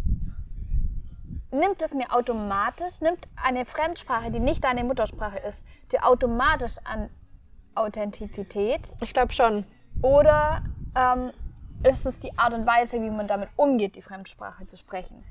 nimmt 1.51 1.83
es 1.83 1.93
mir 1.95 2.15
automatisch, 2.15 3.01
nimmt 3.01 3.27
eine 3.43 3.65
Fremdsprache, 3.65 4.31
die 4.31 4.41
nicht 4.41 4.65
deine 4.65 4.85
Muttersprache 4.85 5.39
ist, 5.39 5.65
dir 5.93 6.07
automatisch 6.07 6.77
an 6.85 7.11
Authentizität? 7.75 8.93
Ich 9.01 9.13
glaube 9.13 9.33
schon. 9.33 9.65
Oder 10.03 10.63
ähm, 10.97 11.33
ist 11.83 12.07
es 12.07 12.19
die 12.21 12.37
Art 12.39 12.53
und 12.53 12.67
Weise, 12.67 13.01
wie 13.01 13.11
man 13.11 13.27
damit 13.27 13.49
umgeht, 13.57 13.97
die 13.97 14.03
Fremdsprache 14.03 14.67
zu 14.67 14.77
sprechen? 14.77 15.25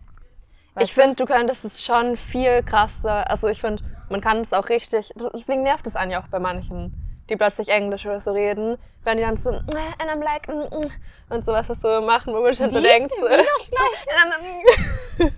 ich 0.79 0.93
finde, 0.93 1.15
du 1.15 1.25
könntest 1.25 1.65
es 1.65 1.83
schon 1.83 2.15
viel 2.15 2.63
krasser. 2.63 3.29
Also 3.29 3.47
ich 3.47 3.59
finde, 3.59 3.83
man 4.09 4.21
kann 4.21 4.41
es 4.41 4.53
auch 4.53 4.69
richtig. 4.69 5.11
Deswegen 5.33 5.63
nervt 5.63 5.85
es 5.87 5.95
einen 5.95 6.11
ja 6.11 6.21
auch 6.21 6.27
bei 6.27 6.39
manchen, 6.39 6.93
die 7.29 7.35
plötzlich 7.35 7.69
Englisch 7.69 8.05
oder 8.05 8.21
so 8.21 8.31
reden, 8.31 8.77
wenn 9.03 9.17
die 9.17 9.23
dann 9.23 9.37
so 9.37 9.49
"Äh, 9.51 9.59
and 9.99 10.09
I'm 10.09 10.23
like 10.23 10.47
mm, 10.47 10.75
mm", 10.75 10.91
und 11.33 11.43
sowas 11.45 11.67
das 11.67 11.81
so 11.81 12.01
machen, 12.01 12.33
wo 12.33 12.41
man 12.41 12.53
schon 12.53 12.71
so 12.71 12.81
denkt, 12.81 13.13
so, 13.13 13.21
Wie 13.27 13.33
and 13.33 14.33
I'm, 14.33 15.25
mm, 15.25 15.31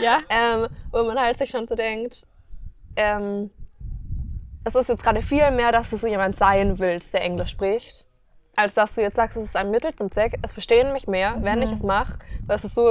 Ja. 0.00 0.20
ähm, 0.28 0.68
wo 0.90 1.02
man 1.04 1.18
halt 1.18 1.38
sich 1.38 1.50
schon 1.50 1.66
so 1.66 1.74
denkt, 1.74 2.26
ähm, 2.96 3.50
es 4.64 4.74
ist 4.74 4.88
jetzt 4.88 5.02
gerade 5.02 5.22
viel 5.22 5.50
mehr, 5.52 5.70
dass 5.70 5.90
du 5.90 5.96
so 5.96 6.06
jemand 6.06 6.36
sein 6.38 6.78
willst, 6.78 7.12
der 7.12 7.22
Englisch 7.22 7.50
spricht, 7.50 8.04
als 8.56 8.74
dass 8.74 8.94
du 8.94 9.00
jetzt 9.02 9.14
sagst, 9.16 9.36
es 9.36 9.44
ist 9.44 9.56
ein 9.56 9.70
Mittel 9.70 9.94
zum 9.94 10.10
Zweck. 10.10 10.38
Es 10.42 10.52
verstehen 10.52 10.92
mich 10.92 11.06
mehr, 11.06 11.36
wenn 11.40 11.62
ich 11.62 11.70
es 11.70 11.82
mache. 11.82 12.18
Das 12.48 12.64
ist 12.64 12.74
so. 12.74 12.90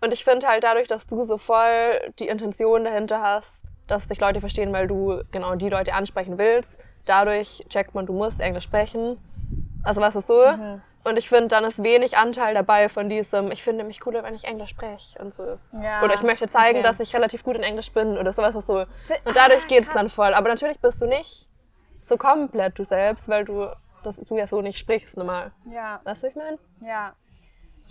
Und 0.00 0.12
ich 0.12 0.24
finde 0.24 0.48
halt 0.48 0.64
dadurch, 0.64 0.88
dass 0.88 1.06
du 1.06 1.22
so 1.24 1.38
voll 1.38 2.00
die 2.18 2.26
Intention 2.28 2.84
dahinter 2.84 3.20
hast, 3.22 3.50
dass 3.86 4.08
dich 4.08 4.18
Leute 4.20 4.40
verstehen, 4.40 4.72
weil 4.72 4.88
du 4.88 5.22
genau 5.30 5.54
die 5.54 5.68
Leute 5.68 5.94
ansprechen 5.94 6.38
willst, 6.38 6.70
dadurch 7.04 7.64
checkt 7.68 7.94
man, 7.94 8.06
du 8.06 8.14
musst 8.14 8.40
Englisch 8.40 8.64
sprechen. 8.64 9.18
Also 9.84 10.00
was 10.00 10.16
ist 10.16 10.26
so? 10.26 10.42
Und 11.04 11.16
ich 11.16 11.28
finde, 11.28 11.48
dann 11.48 11.64
ist 11.64 11.82
wenig 11.82 12.16
Anteil 12.16 12.54
dabei 12.54 12.88
von 12.88 13.08
diesem, 13.08 13.50
ich 13.50 13.62
finde 13.62 13.82
mich 13.82 14.00
cooler, 14.00 14.22
wenn 14.22 14.34
ich 14.34 14.44
Englisch 14.44 14.70
spreche 14.70 15.18
und 15.18 15.34
so. 15.34 15.58
Ja, 15.82 16.02
Oder 16.02 16.14
ich 16.14 16.22
möchte 16.22 16.48
zeigen, 16.48 16.78
okay. 16.78 16.86
dass 16.88 17.00
ich 17.00 17.14
relativ 17.14 17.42
gut 17.42 17.56
in 17.56 17.62
Englisch 17.62 17.90
bin 17.90 18.16
oder 18.16 18.32
sowas 18.32 18.54
so. 18.64 18.78
Und 19.24 19.36
dadurch 19.36 19.64
Ah, 19.64 19.66
geht 19.66 19.84
es 19.84 19.92
dann 19.92 20.08
voll. 20.08 20.32
Aber 20.32 20.48
natürlich 20.48 20.78
bist 20.78 21.00
du 21.00 21.06
nicht 21.06 21.48
so 22.02 22.16
komplett 22.16 22.78
du 22.78 22.84
selbst, 22.84 23.28
weil 23.28 23.44
du 23.44 23.68
das 24.04 24.16
du 24.16 24.36
ja 24.36 24.46
so 24.46 24.60
nicht 24.60 24.78
sprichst 24.78 25.16
normal. 25.16 25.52
Ja. 25.70 26.00
Weißt 26.04 26.22
du, 26.22 26.26
was 26.26 26.32
ich 26.32 26.36
meine? 26.36 26.58
Ja. 26.80 27.14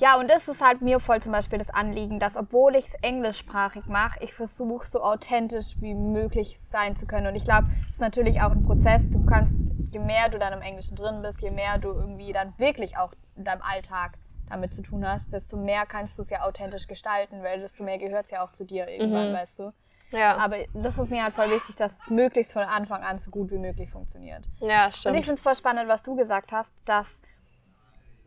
Ja, 0.02 0.20
und 0.20 0.32
das 0.32 0.48
ist 0.48 0.62
halt 0.62 0.82
mir 0.82 1.00
voll 1.00 1.22
zum 1.22 1.32
Beispiel 1.32 1.60
das 1.60 1.70
Anliegen, 1.70 2.20
dass 2.20 2.36
obwohl 2.36 2.76
ich 2.76 2.88
es 2.88 2.96
englischsprachig 3.04 3.86
mache, 3.86 4.18
ich 4.24 4.34
versuche 4.34 4.88
so 4.88 5.04
authentisch 5.04 5.76
wie 5.80 5.94
möglich 5.94 6.60
sein 6.70 6.96
zu 6.98 7.06
können. 7.06 7.28
Und 7.28 7.36
ich 7.36 7.44
glaube, 7.44 7.68
es 7.86 7.92
ist 7.94 8.00
natürlich 8.02 8.42
auch 8.42 8.50
ein 8.50 8.64
Prozess. 8.64 9.04
Du 9.12 9.24
kannst, 9.28 9.54
je 9.92 10.00
mehr 10.00 10.30
du 10.30 10.40
dann 10.40 10.54
im 10.54 10.62
Englischen 10.62 10.96
drin 10.96 11.22
bist, 11.22 11.40
je 11.42 11.52
mehr 11.52 11.78
du 11.78 11.90
irgendwie 11.90 12.34
dann 12.34 12.52
wirklich 12.58 12.98
auch 12.98 13.14
in 13.36 13.44
deinem 13.44 13.62
Alltag 13.62 14.14
damit 14.50 14.74
zu 14.74 14.82
tun 14.82 15.08
hast, 15.08 15.32
desto 15.32 15.56
mehr 15.56 15.86
kannst 15.86 16.18
du 16.18 16.24
es 16.24 16.32
ja 16.32 16.42
authentisch 16.42 16.88
gestalten, 16.88 17.44
weil 17.44 17.60
desto 17.60 17.84
mehr 17.84 18.00
gehört 18.00 18.26
es 18.26 18.32
ja 18.32 18.44
auch 18.44 18.54
zu 18.54 18.66
dir 18.66 18.88
irgendwann, 18.88 19.30
Mhm. 19.30 19.36
weißt 19.36 19.60
du. 19.60 19.72
Ja. 20.10 20.36
Aber 20.38 20.58
das 20.74 20.98
ist 20.98 21.12
mir 21.12 21.24
halt 21.24 21.36
voll 21.36 21.52
wichtig, 21.52 21.76
dass 21.76 21.92
es 21.92 22.10
möglichst 22.10 22.54
von 22.54 22.64
Anfang 22.64 23.04
an 23.04 23.20
so 23.20 23.30
gut 23.30 23.52
wie 23.52 23.60
möglich 23.60 23.92
funktioniert. 23.92 24.46
ja, 24.62 24.86
Und 24.88 24.96
stimmt. 24.96 25.16
ich 25.18 25.26
finde 25.26 25.36
es 25.38 25.42
voll 25.44 25.56
spannend, 25.56 25.88
was 25.88 26.02
du 26.02 26.16
gesagt 26.16 26.52
hast, 26.52 26.74
dass 26.86 27.22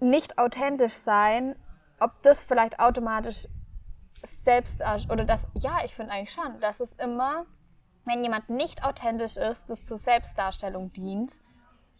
nicht 0.00 0.38
authentisch 0.38 0.94
sein, 0.94 1.56
ob 2.00 2.22
das 2.22 2.42
vielleicht 2.42 2.78
automatisch 2.78 3.46
selbst 4.22 4.80
oder 5.11 5.24
das, 5.24 5.40
ja, 5.54 5.78
ich 5.85 5.94
finde 5.94 6.12
eigentlich 6.12 6.33
schon, 6.33 6.61
dass 6.61 6.80
es 6.80 6.92
immer, 6.94 7.46
wenn 8.04 8.22
jemand 8.22 8.48
nicht 8.48 8.85
authentisch 8.85 9.37
ist, 9.37 9.68
das 9.68 9.85
zur 9.85 9.98
Selbstdarstellung 9.98 10.92
dient. 10.92 11.40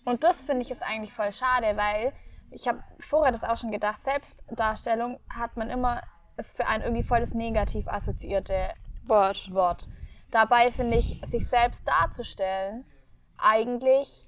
Und 0.05 0.25
das 0.25 0.41
finde 0.41 0.63
ich 0.63 0.71
ist 0.71 0.83
eigentlich 0.83 1.13
voll 1.13 1.33
schade, 1.33 1.77
weil 1.77 2.13
ich 2.51 2.69
habe 2.69 2.83
vorher 3.01 3.33
das 3.33 3.45
auch 3.45 3.57
schon 3.57 3.71
gedacht, 3.73 4.01
Selbstdarstellung 4.03 5.19
hat 5.29 5.57
man 5.57 5.71
immer, 5.71 6.03
ist 6.37 6.57
für 6.57 6.67
einen 6.67 6.83
irgendwie 6.85 7.03
voll 7.03 7.21
das 7.21 7.35
negativ 7.35 7.89
assoziierte 7.89 8.71
Wort. 9.07 9.53
Wort. 9.53 9.89
Dabei 10.31 10.73
finde 10.73 10.99
ich, 10.99 11.21
sich 11.27 11.49
selbst 11.49 11.87
darzustellen, 11.87 12.85
eigentlich 13.39 14.24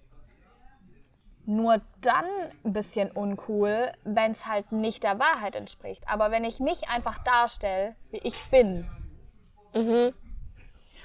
nur 1.47 1.81
dann 2.01 2.25
ein 2.65 2.73
bisschen 2.73 3.11
uncool, 3.11 3.93
wenn 4.05 4.33
es 4.33 4.47
halt 4.47 4.73
nicht 4.73 5.03
der 5.05 5.19
Wahrheit 5.19 5.55
entspricht. 5.57 6.03
Aber 6.09 6.31
wenn 6.31 6.45
ich 6.45 6.59
mich 6.61 6.89
einfach 6.89 7.19
darstelle, 7.25 7.95
wie 8.11 8.19
ich 8.19 8.43
bin, 8.51 8.89
Mhm. 9.75 10.13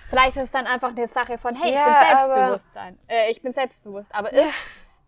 vielleicht 0.10 0.38
ist 0.38 0.44
es 0.46 0.52
dann 0.52 0.66
einfach 0.66 0.90
eine 0.90 1.08
Sache 1.08 1.38
von, 1.38 1.56
hey, 1.56 1.74
Ja, 1.74 1.88
ich 1.88 2.08
bin 2.08 2.08
Selbstbewusstsein. 2.08 3.00
Äh, 3.08 3.32
ich 3.32 3.42
bin 3.42 3.54
selbstbewusst. 3.54 4.16
Aber 4.16 4.32
ist, 4.34 4.54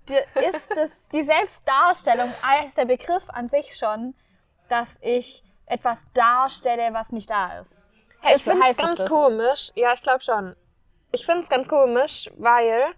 die, 0.10 0.16
ist 0.40 0.68
das, 0.76 0.92
die 1.12 1.24
Selbstdarstellung 1.24 2.34
als 2.42 2.74
der 2.76 2.86
Begriff 2.86 3.24
an 3.30 3.50
sich 3.50 3.76
schon, 3.76 4.14
dass 4.70 4.88
ich 5.02 5.44
etwas 5.66 5.98
darstelle, 6.14 6.94
was 6.94 7.12
nicht 7.12 7.30
da 7.30 7.60
ist? 7.60 7.76
Hey, 8.22 8.36
ich 8.36 8.36
Ist- 8.36 8.44
finde 8.44 8.68
es 8.70 8.78
ganz 8.78 9.00
das? 9.00 9.10
komisch. 9.10 9.72
Ja, 9.76 9.94
ich 9.94 10.02
glaube 10.02 10.22
schon. 10.24 10.56
Ich 11.12 11.26
finde 11.26 11.42
es 11.42 11.50
ganz 11.50 11.68
komisch, 11.68 12.30
weil 12.38 12.94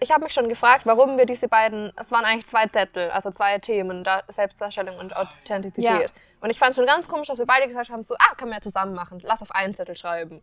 ich 0.00 0.10
habe 0.10 0.24
mich 0.24 0.32
schon 0.32 0.48
gefragt, 0.48 0.86
warum 0.86 1.16
wir 1.16 1.26
diese 1.26 1.48
beiden, 1.48 1.92
es 1.96 2.10
waren 2.10 2.24
eigentlich 2.24 2.46
zwei 2.46 2.66
Zettel, 2.66 3.10
also 3.10 3.30
zwei 3.30 3.58
Themen, 3.58 4.04
da, 4.04 4.22
Selbstdarstellung 4.28 4.98
und 4.98 5.16
Authentizität. 5.16 6.12
Und 6.40 6.50
ich 6.50 6.58
fand 6.58 6.70
es 6.70 6.76
schon 6.76 6.86
ganz 6.86 7.08
komisch, 7.08 7.28
dass 7.28 7.38
wir 7.38 7.46
beide 7.46 7.68
gesagt 7.68 7.90
haben, 7.90 8.04
so, 8.04 8.14
ah, 8.18 8.34
können 8.36 8.50
wir 8.50 8.56
ja 8.56 8.62
zusammen 8.62 8.94
machen, 8.94 9.20
lass 9.22 9.40
auf 9.40 9.50
einen 9.52 9.74
Zettel 9.74 9.96
schreiben. 9.96 10.42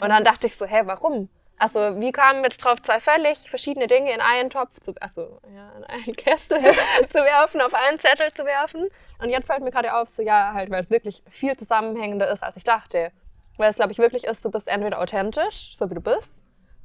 Und 0.00 0.08
dann 0.10 0.22
dachte 0.24 0.46
ich 0.46 0.56
so, 0.56 0.66
hä, 0.66 0.82
warum? 0.84 1.28
Also, 1.58 2.00
wie 2.00 2.12
kamen 2.12 2.42
jetzt 2.42 2.56
drauf, 2.58 2.80
zwei 2.80 3.00
völlig 3.00 3.50
verschiedene 3.50 3.86
Dinge 3.86 4.12
in 4.14 4.20
einen 4.20 4.48
Topf 4.48 4.80
zu, 4.80 4.94
also, 5.00 5.40
ja, 5.54 5.72
in 5.76 5.84
einen 5.84 6.12
Kessel 6.16 6.58
zu 6.58 7.18
werfen, 7.18 7.60
auf 7.60 7.74
einen 7.74 7.98
Zettel 7.98 8.32
zu 8.32 8.44
werfen? 8.44 8.88
Und 9.18 9.28
jetzt 9.28 9.46
fällt 9.46 9.62
mir 9.62 9.70
gerade 9.70 9.94
auf, 9.94 10.08
so, 10.08 10.22
ja, 10.22 10.54
halt, 10.54 10.70
weil 10.70 10.80
es 10.80 10.90
wirklich 10.90 11.22
viel 11.28 11.56
zusammenhängender 11.56 12.30
ist, 12.30 12.42
als 12.42 12.56
ich 12.56 12.64
dachte. 12.64 13.12
Weil 13.58 13.70
es, 13.70 13.76
glaube 13.76 13.92
ich, 13.92 13.98
wirklich 13.98 14.24
ist, 14.24 14.42
du 14.42 14.50
bist 14.50 14.68
entweder 14.68 15.00
authentisch, 15.00 15.76
so 15.76 15.90
wie 15.90 15.94
du 15.94 16.00
bist, 16.00 16.30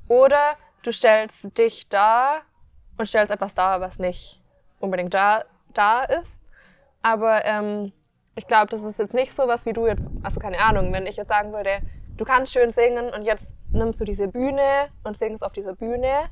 oder 0.10 0.58
du 0.86 0.92
stellst 0.94 1.58
dich 1.58 1.88
dar 1.90 2.42
und 2.98 3.06
stellst 3.08 3.32
etwas 3.32 3.54
dar, 3.54 3.82
was 3.82 4.00
nicht 4.00 4.42
unbedingt 4.80 5.14
da, 5.14 5.44
da 5.74 6.04
ist. 6.04 6.32
Aber 7.02 7.44
ähm, 7.46 7.92
ich 8.36 8.48
glaube, 8.48 8.68
das 8.68 8.82
ist 8.84 9.00
jetzt 9.00 9.14
nicht 9.14 9.36
so 9.36 9.48
was 9.48 9.66
wie 9.66 9.74
du 9.74 9.88
jetzt, 9.88 10.04
also 10.24 10.40
keine 10.40 10.60
Ahnung, 10.60 10.92
wenn 10.94 11.06
ich 11.08 11.16
jetzt 11.18 11.28
sagen 11.30 11.52
würde, 11.54 11.82
du 12.18 12.26
kannst 12.26 12.54
schön 12.54 12.72
singen 12.72 13.10
und 13.14 13.24
jetzt 13.24 13.50
nimmst 13.72 14.00
du 14.00 14.06
diese 14.06 14.28
Bühne 14.28 14.90
und 15.04 15.18
singst 15.18 15.44
auf 15.44 15.52
dieser 15.54 15.76
Bühne, 15.76 16.30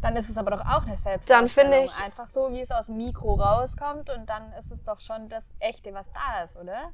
Dann 0.00 0.14
ist 0.16 0.30
es 0.30 0.36
aber 0.36 0.52
doch 0.52 0.60
auch 0.60 0.86
eine 0.86 0.96
Selbstdarstellung. 0.96 1.28
Dann 1.28 1.48
finde 1.48 1.84
ich- 1.84 2.04
Einfach 2.04 2.28
so, 2.28 2.52
wie 2.52 2.60
es 2.60 2.70
aus 2.70 2.86
dem 2.86 2.98
Mikro 2.98 3.34
rauskommt 3.34 4.08
und 4.10 4.30
dann 4.30 4.52
ist 4.52 4.70
es 4.70 4.84
doch 4.84 5.00
schon 5.00 5.28
das 5.28 5.52
Echte, 5.58 5.92
was 5.92 6.06
da 6.12 6.44
ist, 6.44 6.56
oder? 6.56 6.92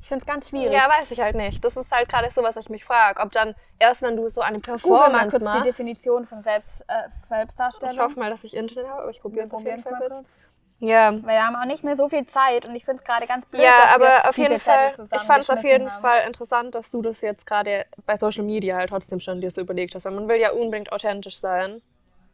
Ich 0.00 0.08
finde 0.08 0.22
es 0.22 0.26
ganz 0.26 0.48
schwierig. 0.48 0.72
Ja, 0.72 0.88
weiß 0.88 1.10
ich 1.10 1.20
halt 1.20 1.36
nicht. 1.36 1.64
Das 1.64 1.76
ist 1.76 1.90
halt 1.90 2.08
gerade 2.08 2.30
so, 2.34 2.42
was 2.42 2.56
ich 2.56 2.70
mich 2.70 2.84
frage. 2.84 3.20
Ob 3.20 3.32
dann 3.32 3.54
erst, 3.78 4.02
wenn 4.02 4.16
du 4.16 4.28
so 4.28 4.40
eine 4.40 4.58
Google 4.58 4.72
mal 4.72 4.78
Performance 4.78 5.30
kurz 5.30 5.40
die 5.40 5.44
machst. 5.44 5.66
Definition 5.66 6.26
von 6.26 6.42
Selbst, 6.42 6.82
äh, 6.88 7.08
Selbstdarstellung. 7.28 7.94
Ich 7.94 8.00
hoffe 8.00 8.18
mal, 8.18 8.30
dass 8.30 8.42
ich 8.42 8.56
Internet 8.56 8.88
habe, 8.88 9.02
aber 9.02 9.10
ich 9.10 9.20
probiere 9.20 9.44
es 9.44 9.52
auf 9.52 9.62
jeden 9.64 9.82
Fall 9.82 9.94
kurz. 9.98 10.08
kurz. 10.12 10.36
Ja. 10.78 11.12
Weil 11.12 11.34
wir 11.34 11.46
haben 11.46 11.56
auch 11.56 11.66
nicht 11.66 11.84
mehr 11.84 11.94
so 11.96 12.08
viel 12.08 12.26
Zeit 12.26 12.64
und 12.64 12.74
ich 12.74 12.86
finde 12.86 13.02
es 13.02 13.04
gerade 13.04 13.26
ganz 13.26 13.44
blöd, 13.44 13.62
Ja, 13.62 13.94
aber 13.94 14.26
auf 14.26 14.38
jeden 14.38 14.58
Fall, 14.58 14.94
ich 14.98 15.20
fand 15.20 15.42
es 15.42 15.50
auf 15.50 15.62
jeden 15.62 15.90
haben. 15.92 16.00
Fall 16.00 16.26
interessant, 16.26 16.74
dass 16.74 16.90
du 16.90 17.02
das 17.02 17.20
jetzt 17.20 17.46
gerade 17.46 17.84
bei 18.06 18.16
Social 18.16 18.44
Media 18.44 18.76
halt 18.76 18.88
trotzdem 18.88 19.20
schon 19.20 19.42
dir 19.42 19.50
so 19.50 19.60
überlegt 19.60 19.94
hast. 19.94 20.06
Weil 20.06 20.12
man 20.12 20.26
will 20.26 20.40
ja 20.40 20.52
unbedingt 20.52 20.90
authentisch 20.90 21.38
sein. 21.38 21.82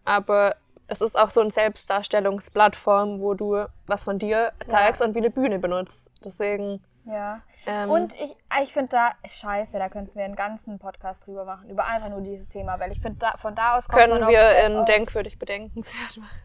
Aber 0.05 0.55
es 0.87 1.01
ist 1.01 1.19
auch 1.19 1.31
so 1.31 1.41
eine 1.41 1.51
Selbstdarstellungsplattform, 1.51 3.21
wo 3.21 3.35
du 3.35 3.67
was 3.89 4.05
von 4.05 4.21
dir 4.21 4.53
zeigst 4.71 5.03
und 5.03 5.17
wie 5.17 5.19
eine 5.19 5.31
Bühne 5.31 5.59
benutzt. 5.59 6.09
Deswegen. 6.25 6.85
Ja. 7.07 7.41
Ähm, 7.67 7.91
Und 7.91 8.15
ich, 8.15 8.37
ich 8.63 8.73
finde 8.73 8.89
da, 8.89 9.11
scheiße, 9.25 9.79
da 9.79 9.89
könnten 9.89 10.17
wir 10.17 10.25
einen 10.25 10.37
ganzen 10.37 10.79
Podcast 10.79 11.27
drüber 11.27 11.45
machen, 11.45 11.71
über 11.71 11.87
einfach 11.87 12.09
nur 12.09 12.21
dieses 12.21 12.49
Thema, 12.49 12.81
weil 12.81 12.93
ich 12.93 13.01
finde, 13.01 13.19
da, 13.21 13.37
von 13.37 13.55
da 13.55 13.77
aus 13.77 13.89
kommt 13.89 14.03
können 14.03 14.21
man 14.21 14.29
wir 14.29 14.65
in 14.65 14.77
auf, 14.77 14.87
denkwürdig 14.87 15.39
bedenkenswert 15.39 16.17
machen. 16.17 16.39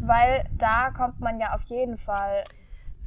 Weil 0.00 0.44
da 0.52 0.90
kommt 0.90 1.20
man 1.20 1.38
ja 1.38 1.54
auf 1.54 1.62
jeden 1.62 1.98
Fall. 1.98 2.42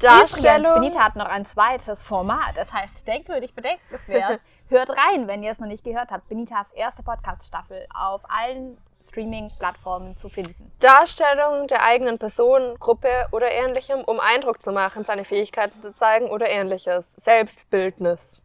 Übrigens, 0.02 0.32
Darstellung. 0.32 0.74
Benita 0.76 1.04
hat 1.04 1.16
noch 1.16 1.28
ein 1.28 1.46
zweites 1.46 2.02
Format, 2.02 2.56
das 2.56 2.72
heißt 2.72 3.08
denkwürdig 3.08 3.54
bedenkenswert. 3.54 4.42
Hört 4.70 4.90
rein, 4.90 5.28
wenn 5.28 5.44
ihr 5.44 5.52
es 5.52 5.60
noch 5.60 5.68
nicht 5.68 5.84
gehört 5.84 6.12
habt. 6.12 6.28
Benitas 6.30 6.72
erste 6.72 7.04
Podcast-Staffel 7.04 7.86
auf 7.94 8.22
allen 8.30 8.78
Streaming-Plattformen 9.02 10.16
zu 10.18 10.30
finden. 10.30 10.72
Darstellung 10.80 11.68
der 11.68 11.84
eigenen 11.84 12.18
Person, 12.20 12.76
Gruppe 12.80 13.28
oder 13.32 13.50
ähnlichem, 13.52 14.02
um 14.02 14.20
Eindruck 14.20 14.62
zu 14.62 14.72
machen, 14.72 15.04
seine 15.04 15.26
Fähigkeiten 15.26 15.82
zu 15.82 15.92
zeigen 15.94 16.30
oder 16.30 16.48
ähnliches. 16.50 17.12
Selbstbildnis. 17.18 18.42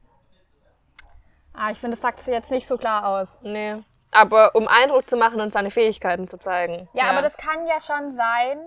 Ah, 1.52 1.70
ich 1.70 1.78
finde, 1.78 1.96
das 1.96 2.02
sagt 2.02 2.20
sie 2.24 2.30
jetzt 2.30 2.50
nicht 2.50 2.68
so 2.68 2.76
klar 2.76 3.06
aus. 3.06 3.38
Nee. 3.42 3.76
Aber 4.10 4.54
um 4.54 4.68
Eindruck 4.68 5.08
zu 5.08 5.16
machen 5.16 5.40
und 5.40 5.52
seine 5.52 5.70
Fähigkeiten 5.70 6.28
zu 6.28 6.38
zeigen. 6.38 6.88
Ja, 6.92 7.04
aber 7.10 7.22
das 7.22 7.36
kann 7.36 7.66
ja 7.66 7.80
schon 7.80 8.14
sein, 8.16 8.58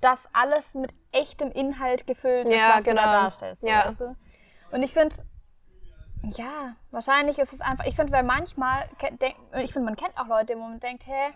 dass 0.00 0.18
alles 0.32 0.74
mit 0.74 0.92
echtem 1.12 1.50
Inhalt 1.52 2.06
gefüllt 2.06 2.46
ist, 2.46 2.54
Ja, 2.56 2.76
was 2.76 2.84
genau. 2.84 3.02
du 3.02 3.06
da 3.08 3.22
darstellst. 3.24 3.60
so, 3.62 3.68
Ja. 3.68 3.86
Weißt 3.86 4.00
du? 4.00 4.16
Und 4.72 4.82
ich 4.82 4.92
finde, 4.92 5.16
ja, 6.22 6.74
wahrscheinlich 6.90 7.38
ist 7.38 7.52
es 7.52 7.60
einfach, 7.60 7.84
ich 7.86 7.96
finde, 7.96 8.12
weil 8.12 8.22
manchmal, 8.22 8.88
ich 9.58 9.72
finde, 9.72 9.86
man 9.86 9.96
kennt 9.96 10.16
auch 10.18 10.26
Leute, 10.26 10.54
wo 10.56 10.60
man 10.60 10.80
denkt, 10.80 11.06
hä, 11.06 11.30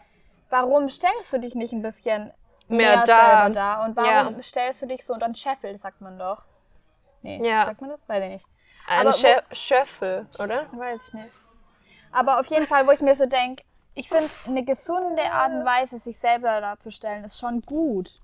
warum 0.51 0.89
stellst 0.89 1.33
du 1.33 1.39
dich 1.41 1.55
nicht 1.55 1.73
ein 1.73 1.83
bisschen 1.83 2.33
Mehr 2.69 2.97
mehr, 2.97 3.05
da. 3.05 3.27
selber 3.27 3.51
da? 3.51 3.85
Und 3.85 3.97
warum 3.97 4.35
Ja. 4.37 4.43
stellst 4.43 4.83
du 4.83 4.87
dich 4.87 5.05
so 5.05 5.15
unter 5.15 5.27
den 5.27 5.35
Scheffel, 5.35 5.77
sagt 5.79 6.01
man 6.01 6.19
doch. 6.19 6.45
Nee, 7.23 7.41
Ja. 7.47 7.65
sagt 7.67 7.81
man 7.81 7.91
das? 7.91 8.09
Weiß 8.09 8.23
ich 8.25 8.31
nicht. 8.31 8.47
Ein 8.87 9.11
Schö 9.15 9.29
Schöffel, 9.53 10.27
oder? 10.39 10.67
Weiß 10.73 11.01
ich 11.09 11.15
nicht. 11.15 11.31
Aber 12.13 12.39
auf 12.39 12.47
jeden 12.47 12.67
Fall, 12.67 12.87
wo 12.87 12.91
ich 12.91 13.01
mir 13.01 13.15
so 13.15 13.27
denke, 13.27 13.65
ich 13.95 14.09
finde, 14.09 14.29
eine 14.47 14.65
gesunde 14.65 15.23
Art 15.33 15.53
und 15.53 15.65
Weise, 15.65 15.99
sich 16.01 16.19
selber 16.19 16.61
darzustellen, 16.61 17.25
ist 17.25 17.39
schon 17.39 17.63
gut. 17.63 18.21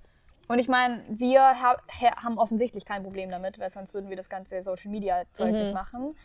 Und 0.47 0.59
ich 0.59 0.67
meine, 0.67 1.03
wir 1.07 1.41
ha- 1.41 1.77
haben 2.23 2.37
offensichtlich 2.37 2.85
kein 2.85 3.03
Problem 3.03 3.31
damit, 3.31 3.57
weil 3.57 3.69
sonst 3.71 3.93
würden 3.93 4.09
wir 4.09 4.17
das 4.17 4.29
ganze 4.29 4.61
Social 4.63 4.91
Media 4.91 5.23
Zeug 5.33 5.53
Mhm. 5.53 5.57
nicht 5.59 5.73
machen. 5.73 6.15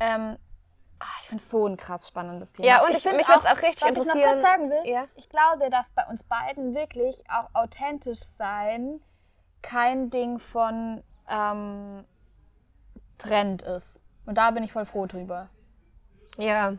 Ähm, 0.00 0.36
ah, 1.00 1.04
ich 1.20 1.28
finde 1.28 1.42
es 1.42 1.50
so 1.50 1.66
ein 1.66 1.76
krass 1.76 2.08
spannendes 2.08 2.52
Thema. 2.52 2.66
Ja, 2.68 2.84
und 2.84 2.90
ich- 2.90 3.02
find 3.02 3.16
mich 3.16 3.28
würd's 3.28 3.44
auch 3.46 3.62
richtig 3.62 3.82
was 3.82 3.90
ich 3.90 3.96
noch 3.96 4.04
interessieren- 4.04 4.30
kurz 4.32 4.42
sagen 4.42 4.70
will, 4.70 4.86
Ja. 4.86 5.04
ich 5.14 5.28
glaube, 5.28 5.70
dass 5.70 5.90
bei 5.90 6.04
uns 6.06 6.22
beiden 6.24 6.74
wirklich 6.74 7.22
auch 7.30 7.48
authentisch 7.54 8.20
sein 8.36 9.00
kein 9.62 10.10
Ding 10.10 10.38
von 10.40 11.02
ähm, 11.28 12.04
Trend 13.18 13.62
ist. 13.62 14.00
Und 14.26 14.36
da 14.38 14.50
bin 14.50 14.62
ich 14.64 14.72
voll 14.72 14.84
froh 14.86 15.06
drüber. 15.06 15.48
Ja. 16.36 16.74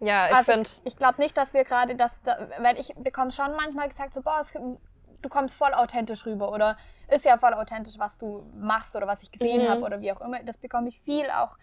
Ja, 0.00 0.28
ich 0.28 0.34
Also 0.36 0.52
finde. 0.52 0.68
ich, 0.70 0.80
ich 0.84 0.96
glaube 0.96 1.20
nicht, 1.20 1.36
dass 1.36 1.52
wir 1.52 1.64
gerade 1.64 1.96
das, 1.96 2.20
da, 2.22 2.48
weil 2.60 2.78
ich 2.78 2.94
bekomme 2.96 3.32
schon 3.32 3.56
manchmal 3.56 3.88
gesagt, 3.88 4.14
so, 4.14 4.22
boah, 4.22 4.40
es, 4.40 4.52
du 4.52 5.28
kommst 5.28 5.56
voll 5.56 5.74
authentisch 5.74 6.24
rüber 6.24 6.52
oder 6.52 6.76
ist 7.08 7.24
ja 7.24 7.36
voll 7.38 7.52
authentisch, 7.54 7.98
was 7.98 8.16
du 8.18 8.48
machst 8.54 8.94
oder 8.94 9.08
was 9.08 9.20
ich 9.22 9.32
gesehen 9.32 9.64
Mhm. 9.64 9.68
habe 9.70 9.80
oder 9.82 10.00
wie 10.00 10.12
auch 10.12 10.20
immer. 10.20 10.40
Das 10.44 10.56
bekomme 10.56 10.88
ich 10.88 11.00
viel 11.00 11.28
auch 11.30 11.56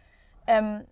ähm, 0.48 0.86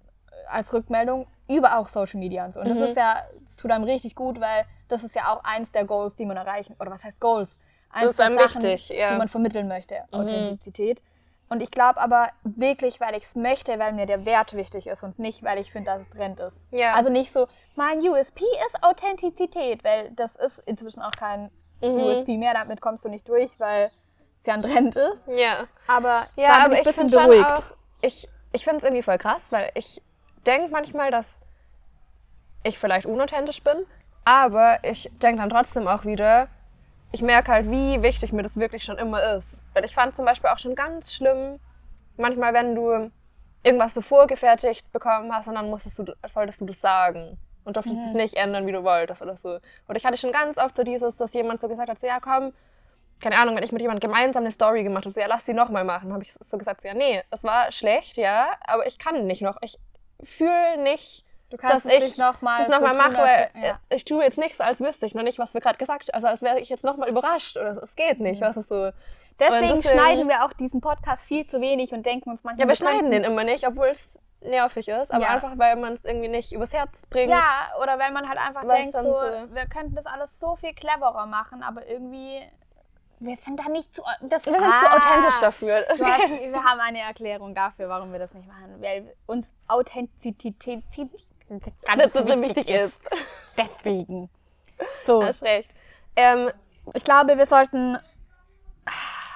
als 0.48 0.72
Rückmeldung 0.74 1.28
über 1.48 1.78
auch 1.78 1.89
Social 1.89 2.20
Media 2.20 2.46
und 2.46 2.54
so. 2.54 2.60
Und 2.62 2.68
Mhm. 2.68 2.80
das 2.80 2.89
ist 2.91 2.98
ja, 2.98 3.24
das 3.44 3.56
tut 3.58 3.72
einem 3.72 3.84
richtig 3.84 4.16
gut, 4.16 4.39
weil 4.39 4.66
das 4.88 5.04
ist 5.04 5.16
ja 5.16 5.34
auch 5.34 5.44
eins 5.44 5.72
der 5.72 5.86
Goals, 5.86 6.16
die 6.16 6.26
man 6.26 6.38
erreichen, 6.38 6.76
oder 6.80 6.91
was 6.91 7.04
heißt 7.04 7.20
Goals? 7.20 7.58
Eins 7.91 8.12
ist 8.12 8.20
der 8.20 8.26
einem 8.28 8.39
Sachen, 8.39 8.64
wichtig, 8.64 8.89
ja. 8.98 9.12
die 9.12 9.18
man 9.18 9.28
vermitteln 9.28 9.68
möchte, 9.68 10.04
Authentizität. 10.12 11.04
Und 11.50 11.62
ich 11.62 11.70
glaube 11.70 12.00
aber 12.00 12.30
wirklich, 12.44 13.00
weil 13.00 13.16
ich 13.16 13.26
es 13.26 13.36
möchte, 13.36 13.78
weil 13.78 13.94
mir 13.94 14.08
der 14.08 14.26
Wert 14.26 14.56
wichtig 14.56 14.88
ist 14.88 15.04
und 15.04 15.20
nicht, 15.20 15.44
weil 15.44 15.60
ich 15.60 15.72
finde, 15.72 15.91
dass 15.91 16.02
es 16.02 16.10
Trend 16.10 16.39
ist. 16.39 16.64
Ja. 16.72 16.94
Also 16.96 17.12
nicht 17.12 17.32
so, 17.32 17.48
mein 17.76 18.00
USP 18.00 18.41
ist 18.68 18.82
Authentizität, 18.84 19.84
weil 19.84 20.10
das 20.12 20.36
ist 20.36 20.60
inzwischen 20.66 21.02
auch 21.02 21.12
kein 21.12 21.52
Mhm. 21.82 22.00
USP 22.04 22.38
mehr, 22.38 22.54
damit 22.54 22.80
kommst 22.82 23.04
du 23.06 23.10
nicht 23.10 23.28
durch, 23.28 23.60
weil 23.60 23.91
es 24.39 24.46
ja 24.48 24.54
ein 24.54 24.62
Trend 24.62 24.96
ist. 24.96 25.28
Ja. 25.28 25.66
Aber 25.86 26.28
Ja, 26.38 26.64
bin 26.64 26.66
aber 26.66 26.82
ich 26.82 26.88
finde 26.88 27.14
schon 27.14 27.24
beruhigt. 27.30 27.46
auch, 27.46 27.64
ich, 28.02 28.28
ich 28.54 28.64
finde 28.64 28.78
es 28.78 28.84
irgendwie 28.84 29.04
voll 29.04 29.18
krass, 29.18 29.41
weil 29.50 29.70
ich 29.76 30.02
denke 30.44 30.70
manchmal, 30.72 31.12
dass 31.12 31.26
ich 32.64 32.80
vielleicht 32.80 33.06
unauthentisch 33.06 33.62
bin, 33.62 33.86
aber 34.26 34.80
ich 34.84 35.12
denke 35.22 35.41
dann 35.41 35.50
trotzdem 35.50 35.88
auch 35.88 36.06
wieder, 36.06 36.48
ich 37.12 37.22
merke 37.22 37.52
halt, 37.52 37.70
wie 37.70 38.02
wichtig 38.02 38.32
mir 38.32 38.44
das 38.44 38.56
wirklich 38.56 38.84
schon 38.84 38.98
immer 38.98 39.22
ist. 39.36 39.48
Weil 39.74 39.86
ich 39.86 39.94
fand 39.94 40.16
zum 40.16 40.26
Beispiel 40.26 40.50
auch 40.50 40.58
schon 40.60 40.76
ganz 40.76 41.14
schlimm, 41.14 41.60
manchmal, 42.18 42.54
wenn 42.54 42.76
du 42.76 43.12
irgendwas 43.64 43.94
so 43.94 44.02
vorgefertigt 44.02 44.91
bekommen 44.91 45.34
hast 45.34 45.48
und 45.48 45.56
dann 45.56 45.70
musstest 45.70 46.00
du, 46.00 46.14
solltest 46.28 46.62
du 46.62 46.66
das 46.66 46.80
sagen 46.82 47.38
und 47.66 47.76
durftest 47.76 47.98
Mhm. 47.98 48.08
es 48.08 48.14
nicht 48.14 48.34
ändern, 48.36 48.68
wie 48.68 48.72
du 48.72 48.84
wolltest 48.84 49.22
oder 49.22 49.38
so. 49.38 49.60
Und 49.88 49.96
ich 49.96 50.06
hatte 50.06 50.18
schon 50.18 50.32
ganz 50.32 50.58
oft 50.58 50.76
so 50.76 50.84
dieses, 50.84 51.16
dass 51.18 51.34
jemand 51.34 51.62
so 51.62 51.68
gesagt 51.68 51.89
hat, 51.89 52.00
so 52.00 52.08
ja 52.08 52.20
komm, 52.20 52.54
keine 53.22 53.38
Ahnung, 53.38 53.56
wenn 53.56 53.64
ich 53.64 53.72
mit 53.72 53.82
jemandem 53.82 54.10
gemeinsam 54.10 54.44
eine 54.44 54.52
Story 54.52 54.84
gemacht 54.84 55.06
habe, 55.06 55.14
so 55.14 55.20
ja, 55.22 55.28
lass 55.28 55.46
sie 55.46 55.54
nochmal 55.54 55.86
machen, 55.86 56.12
habe 56.12 56.24
ich 56.24 56.34
so 56.34 56.58
gesagt, 56.58 56.82
so, 56.82 56.88
ja, 56.89 56.94
nee, 56.94 57.24
es 57.32 57.44
war 57.44 57.72
schlecht, 57.72 58.18
ja, 58.18 58.48
aber 58.66 58.86
ich 58.86 59.00
kann 59.00 59.26
nicht 59.28 59.41
noch. 59.41 59.58
Ich 59.62 59.80
fühle 60.24 60.78
nicht, 60.82 61.26
Du 61.49 61.57
kannst 61.57 61.86
dass 61.86 61.93
ich 61.93 62.17
nochmal 62.17 62.65
das 62.65 62.69
nochmal 62.80 62.95
so 62.95 62.97
mache, 63.01 63.17
weil 63.24 63.49
ja. 63.63 63.80
ich 63.89 64.05
tue 64.05 64.24
jetzt 64.24 64.39
nicht 64.39 64.57
so, 64.57 64.63
als 64.63 64.80
wüsste 64.80 65.05
ich 65.05 65.13
noch 65.13 65.21
nicht, 65.21 65.38
was 65.38 65.53
wir 65.53 65.61
gerade 65.61 65.78
gesagt 65.78 66.07
haben. 66.07 66.15
Also 66.15 66.26
als 66.28 66.41
wäre 66.41 66.59
ich 66.59 66.69
jetzt 66.69 66.84
nochmal 66.84 67.09
überrascht 67.09 67.57
oder 67.57 67.84
es 67.84 67.95
geht 67.95 68.19
nicht, 68.19 68.41
was 68.41 68.57
ist 68.57 68.69
so. 68.69 68.89
Deswegen, 69.39 69.76
deswegen- 69.76 69.84
schneiden 69.84 70.28
wir 70.30 70.45
auch 70.45 70.53
diesen 70.53 70.82
Podcast 70.82 71.24
viel 71.24 71.45
zu 71.45 71.61
wenig 71.61 71.91
und 71.91 72.05
denken 72.07 72.32
uns 72.32 72.43
manchmal. 72.43 72.65
Ja, 72.65 72.67
wir 72.69 72.76
schneiden 72.76 73.11
den 73.11 73.24
immer 73.24 73.43
nicht, 73.43 73.67
obwohl 73.67 73.88
es 73.89 74.19
nervig 74.41 74.88
ist, 74.88 75.11
aber 75.11 75.24
Ja. 75.24 75.30
einfach, 75.30 75.57
weil 75.57 75.76
man 75.76 75.93
es 75.93 76.03
irgendwie 76.05 76.28
nicht 76.28 76.51
übers 76.53 76.74
Herz 76.74 76.91
bringt. 77.09 77.30
Ja, 77.32 77.43
oder 77.82 77.99
wenn 77.99 78.13
man 78.13 78.28
halt 78.28 78.39
einfach 78.39 78.67
denkt, 78.67 78.93
so, 78.93 79.01
so- 79.03 79.55
wir 79.55 79.65
könnten 79.67 79.93
das 79.95 80.05
alles 80.07 80.39
so 80.39 80.55
viel 80.55 80.74
cleverer 80.74 81.28
machen, 81.28 81.61
aber 81.63 81.86
irgendwie, 81.88 82.41
wir 83.26 83.38
sind 83.38 83.59
da 83.59 83.69
nicht 83.69 83.93
zu, 83.95 84.01
das, 84.21 84.45
Wir 84.45 84.53
sind 84.53 84.61
zu 84.61 84.69
Ah, 84.69 84.97
authentisch 84.97 85.39
dafür. 85.39 85.86
Hast, 85.89 85.99
wir 86.01 86.63
haben 86.63 86.80
eine 86.80 86.99
Erklärung 86.99 87.55
dafür, 87.55 87.89
warum 87.89 88.11
wir 88.11 88.19
das 88.19 88.34
nicht 88.34 88.47
machen, 88.47 88.82
weil 88.82 89.15
uns 89.26 89.47
Authentizität 89.67 90.84
Alles 91.88 92.13
so 92.13 92.26
wichtig 92.26 92.69
ist. 92.69 92.99
Deswegen. 93.57 94.30
So, 95.05 95.24
Hast 95.24 95.43
recht. 95.43 95.69
Ähm, 96.15 96.51
ich 96.93 97.03
glaube, 97.03 97.38
wir 97.38 97.45
sollten 97.45 97.97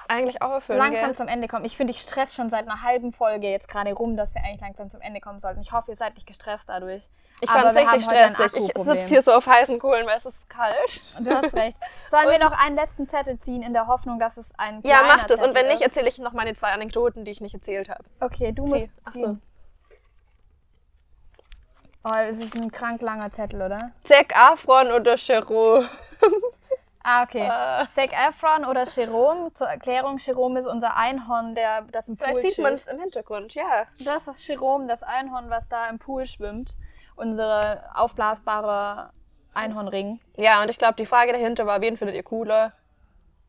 eigentlich 0.07 0.41
auch 0.41 0.51
erfüllen. 0.51 0.79
langsam 0.79 1.07
gell? 1.07 1.15
zum 1.15 1.27
Ende 1.27 1.47
kommen. 1.47 1.65
Ich 1.65 1.77
finde, 1.77 1.91
ich 1.91 2.01
stress 2.01 2.33
schon 2.33 2.49
seit 2.49 2.67
einer 2.67 2.81
halben 2.81 3.11
Folge 3.11 3.47
jetzt 3.49 3.67
gerade 3.67 3.93
rum, 3.93 4.17
dass 4.17 4.33
wir 4.33 4.43
eigentlich 4.43 4.61
langsam 4.61 4.89
zum 4.89 5.01
Ende 5.01 5.19
kommen 5.19 5.39
sollten. 5.39 5.61
Ich 5.61 5.71
hoffe, 5.71 5.91
ihr 5.91 5.97
seid 5.97 6.15
nicht 6.15 6.27
gestresst 6.27 6.67
dadurch. 6.67 7.07
Ich 7.39 7.49
fand 7.49 7.65
es 7.67 7.75
wir 7.75 7.81
richtig 7.81 8.03
stressig. 8.05 8.53
Ich 8.75 8.83
sitze 8.83 9.05
hier 9.07 9.21
so 9.21 9.31
auf 9.33 9.45
heißen 9.45 9.77
Kohlen, 9.79 10.07
weil 10.07 10.17
es 10.17 10.25
ist 10.25 10.49
kalt. 10.49 11.01
Du 11.19 11.29
hast 11.29 11.53
recht. 11.53 11.77
Sollen 12.09 12.25
wir 12.29 12.33
Und- 12.35 12.39
noch 12.41 12.57
einen 12.57 12.75
letzten 12.75 13.07
Zettel 13.07 13.39
ziehen, 13.39 13.61
in 13.61 13.73
der 13.73 13.85
Hoffnung, 13.87 14.17
dass 14.19 14.37
es 14.37 14.49
ein 14.57 14.81
Ja, 14.83 15.03
mach 15.03 15.27
das. 15.27 15.37
Und 15.39 15.47
Zettel 15.47 15.55
wenn 15.55 15.67
nicht, 15.67 15.81
erzähle 15.83 16.07
ich 16.09 16.17
noch 16.17 16.33
meine 16.33 16.55
zwei 16.55 16.71
Anekdoten, 16.71 17.25
die 17.25 17.31
ich 17.31 17.41
nicht 17.41 17.53
erzählt 17.53 17.89
habe. 17.89 18.03
Okay, 18.19 18.51
du 18.53 18.65
Zieh. 18.65 18.69
musst 18.73 18.89
Ach 19.05 19.11
so. 19.13 19.19
ziehen. 19.19 19.41
Oh, 22.03 22.13
es 22.15 22.37
ist 22.37 22.55
ein 22.55 22.71
krank 22.71 23.01
langer 23.01 23.31
Zettel, 23.33 23.61
oder? 23.61 23.91
Zac 24.03 24.35
Afron 24.35 24.91
oder 24.91 25.15
Chero? 25.17 25.83
Ah, 27.09 27.23
okay. 27.23 27.45
Äh. 27.47 27.85
Zac 27.95 28.11
Efron 28.11 28.65
oder 28.65 28.83
Jerome. 28.83 29.53
Zur 29.53 29.67
Erklärung, 29.69 30.17
Jerome 30.17 30.59
ist 30.59 30.65
unser 30.65 30.97
Einhorn, 30.97 31.55
der 31.55 31.83
das 31.83 32.05
im 32.09 32.17
Pool 32.17 32.27
Vielleicht 32.27 32.55
sieht 32.55 32.61
man 32.61 32.73
es 32.73 32.85
im 32.85 32.99
Hintergrund, 32.99 33.53
ja. 33.53 33.85
Das 34.03 34.27
ist 34.27 34.45
Jerome, 34.45 34.87
das 34.87 35.03
Einhorn, 35.03 35.49
was 35.49 35.65
da 35.69 35.87
im 35.87 35.99
Pool 35.99 36.27
schwimmt. 36.27 36.75
Unsere 37.17 37.83
aufblasbare 37.95 39.09
Einhornring. 39.53 40.19
Ja, 40.37 40.61
und 40.61 40.69
ich 40.69 40.77
glaube, 40.77 40.93
die 40.95 41.05
Frage 41.05 41.33
dahinter 41.33 41.65
war, 41.65 41.81
wen 41.81 41.97
findet 41.97 42.15
ihr 42.15 42.23
cooler? 42.23 42.71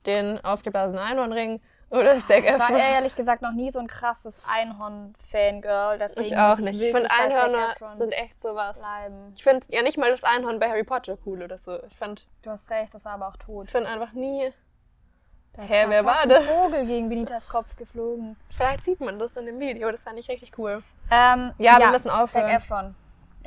Den 0.06 0.42
aufgeblasenen 0.44 0.98
Einhornring 0.98 1.60
Oder 1.90 2.18
Zac 2.20 2.44
Ich 2.44 2.58
war 2.58 2.70
ehrlich 2.70 3.14
gesagt 3.14 3.42
noch 3.42 3.52
nie 3.52 3.70
so 3.70 3.78
ein 3.78 3.86
krasses 3.88 4.34
Einhorn-Fangirl. 4.48 5.98
Ich 6.16 6.36
auch 6.36 6.58
nicht. 6.58 6.80
Ich 6.80 6.92
finde 6.92 7.10
Einhörner 7.10 7.74
sind 7.96 8.12
echt 8.12 8.40
sowas. 8.40 8.78
bleiben. 8.78 9.32
Ich 9.34 9.42
finde 9.42 9.66
ja 9.70 9.82
nicht 9.82 9.98
mal 9.98 10.10
das 10.10 10.24
Einhorn 10.24 10.58
bei 10.58 10.68
Harry 10.68 10.84
Potter 10.84 11.16
cool 11.26 11.42
oder 11.42 11.58
so. 11.58 11.78
Ich 11.84 11.96
fand, 11.96 12.26
Du 12.42 12.50
hast 12.50 12.70
recht, 12.70 12.94
das 12.94 13.04
war 13.04 13.12
aber 13.12 13.28
auch 13.28 13.36
tot. 13.36 13.66
ich 13.66 13.72
finde 13.72 13.88
einfach 13.90 14.12
nie. 14.12 14.52
Da 15.54 15.62
Hä, 15.62 15.86
wer 15.88 16.04
war 16.04 16.20
ein 16.20 16.28
das? 16.28 16.44
Vogel 16.46 16.86
gegen 16.86 17.08
Benitas 17.08 17.48
Kopf 17.48 17.74
geflogen. 17.76 18.36
Vielleicht 18.56 18.84
sieht 18.84 19.00
man 19.00 19.18
das 19.18 19.36
in 19.36 19.46
dem 19.46 19.58
Video. 19.58 19.90
Das 19.90 20.00
fand 20.02 20.18
ich 20.18 20.28
richtig 20.28 20.52
cool. 20.58 20.82
Ähm, 21.10 21.52
Ja, 21.58 21.78
wir 21.78 21.88
müssen 21.88 22.10
aufhören. 22.10 22.48
Zac 22.48 22.56
Efron, 22.62 22.94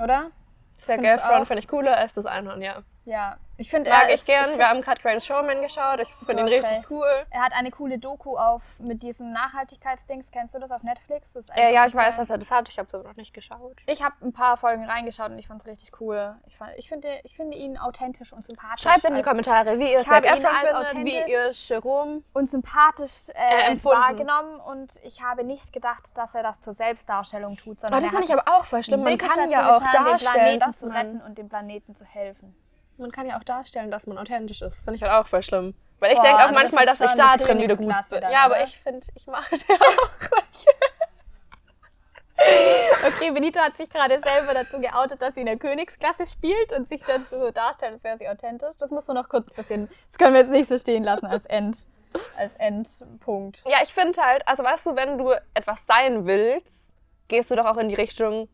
oder? 0.03 0.31
Zac 0.77 1.03
Efron 1.03 1.45
finde 1.45 1.59
ich 1.59 1.67
cooler 1.67 1.97
als 1.97 2.13
das 2.13 2.25
Einhorn, 2.25 2.61
ja. 2.61 2.83
Ja. 3.05 3.35
Ich 3.57 3.69
finde, 3.69 3.89
Mag 3.91 4.07
ich 4.07 4.15
ist, 4.15 4.25
gern. 4.25 4.45
find- 4.45 4.57
Wir 4.57 4.69
haben 4.69 4.81
gerade 4.81 4.99
Greatest 5.01 5.27
Showman 5.27 5.61
geschaut. 5.61 5.99
Ich 5.99 6.11
finde 6.25 6.41
ihn 6.43 6.47
richtig 6.47 6.71
recht. 6.79 6.89
cool. 6.91 7.07
Er 7.29 7.41
hat 7.41 7.51
eine 7.53 7.69
coole 7.69 7.99
Doku 7.99 8.35
auf 8.37 8.63
mit 8.79 9.03
diesem 9.03 9.31
Nachhaltigkeitsdings. 9.33 10.31
Kennst 10.31 10.55
du 10.55 10.59
das 10.59 10.71
auf 10.71 10.81
Netflix? 10.81 11.33
Das 11.33 11.47
Äh, 11.49 11.73
ja, 11.73 11.85
ich 11.85 11.93
weiß, 11.93 12.17
dass 12.17 12.29
er 12.29 12.37
das 12.39 12.49
hat. 12.49 12.67
Ich 12.69 12.79
habe 12.79 12.87
es 12.87 12.93
aber 12.95 13.03
noch 13.07 13.15
nicht 13.17 13.33
geschaut. 13.33 13.77
Ich 13.85 14.01
habe 14.03 14.15
ein 14.23 14.33
paar 14.33 14.57
Folgen 14.57 14.85
reingeschaut 14.85 15.29
und 15.31 15.37
ich 15.37 15.47
fand 15.47 15.61
es 15.61 15.67
richtig 15.67 15.99
cool. 15.99 16.35
Ich, 16.47 16.57
fand, 16.57 16.71
ich, 16.77 16.89
finde, 16.89 17.19
ich 17.23 17.35
finde 17.35 17.55
ihn 17.57 17.77
authentisch 17.77 18.33
und 18.33 18.45
sympathisch. 18.45 18.81
Schreibt 18.83 19.03
in 19.03 19.11
die 19.13 19.17
als- 19.19 19.27
Kommentare, 19.27 19.77
wie 19.77 19.91
ihr 19.93 20.01
Ich 20.01 20.07
Zac 20.07 20.25
Efron 20.25 20.41
findet, 20.41 21.05
wie 21.05 21.19
authentisch- 21.21 21.29
ihr 21.31 21.51
Jerome. 21.75 22.21
und 22.33 22.49
sympathisch 22.49 23.29
Äh, 23.29 23.33
äh, 23.33 23.61
empfunden. 23.71 23.99
wahrgenommen 24.01 24.59
und 24.59 24.91
ich 25.03 25.21
habe 25.21 25.43
nicht 25.43 25.71
gedacht, 25.73 26.03
dass 26.15 26.33
er 26.33 26.41
das 26.43 26.59
zur 26.61 26.73
Selbstdarstellung 26.73 27.57
tut, 27.57 27.77
Aber 27.77 27.89
sondern 27.89 28.01
das 28.03 28.09
finde 28.11 28.25
ich 28.25 28.33
aber 28.33 28.57
auch 28.57 28.65
voll 28.65 28.83
schlimm. 28.83 29.03
Man 29.03 29.17
kann 29.19 29.51
ja 29.51 29.75
auch 29.75 29.79
getan, 29.83 29.91
den 30.05 30.11
darstellen, 30.13 30.59
Planeten 30.59 30.73
zu 30.73 30.87
retten 30.87 31.21
und 31.21 31.37
dem 31.37 31.49
Planeten 31.49 31.95
zu 31.95 32.05
helfen. 32.05 32.55
Man 33.01 33.11
kann 33.11 33.27
ja 33.27 33.37
auch 33.37 33.43
darstellen, 33.43 33.91
dass 33.91 34.07
man 34.07 34.17
authentisch 34.17 34.61
ist. 34.61 34.75
Finde 34.83 34.95
ich 34.95 35.03
halt 35.03 35.11
auch 35.11 35.27
voll 35.27 35.43
schlimm. 35.43 35.73
Weil 35.99 36.13
ich 36.13 36.19
denke 36.19 36.43
auch 36.43 36.51
manchmal, 36.51 36.85
das 36.85 36.97
dass 36.97 37.11
ich 37.11 37.17
da 37.17 37.37
drin 37.37 37.59
wieder 37.59 37.75
gut 37.75 37.93
bin. 38.09 38.21
dann, 38.21 38.31
Ja, 38.31 38.45
aber 38.45 38.55
oder? 38.55 38.63
ich 38.63 38.79
finde, 38.79 39.05
ich 39.13 39.27
mache 39.27 39.51
das 39.51 39.67
ja 39.67 39.75
auch. 39.75 40.09
Okay, 43.05 43.31
Benita 43.31 43.61
hat 43.61 43.77
sich 43.77 43.89
gerade 43.89 44.19
selber 44.19 44.53
dazu 44.53 44.79
geoutet, 44.79 45.21
dass 45.21 45.35
sie 45.35 45.41
in 45.41 45.45
der 45.45 45.57
Königsklasse 45.57 46.25
spielt 46.25 46.73
und 46.73 46.87
sich 46.89 47.01
dazu 47.05 47.39
so 47.39 47.51
darstellt, 47.51 47.93
als 47.93 48.03
wäre 48.03 48.17
sie 48.17 48.27
authentisch. 48.27 48.77
Das 48.79 48.89
musst 48.89 49.09
du 49.09 49.13
noch 49.13 49.29
kurz 49.29 49.47
ein 49.49 49.55
bisschen, 49.55 49.89
das 50.09 50.17
können 50.17 50.33
wir 50.33 50.41
jetzt 50.41 50.49
nicht 50.51 50.67
so 50.67 50.77
stehen 50.79 51.03
lassen 51.03 51.27
als 51.27 51.45
End, 51.45 51.85
als 52.35 52.55
Endpunkt. 52.55 53.61
Ja, 53.65 53.77
ich 53.83 53.93
finde 53.93 54.19
halt, 54.21 54.47
also 54.47 54.63
weißt 54.63 54.85
du, 54.87 54.95
wenn 54.95 55.17
du 55.17 55.31
etwas 55.53 55.85
sein 55.85 56.25
willst, 56.25 56.67
gehst 57.27 57.51
du 57.51 57.55
doch 57.55 57.65
auch 57.65 57.77
in 57.77 57.89
die 57.89 57.95
Richtung, 57.95 58.49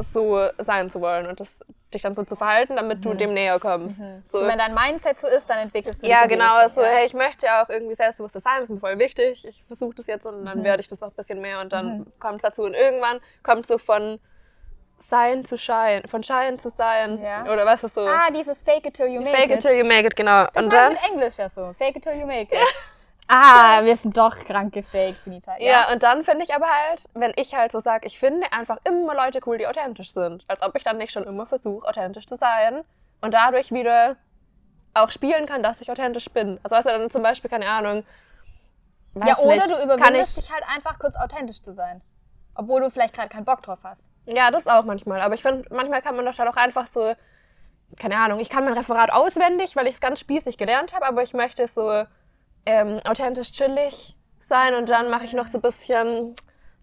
so 0.00 0.48
sein 0.58 0.90
zu 0.90 1.00
wollen 1.00 1.26
und 1.26 1.38
das, 1.40 1.48
dich 1.92 2.02
dann 2.02 2.14
so 2.14 2.24
zu 2.24 2.34
verhalten, 2.36 2.76
damit 2.76 3.04
du 3.04 3.14
dem 3.14 3.34
näher 3.34 3.58
kommst. 3.60 3.98
So, 4.30 4.38
So, 4.38 4.46
wenn 4.46 4.58
dein 4.58 4.74
Mindset 4.74 5.20
so 5.20 5.26
ist, 5.26 5.48
dann 5.48 5.58
entwickelst 5.58 6.02
du 6.02 6.06
ja, 6.08 6.22
dich 6.22 6.28
die 6.28 6.34
genau, 6.38 6.56
Richtung, 6.56 6.74
so, 6.76 6.80
ja. 6.82 6.88
hey, 6.88 7.06
ich 7.06 7.14
möchte 7.14 7.46
ja 7.46 7.62
auch 7.62 7.68
irgendwie 7.68 7.94
selbstbewusster 7.94 8.40
sein, 8.40 8.54
das 8.60 8.64
ist 8.64 8.70
mir 8.70 8.80
voll 8.80 8.98
wichtig, 8.98 9.46
ich 9.46 9.64
versuche 9.66 9.94
das 9.96 10.06
jetzt 10.06 10.24
und 10.26 10.44
dann 10.46 10.60
Mhm. 10.60 10.64
werde 10.64 10.80
ich 10.80 10.88
das 10.88 11.02
auch 11.02 11.08
ein 11.08 11.14
bisschen 11.14 11.40
mehr 11.40 11.60
und 11.60 11.72
dann 11.72 12.06
kommt 12.18 12.36
es 12.36 12.42
dazu 12.42 12.62
und 12.62 12.74
irgendwann 12.74 13.20
kommt 13.42 13.66
so 13.66 13.76
von 13.78 14.18
sein 15.08 15.44
zu 15.44 15.58
schein, 15.58 16.06
von 16.08 16.22
schein 16.22 16.58
zu 16.58 16.70
sein 16.70 17.20
Ja. 17.22 17.42
oder 17.52 17.66
was 17.66 17.82
ist 17.84 17.94
so, 17.94 18.00
Ah, 18.06 18.30
dieses 18.30 18.62
Fake 18.62 18.86
it 18.86 18.94
till 18.94 19.06
you 19.08 19.20
make 19.20 19.36
fake 19.36 19.50
it 19.50 19.56
it. 19.56 19.60
till 19.62 19.72
you 19.76 19.84
make 19.84 20.06
it, 20.06 20.16
genau. 20.16 20.46
Das 20.54 20.64
und 20.64 20.72
dann, 20.72 20.92
mit 20.94 21.02
Englisch 21.10 21.36
ja 21.36 21.48
so. 21.50 21.74
Fake 21.76 21.96
it 21.96 22.02
till 22.04 22.14
you 22.14 22.26
make 22.26 22.54
it. 22.54 22.58
Ah, 23.28 23.84
wir 23.84 23.96
sind 23.96 24.16
doch 24.16 24.36
krank 24.38 24.72
gefaked, 24.74 25.24
Benita. 25.24 25.56
Ja, 25.58 25.90
und 25.92 26.02
dann 26.02 26.24
finde 26.24 26.44
ich 26.44 26.54
aber 26.54 26.66
halt, 26.66 27.04
wenn 27.14 27.32
ich 27.36 27.54
halt 27.54 27.72
so 27.72 27.80
sage, 27.80 28.06
ich 28.06 28.18
finde 28.18 28.52
einfach 28.52 28.78
immer 28.84 29.14
Leute 29.14 29.40
cool, 29.46 29.58
die 29.58 29.66
authentisch 29.66 30.12
sind. 30.12 30.44
Als 30.48 30.62
ob 30.62 30.74
ich 30.76 30.84
dann 30.84 30.98
nicht 30.98 31.12
schon 31.12 31.24
immer 31.24 31.46
versuche, 31.46 31.86
authentisch 31.86 32.26
zu 32.26 32.36
sein 32.36 32.84
und 33.20 33.32
dadurch 33.32 33.72
wieder 33.72 34.16
auch 34.94 35.10
spielen 35.10 35.46
kann, 35.46 35.62
dass 35.62 35.80
ich 35.80 35.90
authentisch 35.90 36.28
bin. 36.30 36.60
Also 36.62 36.76
weißt 36.76 36.86
du, 36.86 36.90
dann 36.90 37.10
zum 37.10 37.22
Beispiel, 37.22 37.50
keine 37.50 37.68
Ahnung, 37.68 38.04
Ja, 39.14 39.38
oder 39.38 39.54
nicht, 39.54 39.70
du 39.70 39.82
überwindest 39.82 40.38
ich, 40.38 40.44
dich 40.44 40.52
halt 40.52 40.64
einfach 40.68 40.98
kurz 40.98 41.16
authentisch 41.16 41.62
zu 41.62 41.72
sein. 41.72 42.02
Obwohl 42.54 42.82
du 42.82 42.90
vielleicht 42.90 43.14
gerade 43.14 43.28
keinen 43.30 43.46
Bock 43.46 43.62
drauf 43.62 43.80
hast. 43.82 44.02
Ja, 44.26 44.50
das 44.50 44.66
auch 44.66 44.84
manchmal. 44.84 45.20
Aber 45.22 45.34
ich 45.34 45.42
finde, 45.42 45.66
manchmal 45.74 46.02
kann 46.02 46.16
man 46.16 46.26
doch 46.26 46.34
dann 46.34 46.48
auch 46.48 46.56
einfach 46.56 46.86
so, 46.86 47.14
keine 47.96 48.16
Ahnung, 48.18 48.40
ich 48.40 48.50
kann 48.50 48.64
mein 48.64 48.74
Referat 48.74 49.10
auswendig, 49.10 49.74
weil 49.76 49.86
ich 49.86 49.94
es 49.94 50.00
ganz 50.00 50.20
spießig 50.20 50.58
gelernt 50.58 50.94
habe, 50.94 51.06
aber 51.06 51.22
ich 51.22 51.32
möchte 51.34 51.66
so 51.68 52.04
ähm, 52.66 53.00
authentisch 53.04 53.52
chillig 53.52 54.16
sein 54.48 54.74
und 54.74 54.88
dann 54.88 55.10
mache 55.10 55.24
ich 55.24 55.32
noch 55.32 55.48
so 55.48 55.58
ein 55.58 55.62
bisschen 55.62 56.34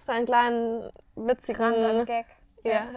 so 0.05 0.11
einen 0.11 0.25
kleinen 0.25 0.91
witzigen 1.15 1.61
Random 1.61 2.05
Gag. 2.05 2.25
Ja. 2.63 2.88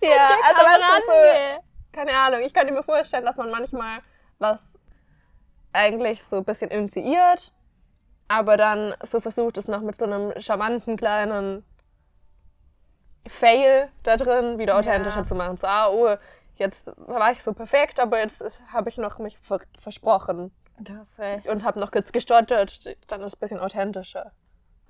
ja, 0.00 0.36
also 0.42 0.60
Rande. 0.64 1.02
so, 1.06 1.62
keine 1.92 2.12
Ahnung, 2.12 2.40
ich 2.40 2.54
könnte 2.54 2.72
mir 2.72 2.82
vorstellen, 2.82 3.24
dass 3.24 3.36
man 3.36 3.50
manchmal 3.50 4.00
was 4.38 4.62
eigentlich 5.72 6.22
so 6.24 6.36
ein 6.36 6.44
bisschen 6.44 6.70
initiiert, 6.70 7.52
aber 8.28 8.56
dann 8.56 8.94
so 9.10 9.20
versucht, 9.20 9.58
es 9.58 9.68
noch 9.68 9.80
mit 9.80 9.98
so 9.98 10.04
einem 10.04 10.32
charmanten 10.40 10.96
kleinen 10.96 11.64
Fail 13.26 13.90
da 14.04 14.16
drin 14.16 14.58
wieder 14.58 14.76
authentischer 14.78 15.20
Ja. 15.20 15.26
zu 15.26 15.34
machen. 15.34 15.56
So, 15.58 15.66
ah, 15.66 15.88
oh, 15.90 16.16
jetzt 16.58 16.90
war 16.96 17.32
ich 17.32 17.42
so 17.42 17.52
perfekt, 17.52 18.00
aber 18.00 18.18
jetzt 18.20 18.42
habe 18.72 18.88
ich 18.88 18.98
noch 18.98 19.18
mich 19.18 19.38
ver 19.38 19.60
versprochen 19.78 20.50
Du 20.78 20.94
hast 20.96 21.18
recht. 21.18 21.48
und 21.48 21.64
habe 21.64 21.80
noch 21.80 21.90
kurz 21.90 22.12
gestottert, 22.12 22.86
dann 23.08 23.20
ist 23.22 23.28
es 23.28 23.34
ein 23.34 23.40
bisschen 23.40 23.60
authentischer. 23.60 24.32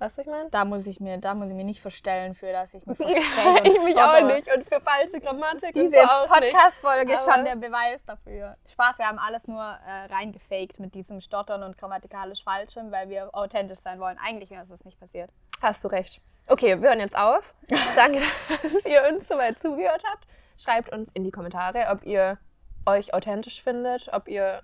Weißt 0.01 0.17
du, 0.17 0.21
was 0.21 0.27
ich 0.27 0.31
meine? 0.31 0.49
Da 0.49 0.63
muss 0.63 0.85
ich 0.85 1.01
mir, 1.01 1.17
da 1.17 1.33
muss 1.33 1.49
ich 1.49 1.53
mir 1.55 1.65
nicht 1.65 1.81
verstellen 1.81 2.33
für, 2.33 2.53
dass 2.53 2.73
ich 2.73 2.85
mich 2.85 2.97
verspreche 2.97 3.49
und 3.49 3.67
ich 3.67 3.83
mich 3.83 3.97
auch 3.97 4.21
nicht. 4.21 4.47
Und 4.55 4.63
für 4.65 4.79
falsche 4.79 5.19
Grammatik 5.19 5.73
Diese. 5.73 5.97
Podcast-Folge 6.27 7.15
ist 7.15 7.25
schon 7.25 7.43
der 7.43 7.57
Beweis 7.57 8.05
dafür. 8.05 8.55
Spaß, 8.65 8.97
wir 8.97 9.07
haben 9.07 9.19
alles 9.19 9.45
nur 9.47 9.61
äh, 9.61 10.05
reingefaked 10.13 10.79
mit 10.79 10.95
diesem 10.95 11.19
Stottern 11.19 11.63
und 11.63 11.77
grammatikalisch 11.77 12.41
Falschem, 12.45 12.91
weil 12.91 13.09
wir 13.09 13.29
authentisch 13.35 13.79
sein 13.79 13.99
wollen. 13.99 14.17
Eigentlich 14.25 14.51
wäre 14.51 14.65
es 14.73 14.85
nicht 14.85 14.97
passiert. 14.97 15.31
Hast 15.61 15.83
du 15.83 15.89
recht. 15.89 16.21
Okay, 16.51 16.81
wir 16.81 16.89
hören 16.89 16.99
jetzt 16.99 17.15
auf. 17.15 17.53
Danke, 17.95 18.23
dass 18.63 18.83
ihr 18.83 19.03
uns 19.07 19.27
soweit 19.27 19.59
zugehört 19.59 20.03
habt. 20.11 20.27
Schreibt 20.57 20.91
uns 20.91 21.11
in 21.13 21.23
die 21.23 21.29
Kommentare, 21.29 21.85
ob 21.91 22.03
ihr 22.03 22.39
euch 22.87 23.13
authentisch 23.13 23.61
findet, 23.61 24.09
ob 24.11 24.27
ihr, 24.27 24.63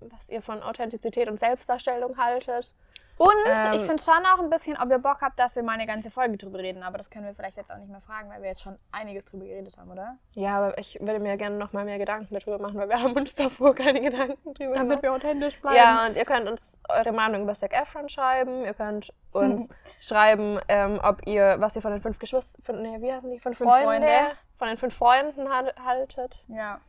was 0.00 0.30
ihr 0.30 0.40
von 0.40 0.62
Authentizität 0.62 1.28
und 1.28 1.38
Selbstdarstellung 1.38 2.16
haltet. 2.16 2.74
Und 3.18 3.32
Ähm, 3.46 3.72
ich 3.74 3.82
finde 3.82 4.02
schon 4.02 4.26
auch 4.26 4.38
ein 4.38 4.50
bisschen, 4.50 4.76
ob 4.76 4.90
ihr 4.90 4.98
Bock 4.98 5.22
habt, 5.22 5.38
dass 5.38 5.56
wir 5.56 5.62
mal 5.62 5.72
eine 5.72 5.86
ganze 5.86 6.10
Folge 6.10 6.36
drüber 6.36 6.58
reden. 6.58 6.82
Aber 6.82 6.98
das 6.98 7.08
können 7.08 7.24
wir 7.24 7.34
vielleicht 7.34 7.56
jetzt 7.56 7.72
auch 7.72 7.78
nicht 7.78 7.88
mehr 7.90 8.02
fragen, 8.02 8.28
weil 8.28 8.42
wir 8.42 8.48
jetzt 8.50 8.60
schon 8.62 8.78
einiges 8.92 9.24
drüber 9.24 9.46
geredet 9.46 9.76
haben, 9.78 9.90
oder? 9.90 10.18
Ja, 10.34 10.58
aber 10.58 10.76
ich 10.78 10.98
würde 11.00 11.18
mir 11.18 11.36
gerne 11.38 11.56
noch 11.56 11.72
mal 11.72 11.84
mehr 11.86 11.98
Gedanken 11.98 12.34
darüber 12.38 12.58
machen, 12.58 12.76
weil 12.78 12.88
wir 12.90 13.00
haben 13.02 13.14
uns 13.14 13.34
davor 13.34 13.74
keine 13.74 14.00
Gedanken 14.02 14.52
drüber 14.54 14.74
gemacht. 14.74 15.02
wir 15.02 15.12
authentisch 15.12 15.58
Ja, 15.72 16.06
und 16.06 16.16
ihr 16.16 16.24
könnt 16.26 16.46
uns 16.48 16.78
eure 16.90 17.12
Meinung 17.12 17.42
über 17.44 17.54
Zac 17.54 17.72
Efron 17.72 18.08
schreiben. 18.10 18.64
Ihr 18.64 18.74
könnt 18.74 19.10
uns 19.32 19.68
schreiben, 20.00 20.60
ähm, 20.68 21.00
ob 21.02 21.26
ihr, 21.26 21.56
was 21.58 21.74
ihr 21.74 21.82
von 21.82 21.92
den 21.92 22.02
fünf 22.02 22.18
Geschwistern, 22.18 22.82
nee, 22.82 23.00
wie 23.00 23.12
heißen 23.12 23.30
die, 23.30 23.38
von 23.40 23.54
Fünf 23.54 23.70
Freunden, 23.70 23.86
Freunde. 24.04 24.30
von 24.58 24.68
den 24.68 24.76
fünf 24.78 24.94
Freunden 24.94 25.48
hal- 25.48 25.72
haltet. 25.82 26.44
Ja. 26.48 26.80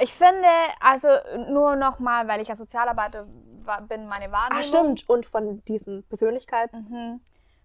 Ich 0.00 0.12
finde, 0.12 0.48
also 0.80 1.08
nur 1.48 1.76
noch 1.76 1.98
mal, 1.98 2.28
weil 2.28 2.40
ich 2.40 2.48
ja 2.48 2.56
Sozialarbeiter 2.56 3.26
bin, 3.88 4.06
meine 4.06 4.32
Wahrnehmung. 4.32 4.60
Ah, 4.60 4.62
stimmt. 4.62 5.08
Und 5.08 5.26
von 5.26 5.62
diesen 5.64 6.04
Persönlichkeits... 6.04 6.74
Mhm. 6.74 7.20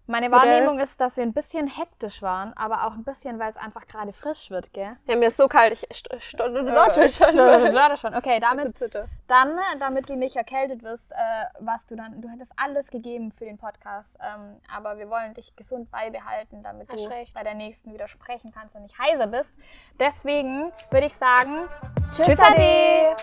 Meine. 0.06 0.30
Wahrnehmung 0.30 0.78
ist, 0.80 1.00
dass 1.00 1.16
wir 1.16 1.22
ein 1.22 1.32
bisschen 1.32 1.66
hektisch 1.66 2.20
waren, 2.20 2.52
aber 2.56 2.86
auch 2.86 2.92
ein 2.92 3.04
bisschen, 3.04 3.38
weil 3.38 3.50
es 3.50 3.56
einfach 3.56 3.86
gerade 3.86 4.12
frisch 4.12 4.50
wird, 4.50 4.72
gell? 4.74 4.96
Ja, 5.06 5.16
mir 5.16 5.28
ist 5.28 5.38
so 5.38 5.48
kalt, 5.48 5.72
ich 5.72 5.96
st 5.96 6.08
st 6.20 6.40
Äh, 6.40 7.08
schon. 7.08 7.96
schon. 7.96 8.14
Okay, 8.14 8.38
damit, 8.38 8.74
dann, 9.28 9.58
damit 9.78 10.08
du 10.08 10.16
nicht 10.16 10.36
erkältet 10.36 10.82
wirst, 10.82 11.10
äh, 11.12 11.14
was 11.60 11.86
du 11.86 11.96
dann, 11.96 12.20
du 12.20 12.28
hättest 12.28 12.52
alles 12.56 12.88
gegeben 12.88 13.32
für 13.32 13.46
den 13.46 13.56
Podcast, 13.56 14.16
ähm, 14.20 14.60
aber 14.74 14.98
wir 14.98 15.08
wollen 15.08 15.32
dich 15.32 15.56
gesund 15.56 15.90
beibehalten, 15.90 16.62
damit 16.62 16.90
du 16.92 17.08
bei 17.32 17.42
der 17.42 17.54
nächsten 17.54 17.92
wieder 17.92 18.08
sprechen 18.08 18.52
kannst 18.52 18.74
und 18.74 18.82
nicht 18.82 18.98
heiser 18.98 19.26
bist. 19.26 19.56
Deswegen 19.98 20.70
würde 20.90 21.06
ich 21.06 21.16
sagen, 21.16 21.66
tschüss, 22.12 22.26
Tschüss, 22.26 22.40
Ade. 22.40 23.16